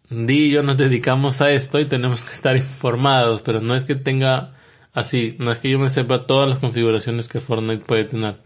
Di 0.10 0.48
y 0.48 0.52
yo 0.52 0.64
nos 0.64 0.78
dedicamos 0.78 1.42
a 1.42 1.52
esto 1.52 1.80
y 1.80 1.86
tenemos 1.86 2.24
que 2.24 2.34
estar 2.34 2.56
informados, 2.56 3.42
pero 3.42 3.60
no 3.62 3.76
es 3.76 3.84
que 3.84 3.96
tenga 3.96 4.54
así, 4.94 5.36
no 5.40 5.52
es 5.52 5.60
que 5.60 5.72
yo 5.72 5.80
me 5.80 5.90
sepa 5.90 6.26
todas 6.26 6.48
las 6.48 6.60
configuraciones 6.60 7.28
que 7.28 7.40
Fortnite 7.40 7.86
puede 7.86 8.06
tener. 8.06 8.38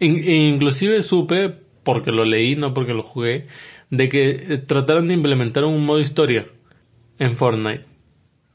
inclusive 0.00 1.02
supe, 1.02 1.54
porque 1.82 2.10
lo 2.10 2.24
leí, 2.24 2.56
no 2.56 2.74
porque 2.74 2.94
lo 2.94 3.02
jugué, 3.02 3.48
de 3.90 4.08
que 4.08 4.30
eh, 4.30 4.58
trataron 4.58 5.08
de 5.08 5.14
implementar 5.14 5.64
un 5.64 5.84
modo 5.84 6.00
historia 6.00 6.46
en 7.18 7.36
Fortnite. 7.36 7.84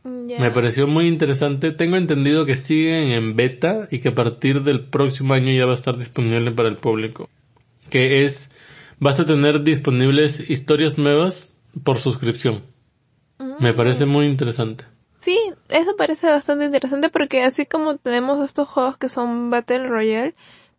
Me 0.03 0.51
pareció 0.51 0.85
muy 0.85 1.07
interesante. 1.07 1.71
Tengo 1.71 1.95
entendido 1.95 2.45
que 2.45 2.57
siguen 2.57 3.11
en 3.11 3.35
beta 3.35 3.87
y 3.89 3.99
que 3.99 4.09
a 4.09 4.15
partir 4.15 4.63
del 4.63 4.81
próximo 4.81 5.33
año 5.33 5.51
ya 5.53 5.65
va 5.65 5.71
a 5.71 5.75
estar 5.75 5.95
disponible 5.95 6.51
para 6.51 6.67
el 6.67 6.75
público. 6.75 7.29
Que 7.89 8.23
es, 8.23 8.51
vas 8.99 9.19
a 9.19 9.25
tener 9.25 9.63
disponibles 9.63 10.39
historias 10.49 10.97
nuevas 10.97 11.53
por 11.83 11.97
suscripción. 11.97 12.63
Me 13.59 13.73
mm. 13.73 13.75
parece 13.75 14.05
muy 14.05 14.25
interesante. 14.25 14.85
Sí, 15.19 15.39
eso 15.69 15.95
parece 15.95 16.27
bastante 16.27 16.65
interesante 16.65 17.09
porque 17.09 17.43
así 17.43 17.65
como 17.65 17.97
tenemos 17.97 18.43
estos 18.43 18.67
juegos 18.67 18.97
que 18.97 19.09
son 19.09 19.49
Battle 19.49 19.87
Royale, 19.87 20.35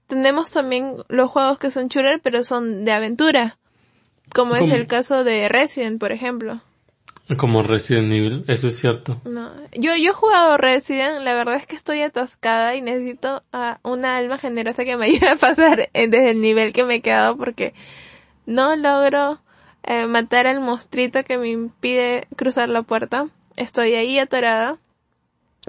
tenemos 0.06 0.50
también 0.50 0.96
los 1.08 1.30
juegos 1.30 1.58
que 1.58 1.70
son 1.70 1.88
shooter 1.88 2.20
pero 2.22 2.44
son 2.44 2.84
de 2.84 2.92
aventura. 2.92 3.58
Como 4.34 4.56
es 4.56 4.70
el 4.70 4.86
caso 4.86 5.24
de 5.24 5.48
Resident, 5.48 6.00
por 6.00 6.12
ejemplo. 6.12 6.60
Como 7.38 7.62
Resident 7.62 8.12
Evil, 8.12 8.44
eso 8.48 8.68
es 8.68 8.78
cierto. 8.78 9.18
No, 9.24 9.50
yo, 9.72 9.96
yo 9.96 10.10
he 10.10 10.14
jugado 10.14 10.58
Resident, 10.58 11.22
la 11.22 11.32
verdad 11.32 11.54
es 11.56 11.66
que 11.66 11.74
estoy 11.74 12.02
atascada 12.02 12.74
y 12.74 12.82
necesito 12.82 13.42
a 13.50 13.78
una 13.82 14.18
alma 14.18 14.36
generosa 14.36 14.84
que 14.84 14.98
me 14.98 15.06
ayude 15.08 15.28
a 15.28 15.36
pasar 15.36 15.88
desde 15.94 16.30
el 16.30 16.42
nivel 16.42 16.74
que 16.74 16.84
me 16.84 16.96
he 16.96 17.00
quedado 17.00 17.36
porque 17.38 17.72
no 18.44 18.76
logro 18.76 19.40
eh, 19.84 20.06
matar 20.06 20.46
al 20.46 20.60
monstruito 20.60 21.24
que 21.24 21.38
me 21.38 21.48
impide 21.48 22.28
cruzar 22.36 22.68
la 22.68 22.82
puerta. 22.82 23.28
Estoy 23.56 23.94
ahí 23.94 24.18
atorada. 24.18 24.78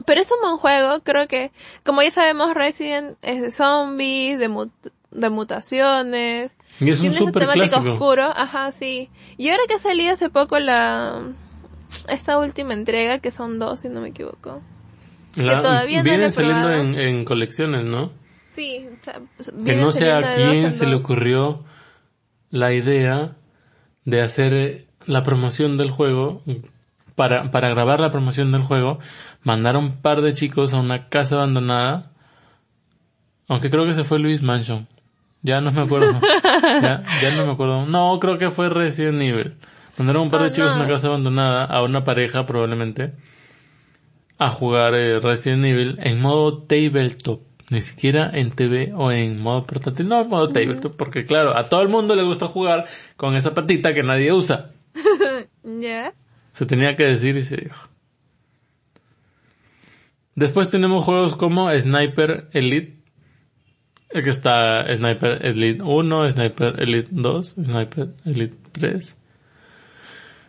Pero 0.06 0.20
es 0.20 0.30
un 0.30 0.42
buen 0.42 0.58
juego, 0.58 1.00
creo 1.04 1.26
que, 1.30 1.52
como 1.86 2.02
ya 2.02 2.12
sabemos, 2.12 2.54
Resident 2.54 3.18
es 3.22 3.42
de 3.42 3.50
zombies, 3.50 4.40
de, 4.40 4.70
de 5.12 5.30
mutaciones. 5.30 6.52
Y 6.82 6.92
es 6.92 7.00
un 7.00 7.14
super 7.14 7.48
clásico. 7.48 7.94
oscuro, 7.94 8.24
ajá, 8.24 8.74
sí. 8.74 9.10
Y 9.38 9.50
ahora 9.50 9.64
que 9.70 9.76
ha 9.76 9.80
salido 9.80 10.14
hace 10.14 10.30
poco 10.30 10.60
la, 10.60 11.22
esta 12.10 12.38
última 12.38 12.74
entrega, 12.74 13.20
que 13.20 13.32
son 13.32 13.60
dos, 13.60 13.82
si 13.82 13.90
no 13.90 14.02
me 14.02 14.10
equivoco. 14.10 14.62
que 15.34 15.44
todavía 15.44 16.04
viene 16.04 16.32
saliendo 16.32 16.72
en, 16.72 17.26
colecciones, 17.26 17.84
¿no? 17.84 18.12
Sí. 18.52 18.88
que 19.66 19.76
no 19.76 19.92
sé 19.92 20.12
a 20.12 20.22
quién 20.22 20.72
se 20.72 20.86
le 20.86 20.96
ocurrió 20.96 21.66
la 22.50 22.72
idea 22.74 23.36
de 24.06 24.22
hacer 24.22 24.54
eh, 24.54 24.88
la 25.06 25.24
promoción 25.24 25.78
del 25.78 25.92
juego. 25.92 26.42
Para, 27.16 27.50
para 27.50 27.70
grabar 27.70 28.02
la 28.02 28.12
promoción 28.12 28.52
del 28.52 28.64
juego, 28.64 29.00
mandar 29.42 29.78
un 29.78 30.02
par 30.02 30.22
de 30.22 30.34
chicos 30.34 30.74
a 30.74 30.82
una 30.82 31.08
casa 31.08 31.36
abandonada. 31.36 32.12
Aunque 33.48 33.70
creo 33.70 33.86
que 33.86 33.94
se 33.94 34.04
fue 34.04 34.20
Luis 34.20 34.42
Mansion. 34.42 34.86
Ya 35.42 35.62
no 35.62 35.72
me 35.72 35.84
acuerdo. 35.84 36.20
ya, 36.82 37.04
ya 37.22 37.36
no 37.36 37.46
me 37.46 37.54
acuerdo. 37.54 37.86
No, 37.86 38.20
creo 38.20 38.38
que 38.38 38.52
fue 38.52 38.68
Resident 38.68 39.22
Evil. 39.22 39.56
Mandaron 39.98 40.24
un 40.24 40.32
par 40.32 40.42
de 40.42 40.48
oh, 40.48 40.52
chicos 40.52 40.72
a 40.72 40.76
una 40.76 40.88
casa 40.88 41.08
abandonada, 41.08 41.66
a 41.66 41.84
una 41.84 42.04
pareja 42.04 42.46
probablemente, 42.46 43.14
a 44.38 44.50
jugar 44.50 44.94
eh, 44.96 45.20
Resident 45.20 45.66
Evil 45.66 45.98
en 46.02 46.22
modo 46.22 46.64
tabletop. 46.64 47.42
Ni 47.72 47.82
siquiera 47.82 48.30
en 48.32 48.52
TV 48.52 48.94
o 48.94 49.12
en 49.12 49.42
modo 49.42 49.66
portátil. 49.66 50.08
No, 50.08 50.22
en 50.22 50.30
modo 50.30 50.50
tabletop, 50.50 50.96
porque 50.96 51.26
claro, 51.26 51.58
a 51.58 51.66
todo 51.66 51.82
el 51.82 51.90
mundo 51.90 52.16
le 52.16 52.24
gusta 52.24 52.46
jugar 52.48 52.86
con 53.16 53.36
esa 53.36 53.54
patita 53.54 53.94
que 53.94 54.04
nadie 54.04 54.32
usa. 54.34 54.72
Ya. 55.64 56.14
Se 56.52 56.68
tenía 56.68 56.96
que 56.96 57.06
decir 57.06 57.36
y 57.38 57.44
se 57.44 57.58
dijo. 57.58 57.88
Después 60.36 60.70
tenemos 60.70 61.04
juegos 61.04 61.36
como 61.36 61.74
Sniper 61.76 62.50
Elite. 62.54 63.04
Que 64.10 64.30
está 64.30 64.86
Sniper 64.96 65.44
Elite 65.44 65.84
1, 65.84 66.32
Sniper 66.32 66.80
Elite 66.80 67.10
2, 67.12 67.48
Sniper 67.48 68.10
Elite 68.26 68.56
3. 68.74 69.18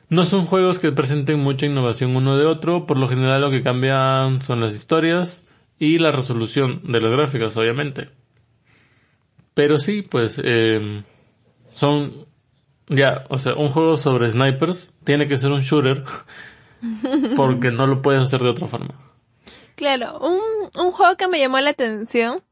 No 0.09 0.25
son 0.25 0.45
juegos 0.45 0.79
que 0.79 0.93
presenten 0.93 1.41
mucha 1.41 1.67
innovación 1.67 2.15
uno 2.15 2.37
de 2.37 2.47
otro, 2.47 2.87
por 2.87 2.99
lo 2.99 3.09
general 3.09 3.41
lo 3.41 3.51
que 3.51 3.63
cambian 3.63 4.41
son 4.41 4.61
las 4.61 4.75
historias 4.75 5.45
y 5.79 5.99
la 5.99 6.13
resolución 6.13 6.81
de 6.85 7.01
las 7.01 7.11
gráficas, 7.11 7.57
obviamente. 7.57 8.11
Pero 9.55 9.79
sí, 9.79 10.03
pues 10.03 10.41
eh, 10.43 11.03
son 11.73 12.27
ya, 12.89 13.25
o 13.31 13.39
sea, 13.39 13.55
un 13.55 13.69
juego 13.69 13.97
sobre 13.97 14.31
snipers 14.31 14.93
tiene 15.05 15.27
que 15.27 15.39
ser 15.39 15.51
un 15.51 15.61
shooter 15.61 16.05
porque 17.37 17.71
no 17.71 17.87
lo 17.87 18.03
puedes 18.03 18.23
hacer 18.23 18.41
de 18.41 18.51
otra 18.51 18.67
forma. 18.67 18.95
Claro, 19.75 20.19
un, 20.21 20.41
un 20.81 20.93
juego 20.93 21.17
que 21.17 21.29
me 21.29 21.39
llamó 21.39 21.59
la 21.61 21.71
atención, 21.71 22.43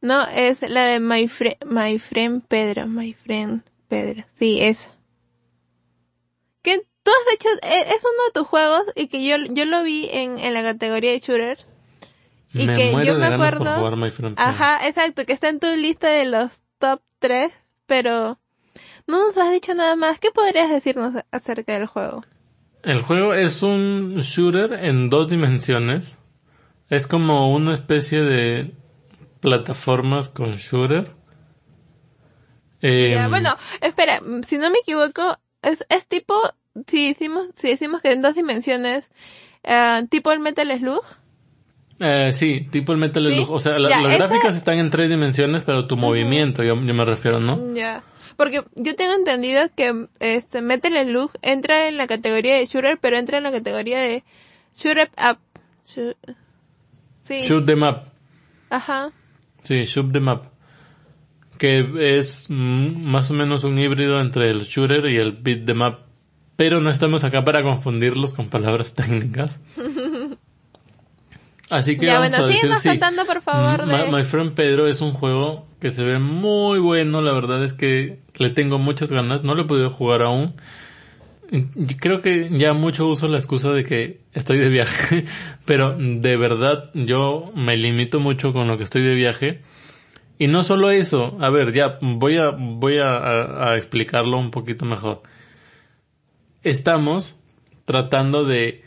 ¿no? 0.00 0.26
Es 0.26 0.62
la 0.62 0.84
de 0.84 1.00
My, 1.00 1.28
My 1.66 1.98
Friend 1.98 2.42
Pedro, 2.46 2.86
My 2.86 3.14
Friend 3.14 3.62
Pedro, 3.88 4.24
sí, 4.34 4.58
es 6.64 6.82
tú 7.08 7.10
has 7.10 7.34
hecho, 7.34 7.48
e, 7.62 7.80
es 7.94 8.02
uno 8.02 8.24
de 8.26 8.32
tus 8.34 8.46
juegos 8.46 8.82
y 8.94 9.08
que 9.08 9.24
yo, 9.24 9.36
yo 9.50 9.64
lo 9.64 9.82
vi 9.82 10.08
en, 10.12 10.38
en 10.38 10.54
la 10.54 10.62
categoría 10.62 11.12
de 11.12 11.20
shooter. 11.20 11.58
Y 12.52 12.66
que 12.66 12.92
yo 13.04 13.18
me 13.18 13.26
acuerdo. 13.26 13.90
ajá, 14.36 14.86
exacto, 14.86 15.26
que 15.26 15.32
está 15.32 15.48
en 15.48 15.60
tu 15.60 15.68
lista 15.76 16.08
de 16.08 16.24
los 16.24 16.62
top 16.78 17.00
3, 17.18 17.52
pero 17.86 18.38
no 19.06 19.26
nos 19.26 19.36
has 19.36 19.52
dicho 19.52 19.74
nada 19.74 19.96
más. 19.96 20.18
¿Qué 20.18 20.30
podrías 20.30 20.70
decirnos 20.70 21.14
acerca 21.30 21.74
del 21.74 21.86
juego? 21.86 22.24
El 22.82 23.02
juego 23.02 23.34
es 23.34 23.62
un 23.62 24.16
shooter 24.20 24.72
en 24.72 25.10
dos 25.10 25.28
dimensiones. 25.28 26.18
Es 26.88 27.06
como 27.06 27.52
una 27.52 27.74
especie 27.74 28.20
de 28.20 28.72
plataformas 29.40 30.28
con 30.28 30.56
shooter. 30.56 31.12
Eh, 32.80 33.26
bueno, 33.28 33.56
espera, 33.80 34.22
si 34.46 34.56
no 34.56 34.70
me 34.70 34.78
equivoco, 34.78 35.38
es, 35.62 35.84
es 35.88 36.06
tipo 36.06 36.34
si 36.86 37.08
decimos, 37.08 37.48
si 37.56 37.68
decimos 37.68 38.02
que 38.02 38.12
en 38.12 38.22
dos 38.22 38.34
dimensiones, 38.34 39.10
eh, 39.64 40.04
tipo 40.10 40.32
el 40.32 40.40
Metal 40.40 40.70
Slug. 40.78 41.04
Eh, 42.00 42.30
sí, 42.32 42.66
tipo 42.70 42.92
el 42.92 42.98
Metal 42.98 43.32
Slug. 43.32 43.50
O 43.50 43.58
sea, 43.58 43.78
las 43.78 44.16
gráficas 44.16 44.56
están 44.56 44.78
en 44.78 44.90
tres 44.90 45.10
dimensiones, 45.10 45.62
pero 45.64 45.86
tu 45.86 45.96
movimiento, 45.96 46.62
yo, 46.62 46.76
me 46.76 47.04
refiero, 47.04 47.40
¿no? 47.40 47.74
Ya. 47.74 48.02
Porque 48.36 48.62
yo 48.76 48.94
tengo 48.94 49.14
entendido 49.14 49.62
que 49.74 50.06
este 50.20 50.62
Metal 50.62 50.92
Slug 51.04 51.32
entra 51.42 51.88
en 51.88 51.96
la 51.96 52.06
categoría 52.06 52.56
de 52.56 52.66
shooter, 52.66 52.98
pero 53.00 53.16
entra 53.16 53.38
en 53.38 53.44
la 53.44 53.50
categoría 53.52 53.98
de 54.00 54.22
shooter 54.76 55.10
up. 55.16 55.38
sí. 57.22 57.40
Shoot 57.42 57.66
them 57.66 57.82
up. 57.82 58.02
Ajá. 58.70 59.10
Sí, 59.62 59.84
shoot 59.84 60.12
them 60.12 60.28
up. 60.28 60.42
Que 61.58 62.18
es 62.18 62.46
mm, 62.48 63.04
más 63.04 63.30
o 63.30 63.34
menos 63.34 63.64
un 63.64 63.78
híbrido 63.78 64.20
entre 64.20 64.50
el 64.50 64.64
shooter 64.64 65.06
y 65.06 65.16
el 65.16 65.32
beat 65.32 65.66
them 65.66 65.82
up 65.82 66.08
pero 66.58 66.80
no 66.80 66.90
estamos 66.90 67.22
acá 67.22 67.44
para 67.44 67.62
confundirlos 67.62 68.32
con 68.32 68.48
palabras 68.48 68.92
técnicas. 68.96 69.60
Así 71.70 71.96
que 71.96 72.06
ya, 72.06 72.14
vamos 72.14 72.30
bueno, 72.30 72.44
a 72.44 72.48
decir, 72.48 72.70
sí. 72.82 73.00
por 73.24 73.42
favor. 73.42 73.86
De... 73.86 74.10
My, 74.10 74.24
Friend 74.24 74.54
Pedro 74.54 74.88
es 74.88 75.00
un 75.00 75.12
juego 75.12 75.68
que 75.80 75.92
se 75.92 76.02
ve 76.02 76.18
muy 76.18 76.80
bueno. 76.80 77.22
La 77.22 77.32
verdad 77.32 77.62
es 77.62 77.74
que 77.74 78.18
le 78.38 78.50
tengo 78.50 78.80
muchas 78.80 79.12
ganas. 79.12 79.44
No 79.44 79.54
lo 79.54 79.62
he 79.62 79.64
podido 79.66 79.88
jugar 79.90 80.22
aún. 80.22 80.54
Creo 82.00 82.22
que 82.22 82.48
ya 82.50 82.72
mucho 82.72 83.06
uso 83.06 83.28
la 83.28 83.38
excusa 83.38 83.70
de 83.70 83.84
que 83.84 84.22
estoy 84.32 84.58
de 84.58 84.68
viaje, 84.68 85.26
pero 85.64 85.96
de 85.96 86.36
verdad 86.36 86.90
yo 86.92 87.52
me 87.54 87.76
limito 87.76 88.18
mucho 88.18 88.52
con 88.52 88.66
lo 88.66 88.78
que 88.78 88.84
estoy 88.84 89.02
de 89.02 89.14
viaje. 89.14 89.62
Y 90.38 90.46
no 90.46 90.62
solo 90.62 90.90
eso, 90.90 91.36
a 91.40 91.50
ver, 91.50 91.72
ya 91.72 91.98
voy 92.00 92.38
a, 92.38 92.50
voy 92.50 92.98
a 92.98 93.74
explicarlo 93.76 94.38
un 94.38 94.50
poquito 94.50 94.84
mejor 94.84 95.22
estamos 96.62 97.36
tratando 97.84 98.44
de 98.44 98.82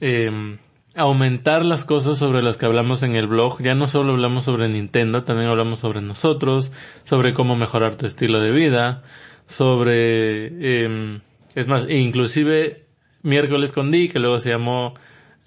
eh, 0.00 0.58
aumentar 0.94 1.64
las 1.64 1.84
cosas 1.84 2.18
sobre 2.18 2.42
las 2.42 2.56
que 2.56 2.66
hablamos 2.66 3.02
en 3.02 3.14
el 3.16 3.26
blog. 3.26 3.62
Ya 3.62 3.74
no 3.74 3.86
solo 3.86 4.12
hablamos 4.12 4.44
sobre 4.44 4.68
Nintendo, 4.68 5.22
también 5.24 5.50
hablamos 5.50 5.80
sobre 5.80 6.00
nosotros, 6.00 6.72
sobre 7.04 7.34
cómo 7.34 7.56
mejorar 7.56 7.96
tu 7.96 8.06
estilo 8.06 8.40
de 8.40 8.50
vida, 8.50 9.02
sobre... 9.46 10.48
Eh, 10.60 11.20
es 11.54 11.68
más, 11.68 11.88
inclusive 11.88 12.84
miércoles 13.22 13.72
con 13.72 13.90
D, 13.90 14.08
que 14.08 14.18
luego 14.18 14.38
se 14.38 14.50
llamó... 14.50 14.94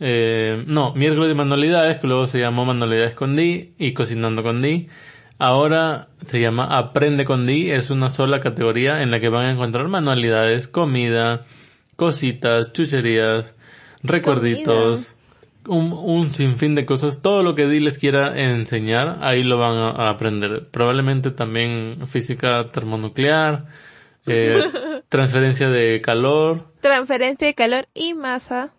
Eh, 0.01 0.63
no, 0.65 0.93
miércoles 0.93 1.27
de 1.27 1.35
manualidades, 1.35 1.99
que 1.99 2.07
luego 2.07 2.25
se 2.25 2.39
llamó 2.39 2.65
manualidades 2.65 3.15
con 3.15 3.35
D 3.35 3.73
y 3.77 3.93
cocinando 3.93 4.43
con 4.43 4.61
D. 4.61 4.87
Ahora 5.41 6.09
se 6.21 6.41
llama 6.41 6.65
Aprende 6.77 7.23
con 7.23 7.45
Di, 7.47 7.71
es 7.71 7.91
una 7.91 8.09
sola 8.09 8.41
categoría 8.41 9.01
en 9.01 9.09
la 9.09 9.21
que 9.21 9.29
van 9.29 9.45
a 9.45 9.51
encontrar 9.51 9.87
manualidades, 9.87 10.67
comida, 10.67 11.45
cositas, 11.95 12.73
chucherías, 12.73 13.55
recuerditos, 14.03 15.15
un, 15.65 15.93
un, 15.93 16.29
sinfín 16.31 16.75
de 16.75 16.85
cosas. 16.85 17.21
Todo 17.21 17.41
lo 17.41 17.55
que 17.55 17.67
Di 17.67 17.79
les 17.79 17.97
quiera 17.97 18.37
enseñar, 18.37 19.19
ahí 19.21 19.43
lo 19.43 19.57
van 19.57 19.77
a, 19.77 20.09
aprender. 20.09 20.67
Probablemente 20.71 21.31
también 21.31 22.05
física 22.05 22.67
termonuclear, 22.73 23.67
eh, 24.25 24.59
transferencia 25.07 25.69
de 25.69 26.01
calor. 26.01 26.65
Transferencia 26.81 27.47
de 27.47 27.53
calor 27.53 27.87
y 27.93 28.13
masa. 28.13 28.73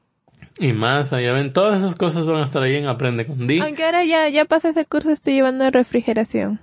Y 0.62 0.74
masa, 0.74 1.22
ya 1.22 1.32
ven, 1.32 1.54
todas 1.54 1.78
esas 1.78 1.96
cosas 1.96 2.26
van 2.26 2.36
a 2.36 2.44
estar 2.44 2.62
ahí 2.62 2.76
en 2.76 2.86
Aprende 2.86 3.26
con 3.26 3.46
Di. 3.46 3.60
Aunque 3.60 3.82
ahora 3.82 4.04
ya, 4.04 4.28
ya 4.28 4.44
pasé 4.44 4.68
ese 4.68 4.84
curso, 4.84 5.10
estoy 5.10 5.32
llevando 5.32 5.70
refrigeración. 5.70 6.60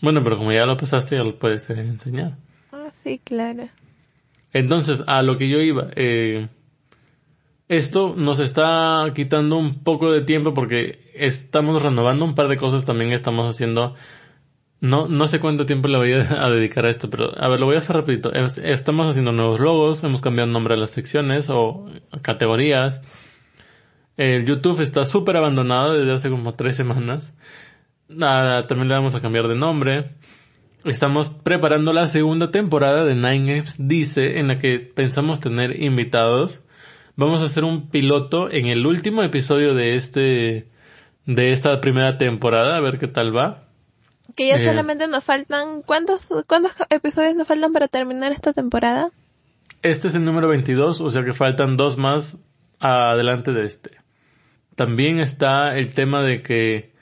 Bueno, 0.00 0.22
pero 0.22 0.36
como 0.38 0.52
ya 0.52 0.64
lo 0.66 0.76
pasaste, 0.76 1.16
ya 1.16 1.24
lo 1.24 1.36
puedes 1.36 1.68
enseñar. 1.68 2.36
Ah, 2.70 2.90
sí, 3.02 3.20
claro. 3.24 3.68
Entonces, 4.52 5.02
a 5.08 5.22
lo 5.22 5.36
que 5.36 5.48
yo 5.48 5.58
iba, 5.58 5.88
eh, 5.96 6.46
esto 7.68 8.14
nos 8.16 8.38
está 8.38 9.04
quitando 9.16 9.56
un 9.56 9.82
poco 9.82 10.12
de 10.12 10.20
tiempo 10.20 10.54
porque 10.54 11.10
estamos 11.16 11.82
renovando 11.82 12.24
un 12.24 12.36
par 12.36 12.46
de 12.46 12.56
cosas 12.56 12.84
también 12.84 13.10
estamos 13.10 13.52
haciendo. 13.52 13.96
No, 14.80 15.08
no 15.08 15.26
sé 15.26 15.40
cuánto 15.40 15.66
tiempo 15.66 15.88
le 15.88 15.98
voy 15.98 16.12
a, 16.12 16.48
dedicar 16.50 16.86
a 16.86 16.90
esto, 16.90 17.10
pero 17.10 17.36
a 17.36 17.48
ver, 17.48 17.58
lo 17.58 17.66
voy 17.66 17.74
a 17.74 17.80
hacer 17.80 17.96
rapidito. 17.96 18.32
Estamos 18.32 19.08
haciendo 19.08 19.32
nuevos 19.32 19.58
logos, 19.58 20.04
hemos 20.04 20.20
cambiado 20.20 20.46
el 20.46 20.52
nombre 20.52 20.74
a 20.74 20.76
las 20.76 20.90
secciones 20.90 21.48
o 21.50 21.86
categorías. 22.22 23.02
El 24.16 24.46
YouTube 24.46 24.80
está 24.80 25.04
súper 25.04 25.36
abandonado 25.36 25.94
desde 25.94 26.12
hace 26.12 26.30
como 26.30 26.54
tres 26.54 26.76
semanas. 26.76 27.32
Nada, 28.08 28.62
también 28.62 28.88
le 28.88 28.94
vamos 28.94 29.14
a 29.14 29.20
cambiar 29.20 29.48
de 29.48 29.56
nombre. 29.56 30.04
Estamos 30.84 31.30
preparando 31.30 31.92
la 31.92 32.06
segunda 32.06 32.50
temporada 32.50 33.04
de 33.04 33.14
Nine 33.14 33.58
Apes 33.58 33.76
Dice, 33.78 34.38
en 34.38 34.48
la 34.48 34.58
que 34.58 34.78
pensamos 34.78 35.40
tener 35.40 35.82
invitados. 35.82 36.62
Vamos 37.16 37.42
a 37.42 37.46
hacer 37.46 37.64
un 37.64 37.88
piloto 37.88 38.50
en 38.50 38.66
el 38.66 38.86
último 38.86 39.22
episodio 39.22 39.74
de 39.74 39.96
este, 39.96 40.68
de 41.26 41.52
esta 41.52 41.80
primera 41.80 42.18
temporada, 42.18 42.76
a 42.76 42.80
ver 42.80 42.98
qué 42.98 43.08
tal 43.08 43.36
va. 43.36 43.64
Que 44.36 44.48
ya 44.48 44.56
eh, 44.56 44.58
solamente 44.58 45.08
nos 45.08 45.24
faltan, 45.24 45.82
¿cuántos, 45.82 46.28
cuántos 46.46 46.72
episodios 46.90 47.34
nos 47.34 47.48
faltan 47.48 47.72
para 47.72 47.88
terminar 47.88 48.32
esta 48.32 48.52
temporada? 48.52 49.10
Este 49.82 50.08
es 50.08 50.14
el 50.14 50.24
número 50.24 50.48
22, 50.48 51.00
o 51.00 51.10
sea 51.10 51.24
que 51.24 51.32
faltan 51.32 51.76
dos 51.76 51.96
más 51.96 52.38
adelante 52.78 53.52
de 53.52 53.64
este. 53.64 54.03
También 54.74 55.18
está 55.18 55.76
el 55.76 55.92
tema 55.94 56.22
de 56.22 56.42
que 56.42 56.92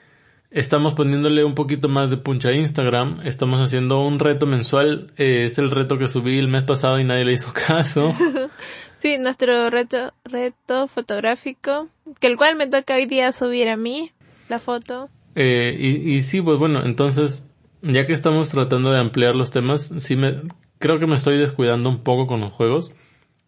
estamos 0.51 0.93
poniéndole 0.93 1.43
un 1.43 1.55
poquito 1.55 1.89
más 1.89 2.09
de 2.09 2.17
puncha 2.17 2.49
a 2.49 2.53
Instagram. 2.53 3.21
Estamos 3.25 3.59
haciendo 3.59 4.05
un 4.05 4.19
reto 4.19 4.45
mensual. 4.45 5.11
Eh, 5.17 5.45
es 5.45 5.57
el 5.57 5.71
reto 5.71 5.97
que 5.97 6.07
subí 6.07 6.37
el 6.37 6.47
mes 6.47 6.63
pasado 6.63 6.99
y 6.99 7.03
nadie 7.03 7.25
le 7.25 7.33
hizo 7.33 7.51
caso. 7.67 8.13
sí, 8.99 9.17
nuestro 9.17 9.69
reto, 9.69 10.13
reto 10.23 10.87
fotográfico, 10.87 11.87
que 12.19 12.27
el 12.27 12.37
cual 12.37 12.55
me 12.55 12.67
toca 12.67 12.95
hoy 12.95 13.05
día 13.05 13.31
subir 13.31 13.69
a 13.69 13.77
mí 13.77 14.11
la 14.49 14.59
foto. 14.59 15.09
Eh, 15.35 15.75
y, 15.77 16.13
y 16.13 16.21
sí, 16.21 16.41
pues 16.41 16.59
bueno, 16.59 16.85
entonces, 16.85 17.45
ya 17.81 18.05
que 18.05 18.13
estamos 18.13 18.49
tratando 18.49 18.91
de 18.91 18.99
ampliar 18.99 19.35
los 19.35 19.49
temas, 19.49 19.91
sí 19.97 20.15
me, 20.15 20.41
creo 20.77 20.99
que 20.99 21.07
me 21.07 21.15
estoy 21.15 21.39
descuidando 21.39 21.89
un 21.89 22.03
poco 22.03 22.27
con 22.27 22.41
los 22.41 22.53
juegos. 22.53 22.93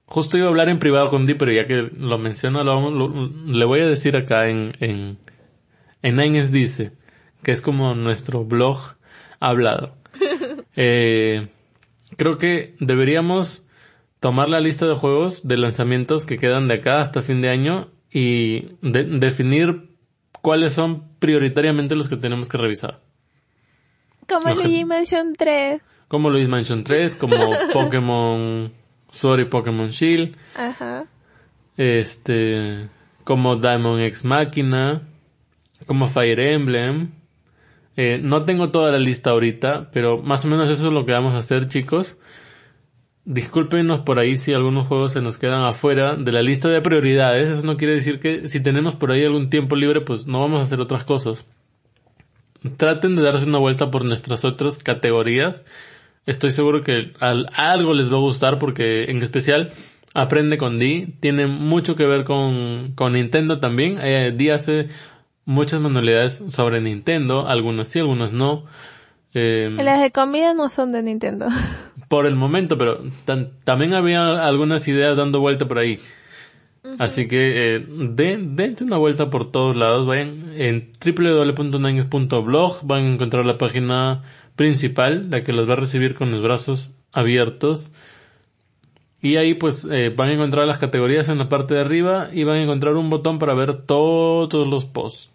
Justo 0.08 0.38
iba 0.38 0.46
a 0.46 0.50
hablar 0.50 0.70
en 0.70 0.80
privado 0.80 1.10
con 1.10 1.26
Di, 1.26 1.34
pero 1.34 1.52
ya 1.52 1.66
que 1.66 1.90
lo 1.94 2.18
menciono, 2.18 2.64
lo, 2.64 3.10
le 3.48 3.66
voy 3.66 3.80
a 3.80 3.86
decir 3.86 4.16
acá 4.16 4.48
en, 4.50 4.76
en, 4.80 5.18
en 6.04 6.16
Nines 6.16 6.52
dice, 6.52 6.92
que 7.44 7.52
es 7.52 7.62
como 7.62 7.96
nuestro 7.96 8.46
blog 8.46 8.80
hablado. 9.40 9.96
Eh, 10.78 11.48
creo 12.18 12.38
que 12.38 12.76
deberíamos 12.82 13.64
tomar 14.20 14.50
la 14.50 14.60
lista 14.60 14.86
de 14.86 14.94
juegos 14.94 15.48
de 15.48 15.56
lanzamientos 15.56 16.26
que 16.26 16.38
quedan 16.38 16.68
de 16.68 16.74
acá 16.74 17.00
hasta 17.00 17.22
fin 17.22 17.40
de 17.40 17.48
año 17.48 17.92
y 18.12 18.76
definir 18.82 19.96
cuáles 20.42 20.74
son 20.74 21.18
prioritariamente 21.20 21.96
los 21.96 22.10
que 22.10 22.18
tenemos 22.18 22.50
que 22.50 22.58
revisar. 22.58 23.00
Como 24.28 24.54
Luigi 24.54 24.84
Mansion 24.84 25.34
3. 25.34 25.82
Como 26.10 26.30
Luigi 26.30 26.48
Mansion 26.48 26.84
3, 26.84 27.16
como 27.16 27.36
Pokémon 27.74 28.74
Sword 29.16 29.42
y 29.42 29.46
Pokémon 29.46 29.90
Shield. 29.90 30.38
Ajá. 30.56 31.06
Este, 31.78 32.90
como 33.24 33.58
Diamond 33.58 34.02
X 34.02 34.24
Máquina, 34.26 35.02
como 35.86 36.08
Fire 36.08 36.40
Emblem. 36.40 37.12
Eh, 37.98 38.20
no 38.22 38.44
tengo 38.44 38.72
toda 38.72 38.92
la 38.92 39.00
lista 39.00 39.32
ahorita, 39.32 39.90
pero 39.92 40.22
más 40.22 40.46
o 40.46 40.48
menos 40.48 40.70
eso 40.70 40.88
es 40.88 40.94
lo 40.94 41.06
que 41.06 41.14
vamos 41.14 41.34
a 41.34 41.38
hacer, 41.38 41.68
chicos. 41.68 42.18
Discúlpenos 43.24 44.02
por 44.02 44.20
ahí 44.20 44.38
si 44.38 44.54
algunos 44.54 44.88
juegos 44.88 45.14
se 45.14 45.22
nos 45.22 45.38
quedan 45.38 45.64
afuera 45.64 46.16
de 46.16 46.32
la 46.32 46.42
lista 46.42 46.70
de 46.70 46.82
prioridades. 46.82 47.58
Eso 47.58 47.66
no 47.66 47.78
quiere 47.78 47.94
decir 47.96 48.20
que 48.20 48.50
si 48.50 48.60
tenemos 48.60 48.96
por 48.96 49.12
ahí 49.12 49.24
algún 49.24 49.50
tiempo 49.50 49.76
libre, 49.76 50.02
pues 50.02 50.28
no 50.28 50.42
vamos 50.42 50.60
a 50.60 50.64
hacer 50.64 50.80
otras 50.80 51.06
cosas. 51.06 51.48
Traten 52.78 53.16
de 53.16 53.24
darse 53.24 53.48
una 53.48 53.58
vuelta 53.58 53.90
por 53.90 54.06
nuestras 54.06 54.46
otras 54.46 54.78
categorías. 54.78 55.66
Estoy 56.26 56.52
seguro 56.52 56.84
que 56.84 57.14
algo 57.20 57.94
les 57.94 58.12
va 58.12 58.18
a 58.18 58.22
gustar 58.22 58.58
porque 58.60 59.06
en 59.06 59.22
especial 59.22 59.72
Aprende 60.16 60.58
con 60.58 60.80
Di 60.80 61.08
tiene 61.20 61.46
mucho 61.46 61.98
que 61.98 62.06
ver 62.06 62.24
con, 62.24 62.94
con 62.96 63.14
Nintendo 63.14 63.60
también. 63.60 64.00
Eh, 64.02 64.34
Di 64.34 64.50
hace 64.50 64.88
muchas 65.44 65.82
manualidades 65.82 66.42
sobre 66.48 66.80
Nintendo, 66.80 67.50
algunas 67.50 67.90
sí, 67.90 68.00
algunas 68.00 68.32
no. 68.32 68.64
Eh, 69.34 69.70
Las 69.78 70.02
de 70.02 70.12
comida 70.12 70.54
no 70.54 70.70
son 70.70 70.94
de 70.94 71.04
Nintendo. 71.04 71.48
Por 72.08 72.28
el 72.28 72.36
momento, 72.36 72.78
pero 72.78 73.00
también 73.66 73.94
había 73.94 74.46
algunas 74.48 74.88
ideas 74.88 75.18
dando 75.18 75.42
vuelta 75.42 75.68
por 75.68 75.80
ahí. 75.80 76.00
Así 77.00 77.28
que 77.28 77.76
eh, 77.76 77.86
dense 77.88 78.84
una 78.84 78.98
vuelta 78.98 79.32
por 79.32 79.52
todos 79.52 79.76
lados. 79.76 80.06
Vayan 80.06 80.54
en 80.56 80.92
www.nines.blog. 81.04 82.82
Van 82.84 83.04
a 83.04 83.14
encontrar 83.14 83.44
la 83.46 83.58
página 83.58 84.24
principal, 84.56 85.30
la 85.30 85.44
que 85.44 85.54
los 85.54 85.68
va 85.70 85.74
a 85.74 85.78
recibir 85.78 86.16
con 86.16 86.32
los 86.32 86.42
brazos 86.42 86.92
abiertos. 87.12 87.92
Y 89.22 89.38
ahí 89.38 89.56
pues 89.56 89.88
eh, 89.90 90.14
van 90.16 90.30
a 90.30 90.34
encontrar 90.34 90.68
las 90.68 90.78
categorías 90.78 91.30
en 91.30 91.38
la 91.38 91.50
parte 91.50 91.74
de 91.74 91.82
arriba 91.82 92.30
y 92.32 92.44
van 92.44 92.58
a 92.58 92.64
encontrar 92.64 92.96
un 92.96 93.10
botón 93.10 93.40
para 93.40 93.54
ver 93.54 93.84
todos 93.84 94.68
los 94.68 94.86
posts. 94.86 95.32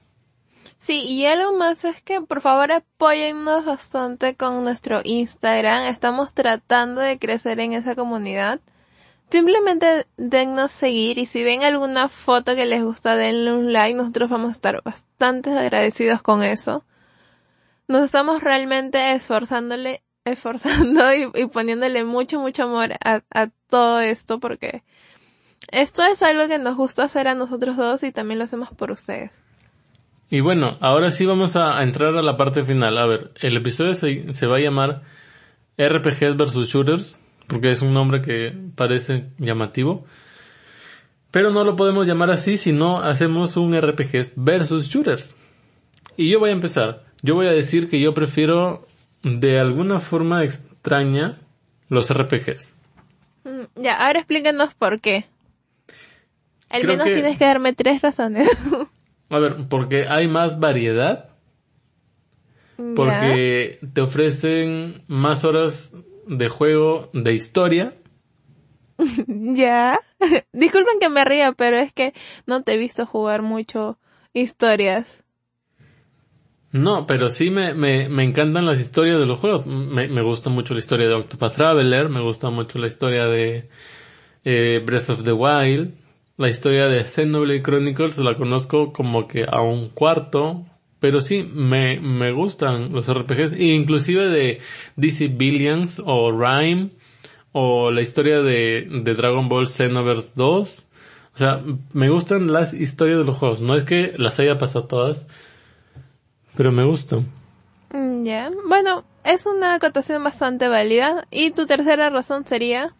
Sí, 0.78 1.04
y 1.06 1.26
algo 1.26 1.52
más 1.52 1.84
es 1.84 2.00
que 2.00 2.22
por 2.22 2.40
favor 2.40 2.72
apóyennos 2.72 3.66
bastante 3.66 4.34
con 4.34 4.64
nuestro 4.64 5.00
Instagram. 5.04 5.82
Estamos 5.82 6.32
tratando 6.32 7.02
de 7.02 7.18
crecer 7.18 7.60
en 7.60 7.74
esa 7.74 7.94
comunidad. 7.94 8.60
Simplemente 9.30 10.06
dennos 10.16 10.72
seguir 10.72 11.18
y 11.18 11.26
si 11.26 11.44
ven 11.44 11.62
alguna 11.62 12.08
foto 12.08 12.54
que 12.56 12.64
les 12.64 12.82
gusta 12.82 13.16
denle 13.16 13.52
un 13.52 13.72
like. 13.72 13.94
Nosotros 13.94 14.30
vamos 14.30 14.48
a 14.48 14.52
estar 14.52 14.82
bastante 14.82 15.50
agradecidos 15.50 16.22
con 16.22 16.42
eso. 16.42 16.84
Nos 17.90 18.04
estamos 18.04 18.40
realmente 18.40 19.14
esforzándole, 19.14 20.04
esforzando 20.24 21.02
y, 21.12 21.46
poniéndole 21.46 22.04
mucho, 22.04 22.38
mucho 22.38 22.62
amor 22.62 22.90
a, 23.04 23.48
todo 23.68 23.98
esto 23.98 24.38
porque 24.38 24.84
esto 25.72 26.04
es 26.04 26.22
algo 26.22 26.46
que 26.46 26.60
nos 26.60 26.76
gusta 26.76 27.02
hacer 27.02 27.26
a 27.26 27.34
nosotros 27.34 27.76
dos 27.76 28.04
y 28.04 28.12
también 28.12 28.38
lo 28.38 28.44
hacemos 28.44 28.68
por 28.70 28.92
ustedes. 28.92 29.32
Y 30.28 30.38
bueno, 30.38 30.78
ahora 30.80 31.10
sí 31.10 31.26
vamos 31.26 31.56
a, 31.56 31.82
entrar 31.82 32.16
a 32.16 32.22
la 32.22 32.36
parte 32.36 32.62
final. 32.62 32.96
A 32.96 33.06
ver, 33.06 33.32
el 33.40 33.56
episodio 33.56 33.94
se, 33.94 34.34
se 34.34 34.46
va 34.46 34.58
a 34.58 34.60
llamar 34.60 35.02
RPGs 35.76 36.36
versus 36.36 36.68
Shooters, 36.68 37.18
porque 37.48 37.72
es 37.72 37.82
un 37.82 37.92
nombre 37.92 38.22
que 38.22 38.56
parece 38.76 39.32
llamativo. 39.36 40.06
Pero 41.32 41.50
no 41.50 41.64
lo 41.64 41.74
podemos 41.74 42.06
llamar 42.06 42.30
así 42.30 42.56
si 42.56 42.70
no 42.70 43.02
hacemos 43.02 43.56
un 43.56 43.76
RPGs 43.76 44.34
versus 44.36 44.88
Shooters. 44.88 45.34
Y 46.16 46.30
yo 46.30 46.38
voy 46.38 46.50
a 46.50 46.52
empezar. 46.52 47.09
Yo 47.22 47.34
voy 47.34 47.46
a 47.46 47.52
decir 47.52 47.88
que 47.88 48.00
yo 48.00 48.14
prefiero 48.14 48.86
de 49.22 49.58
alguna 49.58 49.98
forma 49.98 50.44
extraña 50.44 51.38
los 51.88 52.10
RPGs. 52.12 52.74
Mm, 53.44 53.82
ya, 53.82 54.06
ahora 54.06 54.20
explícanos 54.20 54.74
por 54.74 55.00
qué. 55.00 55.26
Al 56.70 56.86
menos 56.86 57.04
tienes 57.06 57.38
que 57.38 57.44
darme 57.44 57.72
tres 57.72 58.00
razones. 58.00 58.48
A 59.28 59.38
ver, 59.38 59.68
porque 59.68 60.06
hay 60.08 60.28
más 60.28 60.60
variedad. 60.60 61.30
Porque 62.96 63.78
te 63.92 64.00
ofrecen 64.00 65.04
más 65.06 65.44
horas 65.44 65.94
de 66.26 66.48
juego 66.48 67.10
de 67.12 67.34
historia. 67.34 67.94
ya. 69.26 70.00
Disculpen 70.52 70.98
que 70.98 71.08
me 71.08 71.24
ría, 71.24 71.52
pero 71.52 71.76
es 71.76 71.92
que 71.92 72.14
no 72.46 72.62
te 72.62 72.74
he 72.74 72.76
visto 72.78 73.04
jugar 73.04 73.42
mucho 73.42 73.98
historias. 74.32 75.19
No, 76.72 77.06
pero 77.06 77.30
sí 77.30 77.50
me, 77.50 77.74
me, 77.74 78.08
me 78.08 78.22
encantan 78.22 78.64
las 78.64 78.80
historias 78.80 79.18
de 79.18 79.26
los 79.26 79.40
juegos. 79.40 79.66
Me, 79.66 80.08
me, 80.08 80.22
gusta 80.22 80.50
mucho 80.50 80.74
la 80.74 80.80
historia 80.80 81.08
de 81.08 81.14
Octopath 81.14 81.56
Traveler, 81.56 82.08
me 82.08 82.20
gusta 82.22 82.50
mucho 82.50 82.78
la 82.78 82.86
historia 82.86 83.26
de 83.26 83.68
eh, 84.44 84.80
Breath 84.84 85.10
of 85.10 85.24
the 85.24 85.32
Wild, 85.32 85.94
la 86.36 86.48
historia 86.48 86.86
de 86.86 87.04
Xenoblade 87.04 87.62
Chronicles 87.62 88.16
la 88.18 88.36
conozco 88.36 88.92
como 88.92 89.28
que 89.28 89.44
a 89.46 89.60
un 89.60 89.90
cuarto, 89.90 90.64
Pero 91.00 91.20
sí, 91.20 91.42
me, 91.42 91.98
me 92.00 92.32
gustan 92.32 92.92
los 92.92 93.08
RPGs, 93.12 93.54
inclusive 93.58 94.26
de 94.26 94.60
DC 94.96 95.28
Billions 95.28 96.00
o 96.04 96.30
Rhyme 96.30 96.90
o 97.52 97.90
la 97.90 98.00
historia 98.00 98.40
de, 98.42 98.86
de 99.02 99.14
Dragon 99.14 99.48
Ball 99.48 99.66
Xenoverse 99.66 100.32
2. 100.36 100.86
O 101.34 101.38
sea, 101.38 101.62
me 101.94 102.08
gustan 102.10 102.52
las 102.52 102.74
historias 102.74 103.18
de 103.18 103.24
los 103.24 103.36
juegos. 103.36 103.60
No 103.60 103.76
es 103.76 103.84
que 103.84 104.12
las 104.16 104.38
haya 104.40 104.58
pasado 104.58 104.86
todas, 104.86 105.26
pero 106.60 106.72
me 106.72 106.84
gustan. 106.84 107.26
Mm, 107.90 108.22
Ya. 108.22 108.50
Bueno, 108.68 109.04
es 109.24 109.46
una 109.46 109.72
acotación 109.72 110.22
bastante 110.22 110.68
válida. 110.68 111.26
¿Y 111.30 111.52
tu 111.52 111.64
tercera 111.64 112.10
razón 112.10 112.44
sería? 112.46 112.94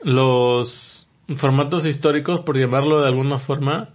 Los 0.00 1.06
formatos 1.36 1.84
históricos, 1.84 2.40
por 2.40 2.56
llamarlo 2.56 3.02
de 3.02 3.08
alguna 3.08 3.36
forma, 3.38 3.90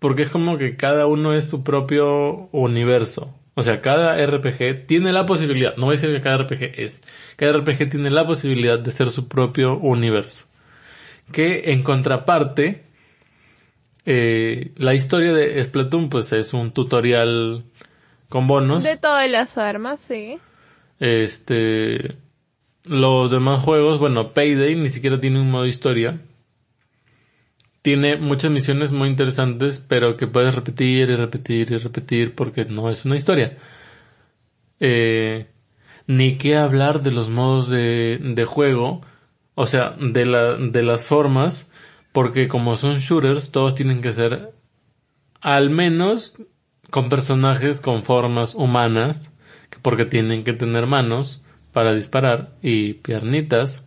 porque 0.00 0.22
es 0.22 0.30
como 0.30 0.58
que 0.58 0.76
cada 0.76 1.06
uno 1.06 1.32
es 1.32 1.44
su 1.44 1.62
propio 1.62 2.48
universo. 2.50 3.36
O 3.54 3.62
sea, 3.62 3.80
cada 3.80 4.16
RPG 4.16 4.86
tiene 4.88 5.12
la 5.12 5.24
posibilidad, 5.24 5.76
no 5.76 5.86
voy 5.86 5.92
a 5.92 6.00
decir 6.00 6.12
que 6.12 6.22
cada 6.22 6.38
RPG 6.38 6.72
es, 6.76 7.02
cada 7.36 7.52
RPG 7.52 7.88
tiene 7.88 8.10
la 8.10 8.26
posibilidad 8.26 8.80
de 8.80 8.90
ser 8.90 9.10
su 9.10 9.28
propio 9.28 9.78
universo. 9.78 10.46
Que 11.30 11.70
en 11.70 11.84
contraparte, 11.84 12.89
eh, 14.06 14.72
la 14.76 14.94
historia 14.94 15.32
de 15.32 15.62
Splatoon 15.62 16.08
pues 16.08 16.32
es 16.32 16.52
un 16.54 16.72
tutorial 16.72 17.64
con 18.28 18.46
bonos. 18.46 18.82
De 18.82 18.96
todas 18.96 19.28
las 19.30 19.58
armas, 19.58 20.00
sí. 20.00 20.38
Este, 20.98 22.16
los 22.84 23.30
demás 23.30 23.62
juegos, 23.62 23.98
bueno, 23.98 24.32
Payday 24.32 24.76
ni 24.76 24.88
siquiera 24.88 25.20
tiene 25.20 25.40
un 25.40 25.50
modo 25.50 25.66
historia. 25.66 26.20
Tiene 27.82 28.16
muchas 28.16 28.50
misiones 28.50 28.92
muy 28.92 29.08
interesantes, 29.08 29.84
pero 29.86 30.16
que 30.16 30.26
puedes 30.26 30.54
repetir 30.54 31.08
y 31.08 31.16
repetir 31.16 31.72
y 31.72 31.78
repetir 31.78 32.34
porque 32.34 32.66
no 32.66 32.90
es 32.90 33.04
una 33.04 33.16
historia. 33.16 33.56
Eh, 34.80 35.46
ni 36.06 36.36
qué 36.36 36.56
hablar 36.56 37.02
de 37.02 37.10
los 37.10 37.30
modos 37.30 37.70
de, 37.70 38.18
de 38.20 38.44
juego, 38.44 39.00
o 39.54 39.66
sea, 39.66 39.90
de, 39.98 40.26
la, 40.26 40.56
de 40.56 40.82
las 40.82 41.06
formas, 41.06 41.69
porque 42.12 42.48
como 42.48 42.76
son 42.76 42.96
shooters, 42.96 43.50
todos 43.50 43.74
tienen 43.74 44.02
que 44.02 44.12
ser 44.12 44.52
al 45.40 45.70
menos 45.70 46.34
con 46.90 47.08
personajes 47.08 47.80
con 47.80 48.02
formas 48.02 48.54
humanas, 48.54 49.32
porque 49.82 50.04
tienen 50.04 50.44
que 50.44 50.52
tener 50.52 50.86
manos 50.86 51.42
para 51.72 51.94
disparar 51.94 52.52
y 52.62 52.94
piernitas. 52.94 53.84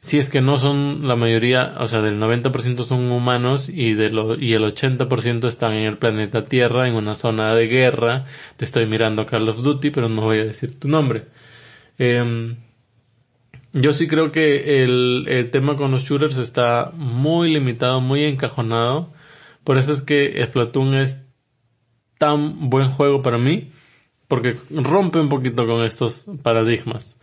Si 0.00 0.16
es 0.16 0.30
que 0.30 0.40
no 0.40 0.58
son 0.58 1.08
la 1.08 1.16
mayoría, 1.16 1.74
o 1.80 1.86
sea, 1.86 2.00
del 2.00 2.20
90% 2.20 2.84
son 2.84 3.10
humanos 3.10 3.68
y 3.68 3.94
de 3.94 4.10
lo, 4.10 4.38
y 4.38 4.54
el 4.54 4.62
80% 4.62 5.48
están 5.48 5.72
en 5.72 5.86
el 5.86 5.98
planeta 5.98 6.44
Tierra, 6.44 6.88
en 6.88 6.94
una 6.94 7.16
zona 7.16 7.52
de 7.54 7.66
guerra. 7.66 8.24
Te 8.56 8.64
estoy 8.64 8.86
mirando 8.86 9.26
Call 9.26 9.48
of 9.48 9.60
Duty, 9.62 9.90
pero 9.90 10.08
no 10.08 10.22
voy 10.22 10.38
a 10.38 10.44
decir 10.44 10.78
tu 10.78 10.86
nombre. 10.88 11.26
Em, 11.98 12.56
yo 13.80 13.92
sí 13.92 14.06
creo 14.06 14.32
que 14.32 14.82
el, 14.82 15.26
el 15.28 15.50
tema 15.50 15.76
con 15.76 15.90
los 15.90 16.04
shooters 16.04 16.36
está 16.36 16.90
muy 16.94 17.52
limitado, 17.52 18.00
muy 18.00 18.24
encajonado. 18.24 19.12
Por 19.64 19.78
eso 19.78 19.92
es 19.92 20.02
que 20.02 20.42
Splatoon 20.46 20.94
es 20.94 21.24
tan 22.18 22.68
buen 22.68 22.88
juego 22.88 23.22
para 23.22 23.38
mí, 23.38 23.70
porque 24.26 24.56
rompe 24.70 25.20
un 25.20 25.28
poquito 25.28 25.66
con 25.66 25.82
estos 25.82 26.26
paradigmas. 26.42 27.16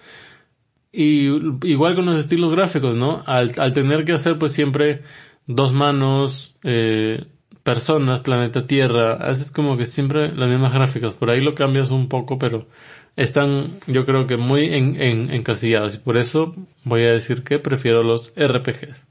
Y 0.91 1.27
igual 1.67 1.95
con 1.95 2.05
los 2.05 2.17
estilos 2.17 2.51
gráficos, 2.51 2.95
¿no? 2.95 3.21
Al, 3.25 3.51
al 3.57 3.73
tener 3.73 4.05
que 4.05 4.13
hacer 4.13 4.39
pues 4.39 4.53
siempre 4.53 5.01
dos 5.45 5.73
manos, 5.73 6.55
eh, 6.63 7.25
personas, 7.63 8.21
planeta 8.21 8.65
Tierra, 8.65 9.15
haces 9.15 9.51
como 9.51 9.75
que 9.75 9.87
siempre 9.87 10.31
las 10.33 10.49
mismas 10.49 10.73
gráficas. 10.73 11.15
Por 11.15 11.31
ahí 11.31 11.41
lo 11.41 11.53
cambias 11.55 11.91
un 11.91 12.07
poco, 12.07 12.37
pero 12.37 12.67
están 13.15 13.79
yo 13.87 14.05
creo 14.05 14.27
que 14.27 14.37
muy 14.37 14.73
en, 14.73 15.01
en, 15.01 15.31
encasillados. 15.31 15.95
Y 15.95 15.99
por 15.99 16.17
eso 16.17 16.53
voy 16.83 17.03
a 17.03 17.11
decir 17.11 17.43
que 17.43 17.59
prefiero 17.59 18.03
los 18.03 18.33
RPGs. 18.35 19.03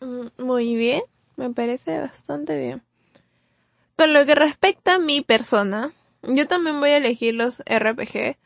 Mm, 0.00 0.42
Muy 0.42 0.74
bien, 0.74 1.02
me 1.36 1.50
parece 1.50 1.98
bastante 1.98 2.58
bien. 2.58 2.82
Con 3.96 4.12
lo 4.12 4.24
que 4.26 4.34
respecta 4.34 4.94
a 4.94 4.98
mi 4.98 5.22
persona, 5.22 5.92
yo 6.22 6.46
también 6.46 6.78
voy 6.80 6.90
a 6.90 6.98
elegir 6.98 7.34
los 7.34 7.62
RPG, 7.66 8.36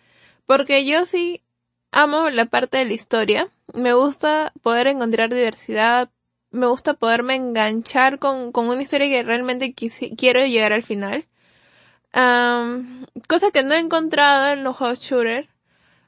porque 0.46 0.86
yo 0.86 1.04
sí 1.04 1.42
amo 1.90 2.30
la 2.30 2.46
parte 2.46 2.78
de 2.78 2.86
la 2.86 2.94
historia, 2.94 3.50
me 3.74 3.92
gusta 3.92 4.52
poder 4.62 4.86
encontrar 4.86 5.28
diversidad, 5.28 6.10
me 6.50 6.66
gusta 6.66 6.94
poderme 6.94 7.34
enganchar 7.34 8.18
con, 8.18 8.52
con 8.52 8.68
una 8.68 8.82
historia 8.82 9.08
que 9.08 9.22
realmente 9.22 9.74
quiero 9.74 10.46
llegar 10.46 10.72
al 10.72 10.82
final. 10.82 11.26
Am, 12.12 13.06
cosa 13.28 13.50
que 13.50 13.62
no 13.62 13.74
he 13.74 13.78
encontrado 13.78 14.52
en 14.52 14.64
los 14.64 14.76
hot 14.76 14.98
shooter. 14.98 15.48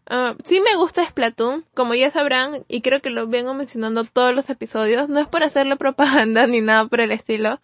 Ah, 0.06 0.34
sí 0.44 0.60
me 0.60 0.76
gusta 0.76 1.06
Splatoon, 1.08 1.64
como 1.74 1.94
ya 1.94 2.10
sabrán, 2.10 2.64
y 2.68 2.82
creo 2.82 3.00
que 3.00 3.08
lo 3.08 3.26
vengo 3.26 3.54
mencionando 3.54 4.04
todos 4.04 4.34
los 4.34 4.50
episodios. 4.50 5.08
No 5.08 5.20
es 5.20 5.28
por 5.28 5.42
hacerle 5.42 5.76
propaganda 5.76 6.46
ni 6.48 6.60
nada 6.60 6.86
por 6.86 7.00
el 7.00 7.10
estilo, 7.12 7.60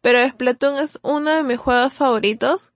pero 0.00 0.26
Splatoon 0.28 0.78
es 0.78 0.98
uno 1.02 1.34
de 1.34 1.44
mis 1.44 1.58
juegos 1.58 1.92
favoritos, 1.94 2.72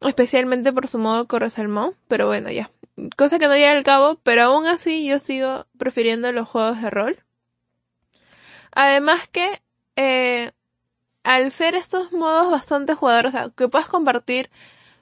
especialmente 0.00 0.72
por 0.72 0.88
su 0.88 0.98
modo 0.98 1.26
Salmón, 1.50 1.94
pero 2.08 2.26
bueno, 2.26 2.50
ya. 2.50 2.70
Cosa 3.16 3.38
que 3.38 3.46
no 3.46 3.54
llega 3.54 3.72
al 3.72 3.84
cabo, 3.84 4.18
pero 4.22 4.42
aún 4.42 4.66
así 4.66 5.06
yo 5.06 5.18
sigo 5.18 5.66
prefiriendo 5.78 6.32
los 6.32 6.48
juegos 6.48 6.80
de 6.80 6.90
rol. 6.90 7.24
Además 8.74 9.28
que, 9.28 9.62
eh, 9.96 10.52
al 11.24 11.50
ser 11.50 11.74
estos 11.74 12.12
modos 12.12 12.50
bastante 12.50 12.94
jugadores, 12.94 13.34
o 13.34 13.38
sea, 13.38 13.50
que 13.50 13.68
puedes 13.68 13.88
compartir 13.88 14.50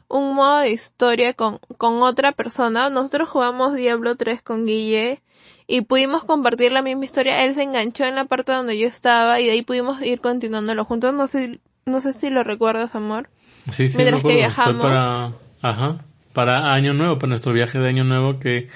un 0.08 0.34
modo 0.34 0.58
de 0.58 0.70
historia 0.70 1.34
con, 1.34 1.58
con 1.78 2.02
otra 2.02 2.32
persona. 2.32 2.90
Nosotros 2.90 3.28
jugamos 3.28 3.74
Diablo 3.74 4.16
3 4.16 4.42
con 4.42 4.66
Guille 4.66 5.22
y 5.66 5.82
pudimos 5.82 6.24
compartir 6.24 6.72
la 6.72 6.82
misma 6.82 7.04
historia. 7.04 7.44
Él 7.44 7.54
se 7.54 7.62
enganchó 7.62 8.04
en 8.04 8.16
la 8.16 8.24
parte 8.24 8.52
donde 8.52 8.76
yo 8.78 8.88
estaba 8.88 9.40
y 9.40 9.46
de 9.46 9.52
ahí 9.52 9.62
pudimos 9.62 10.02
ir 10.02 10.20
continuándolo 10.20 10.84
juntos. 10.84 11.14
No 11.14 11.28
sé, 11.28 11.60
no 11.86 12.00
sé 12.00 12.12
si 12.12 12.28
lo 12.28 12.42
recuerdas, 12.42 12.94
amor. 12.94 13.30
Sí, 13.70 13.88
sí, 13.88 13.96
Mientras 13.96 14.22
que 14.22 14.34
viajamos. 14.34 14.82
para, 14.82 15.32
ajá, 15.62 16.04
para 16.32 16.72
Año 16.72 16.92
Nuevo, 16.92 17.18
para 17.18 17.28
nuestro 17.28 17.52
viaje 17.52 17.78
de 17.78 17.88
Año 17.88 18.04
Nuevo 18.04 18.40
que 18.40 18.68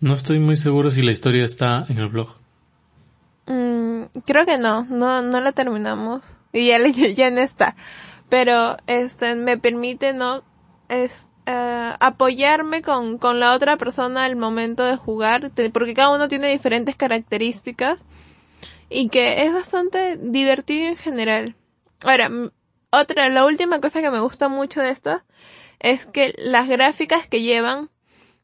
no 0.00 0.14
estoy 0.14 0.38
muy 0.38 0.56
seguro 0.56 0.90
si 0.90 1.02
la 1.02 1.12
historia 1.12 1.44
está 1.44 1.86
en 1.88 1.98
el 1.98 2.08
blog. 2.08 2.28
Mm, 3.46 4.02
creo 4.26 4.44
que 4.44 4.58
no, 4.58 4.84
no, 4.84 5.22
no 5.22 5.40
la 5.40 5.52
terminamos. 5.52 6.37
Y 6.52 6.68
ya, 6.68 6.78
le- 6.78 6.92
ya 7.14 7.30
no 7.30 7.40
está. 7.40 7.76
Pero, 8.28 8.76
este, 8.86 9.34
me 9.34 9.56
permite, 9.58 10.12
¿no? 10.12 10.42
Es, 10.88 11.28
eh, 11.46 11.92
apoyarme 12.00 12.82
con, 12.82 13.18
con 13.18 13.40
la 13.40 13.54
otra 13.54 13.76
persona 13.76 14.24
al 14.24 14.36
momento 14.36 14.84
de 14.84 14.96
jugar, 14.96 15.50
porque 15.72 15.94
cada 15.94 16.10
uno 16.14 16.28
tiene 16.28 16.48
diferentes 16.50 16.96
características 16.96 17.98
y 18.90 19.08
que 19.08 19.44
es 19.44 19.52
bastante 19.52 20.16
divertido 20.16 20.88
en 20.88 20.96
general. 20.96 21.56
Ahora, 22.04 22.30
otra, 22.90 23.28
la 23.28 23.44
última 23.44 23.80
cosa 23.80 24.00
que 24.00 24.10
me 24.10 24.20
gusta 24.20 24.48
mucho 24.48 24.80
de 24.80 24.90
esta 24.90 25.24
es 25.80 26.06
que 26.06 26.34
las 26.38 26.68
gráficas 26.68 27.28
que 27.28 27.42
llevan 27.42 27.90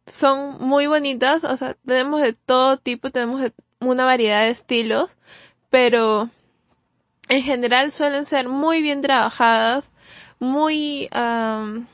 son 0.07 0.59
muy 0.61 0.87
bonitas, 0.87 1.45
o 1.45 1.57
sea, 1.57 1.77
tenemos 1.87 2.21
de 2.23 2.35
todo 2.35 2.77
tipo, 2.79 3.11
tenemos 3.11 3.53
una 3.81 4.05
variedad 4.05 4.43
de 4.43 4.51
estilos, 4.51 5.17
pero 5.71 6.31
en 7.29 7.43
general 7.43 7.93
suelen 7.93 8.27
ser 8.27 8.49
muy 8.49 8.83
bien 8.83 9.01
trabajadas, 9.01 9.91
muy, 10.39 11.09
am, 11.13 11.87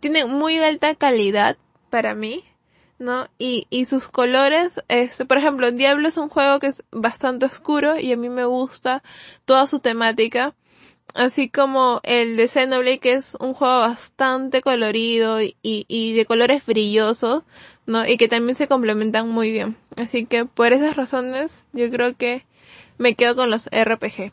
tienen 0.00 0.30
muy 0.30 0.58
alta 0.58 0.94
calidad 0.94 1.56
para 1.90 2.14
mí, 2.14 2.44
¿no? 2.98 3.28
Y, 3.38 3.66
y 3.70 3.84
sus 3.84 4.08
colores, 4.08 4.80
este, 4.88 5.24
por 5.24 5.38
ejemplo, 5.38 5.70
Diablo 5.70 6.08
es 6.08 6.16
un 6.16 6.28
juego 6.28 6.58
que 6.58 6.68
es 6.68 6.84
bastante 6.90 7.46
oscuro 7.46 7.98
y 7.98 8.12
a 8.12 8.16
mí 8.16 8.28
me 8.28 8.44
gusta 8.44 9.02
toda 9.44 9.66
su 9.66 9.80
temática. 9.80 10.54
Así 11.14 11.48
como 11.48 12.00
el 12.02 12.36
de 12.36 12.48
Xenoblade, 12.48 12.98
que 12.98 13.12
es 13.12 13.36
un 13.38 13.54
juego 13.54 13.80
bastante 13.80 14.62
colorido 14.62 15.40
y, 15.40 15.54
y 15.62 16.14
de 16.14 16.24
colores 16.24 16.66
brillosos, 16.66 17.44
¿no? 17.86 18.06
Y 18.08 18.16
que 18.16 18.26
también 18.26 18.56
se 18.56 18.66
complementan 18.66 19.28
muy 19.28 19.52
bien. 19.52 19.76
Así 19.96 20.24
que 20.26 20.44
por 20.44 20.72
esas 20.72 20.96
razones, 20.96 21.66
yo 21.72 21.88
creo 21.90 22.16
que 22.16 22.44
me 22.98 23.14
quedo 23.14 23.36
con 23.36 23.50
los 23.50 23.66
RPG. 23.66 24.32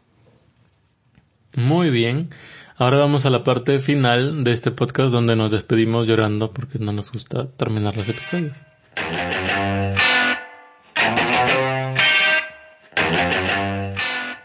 Muy 1.55 1.89
bien. 1.89 2.30
Ahora 2.78 2.97
vamos 2.97 3.26
a 3.26 3.30
la 3.30 3.43
parte 3.43 3.80
final 3.80 4.43
de 4.43 4.51
este 4.53 4.72
podcast 4.72 5.12
donde 5.14 5.36
nos 5.36 5.51
despedimos 5.51 6.07
llorando 6.07 6.51
porque 6.51 6.80
no 6.80 6.91
nos 6.91 7.12
gusta 7.12 7.47
terminar 7.51 7.95
los 7.95 8.09
episodios. 8.09 8.57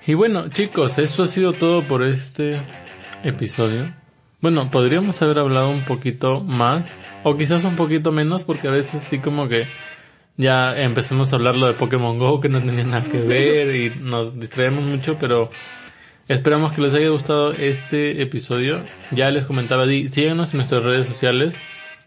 Y 0.07 0.15
bueno, 0.15 0.49
chicos, 0.51 0.99
eso 0.99 1.23
ha 1.23 1.27
sido 1.27 1.53
todo 1.53 1.83
por 1.83 2.05
este 2.05 2.63
episodio. 3.25 3.93
Bueno, 4.41 4.71
podríamos 4.71 5.21
haber 5.23 5.39
hablado 5.39 5.71
un 5.71 5.85
poquito 5.85 6.41
más, 6.41 6.97
o 7.25 7.37
quizás 7.37 7.65
un 7.65 7.75
poquito 7.75 8.13
menos, 8.13 8.45
porque 8.45 8.69
a 8.69 8.71
veces 8.71 9.03
sí 9.03 9.19
como 9.19 9.49
que 9.49 9.67
ya 10.37 10.77
empezamos 10.77 11.33
a 11.33 11.37
hablar 11.37 11.57
lo 11.57 11.67
de 11.67 11.75
Pokémon 11.75 12.19
Go 12.19 12.41
que 12.41 12.49
no 12.49 12.61
tenía 12.63 12.85
nada 12.85 13.03
que 13.03 13.19
ver 13.21 13.75
y 13.77 13.93
nos 14.01 14.39
distraemos 14.39 14.85
mucho, 14.85 15.17
pero 15.19 15.51
Esperamos 16.29 16.73
que 16.73 16.81
les 16.83 16.93
haya 16.93 17.09
gustado 17.11 17.53
este 17.53 18.21
episodio. 18.21 18.83
Ya 19.13 19.31
les 19.31 19.45
comentaba, 19.45 19.87
di, 19.87 20.09
síganos 20.09 20.51
en 20.51 20.57
nuestras 20.57 20.83
redes 20.83 21.07
sociales. 21.07 21.55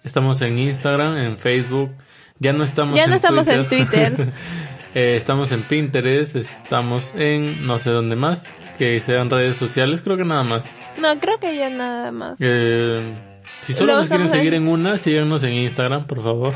Estamos 0.03 0.41
en 0.41 0.59
Instagram, 0.59 1.17
en 1.17 1.37
Facebook. 1.37 1.91
Ya 2.37 2.51
no 2.51 2.65
estamos 2.65 2.97
Ya 2.97 3.05
en 3.05 3.11
no 3.11 3.15
estamos 3.15 3.45
Twitter. 3.45 3.59
en 3.61 3.67
Twitter. 4.15 4.33
Eh, 4.95 5.15
estamos 5.15 5.51
en 5.51 5.61
Pinterest, 5.61 6.35
estamos 6.35 7.13
en 7.15 7.65
no 7.67 7.77
sé 7.77 7.91
dónde 7.91 8.15
más, 8.15 8.45
que 8.79 8.99
sean 9.01 9.29
redes 9.29 9.55
sociales, 9.55 10.01
creo 10.01 10.17
que 10.17 10.25
nada 10.25 10.43
más. 10.43 10.75
No, 10.99 11.17
creo 11.19 11.39
que 11.39 11.55
ya 11.55 11.69
nada 11.69 12.11
más. 12.11 12.37
Eh, 12.41 13.13
si 13.61 13.73
solo 13.73 13.85
Luego 13.85 13.99
nos 14.01 14.09
quieren 14.09 14.27
seguir 14.29 14.55
en- 14.55 14.63
en 14.63 14.67
una, 14.69 14.97
síganos 14.97 15.43
en 15.43 15.53
Instagram, 15.53 16.07
por 16.07 16.23
favor. 16.23 16.53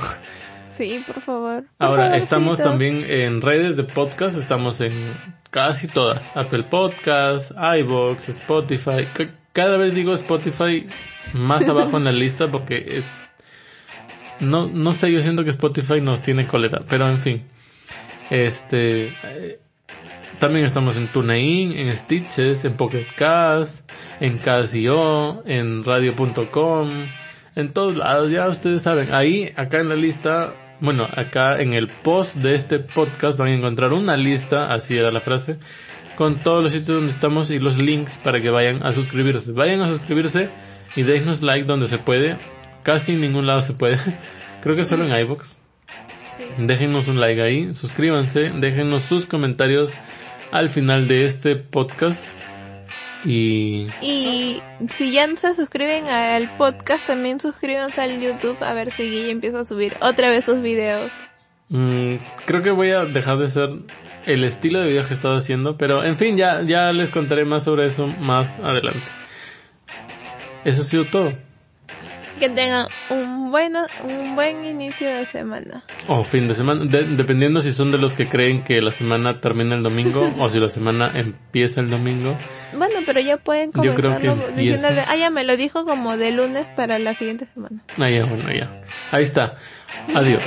Sí, 0.76 1.04
por 1.06 1.22
favor. 1.22 1.64
Por 1.78 1.88
Ahora, 1.88 2.04
favorcito. 2.04 2.24
estamos 2.24 2.58
también 2.60 3.06
en 3.08 3.42
redes 3.42 3.78
de 3.78 3.84
podcast, 3.84 4.38
estamos 4.38 4.82
en 4.82 5.14
casi 5.52 5.88
todas. 5.88 6.32
Apple 6.36 6.64
Podcasts, 6.64 7.54
iVoox, 7.80 8.30
Spotify. 8.30 9.08
Cada 9.54 9.78
vez 9.78 9.94
digo 9.94 10.14
Spotify 10.14 10.88
más 11.34 11.68
abajo 11.68 11.98
en 11.98 12.06
la 12.06 12.12
lista 12.12 12.50
porque 12.50 12.98
es... 12.98 13.06
No, 14.40 14.68
no 14.68 14.94
sé, 14.94 15.12
yo 15.12 15.22
siento 15.22 15.44
que 15.44 15.52
Spotify 15.52 16.02
nos 16.02 16.22
tiene 16.24 16.48
cólera, 16.48 16.82
pero 16.90 17.08
en 17.08 17.20
fin. 17.20 17.44
Este... 18.30 19.10
eh, 19.24 19.60
también 20.40 20.66
estamos 20.66 20.98
en 20.98 21.08
TuneIn, 21.08 21.72
en 21.72 21.96
Stitches, 21.96 22.66
en 22.66 22.76
Pocket 22.76 23.06
Cast, 23.16 23.90
en 24.20 24.40
Casio, 24.40 25.44
en 25.46 25.84
radio.com, 25.86 26.90
en 27.56 27.72
todos 27.72 27.96
lados, 27.96 28.32
ya 28.32 28.48
ustedes 28.50 28.82
saben. 28.82 29.14
Ahí, 29.14 29.54
acá 29.56 29.80
en 29.80 29.90
la 29.90 29.96
lista, 29.96 30.54
bueno, 30.84 31.08
acá 31.16 31.62
en 31.62 31.72
el 31.72 31.88
post 31.88 32.36
de 32.36 32.56
este 32.56 32.78
podcast 32.78 33.38
van 33.38 33.48
a 33.48 33.54
encontrar 33.54 33.94
una 33.94 34.18
lista, 34.18 34.74
así 34.74 34.98
era 34.98 35.12
la 35.12 35.22
frase, 35.22 35.58
con 36.18 36.44
todos 36.44 36.62
los 36.62 36.74
sitios 36.74 36.98
donde 36.98 37.12
estamos 37.14 37.50
y 37.52 37.60
los 37.60 37.82
links 37.82 38.18
para 38.18 38.42
que 38.42 38.50
vayan 38.50 38.86
a 38.86 38.92
suscribirse. 38.92 39.54
Vayan 39.54 39.82
a 39.82 39.88
suscribirse 39.88 40.50
y 40.98 41.04
déjenos 41.04 41.42
like 41.42 41.66
donde 41.66 41.88
se 41.88 42.00
puede. 42.00 42.38
Casi 42.84 43.14
en 43.14 43.22
ningún 43.22 43.48
lado 43.48 43.62
se 43.62 43.72
puede. 43.72 43.98
Creo 44.62 44.76
que 44.76 44.84
solo 44.84 45.06
en 45.06 45.18
iVoox. 45.22 45.56
Sí. 46.36 46.44
Déjenos 46.58 47.08
un 47.08 47.22
like 47.22 47.42
ahí, 47.42 47.74
suscríbanse, 47.74 48.52
déjenos 48.54 49.04
sus 49.04 49.26
comentarios 49.26 49.94
al 50.52 50.68
final 50.68 51.08
de 51.08 51.24
este 51.24 51.56
podcast. 51.56 52.28
Y 53.26 53.88
Y 54.02 54.62
si 54.90 55.12
ya 55.12 55.28
no 55.28 55.36
se 55.36 55.56
suscriben 55.56 56.08
al 56.08 56.56
podcast, 56.58 57.08
también 57.08 57.40
suscríbanse 57.40 58.02
al 58.02 58.20
YouTube 58.20 58.62
a 58.62 58.74
ver 58.74 58.92
si 58.92 59.04
Guille 59.04 59.32
empieza 59.32 59.62
a 59.62 59.66
subir 59.66 59.96
otra 60.02 60.30
vez 60.30 60.46
sus 60.46 60.62
videos. 60.62 61.12
mm, 61.70 62.16
creo 62.46 62.62
que 62.62 62.72
voy 62.72 62.92
a 62.92 63.06
dejar 63.06 63.38
de 63.38 63.50
ser 63.50 63.70
el 64.26 64.44
estilo 64.44 64.80
de 64.80 64.88
video 64.88 65.04
que 65.04 65.14
he 65.14 65.16
estado 65.16 65.38
haciendo, 65.38 65.78
pero 65.78 66.04
en 66.04 66.18
fin, 66.18 66.38
ya, 66.38 66.62
ya 66.62 66.92
les 66.92 67.12
contaré 67.12 67.46
más 67.46 67.64
sobre 67.64 67.86
eso 67.86 68.08
más 68.08 68.60
adelante. 68.60 69.12
Eso 70.64 70.82
ha 70.82 70.86
sido 70.86 71.06
todo 71.06 71.34
que 72.40 72.50
tengan 72.50 72.88
un 73.10 73.52
bueno, 73.52 73.86
un 74.04 74.36
buen 74.36 74.66
inicio 74.66 75.08
de 75.08 75.26
semana. 75.26 75.84
O 76.08 76.24
fin 76.24 76.48
de 76.48 76.56
semana, 76.56 76.86
dependiendo 76.86 77.62
si 77.62 77.72
son 77.72 77.92
de 77.92 77.98
los 77.98 78.14
que 78.14 78.28
creen 78.28 78.64
que 78.64 78.82
la 78.82 78.92
semana 78.92 79.40
termina 79.40 79.76
el 79.76 79.84
domingo 79.84 80.28
o 80.40 80.50
si 80.50 80.60
la 80.60 80.70
semana 80.70 81.12
empieza 81.14 81.82
el 81.82 81.90
domingo. 81.90 82.38
Bueno, 82.76 82.96
pero 83.06 83.20
ya 83.20 83.38
pueden 83.38 83.72
comentarlo 83.72 84.38
diciéndole, 84.56 85.04
ah, 85.08 85.16
ya 85.16 85.30
me 85.30 85.44
lo 85.44 85.56
dijo 85.56 85.86
como 85.86 86.18
de 86.18 86.32
lunes 86.32 86.66
para 86.76 86.98
la 86.98 87.14
siguiente 87.14 87.46
semana. 87.54 87.84
Ah, 87.98 88.10
ya, 88.10 88.26
bueno, 88.26 88.52
ya. 88.52 88.82
Ahí 89.12 89.24
está. 89.24 89.58
Adiós. 90.16 90.44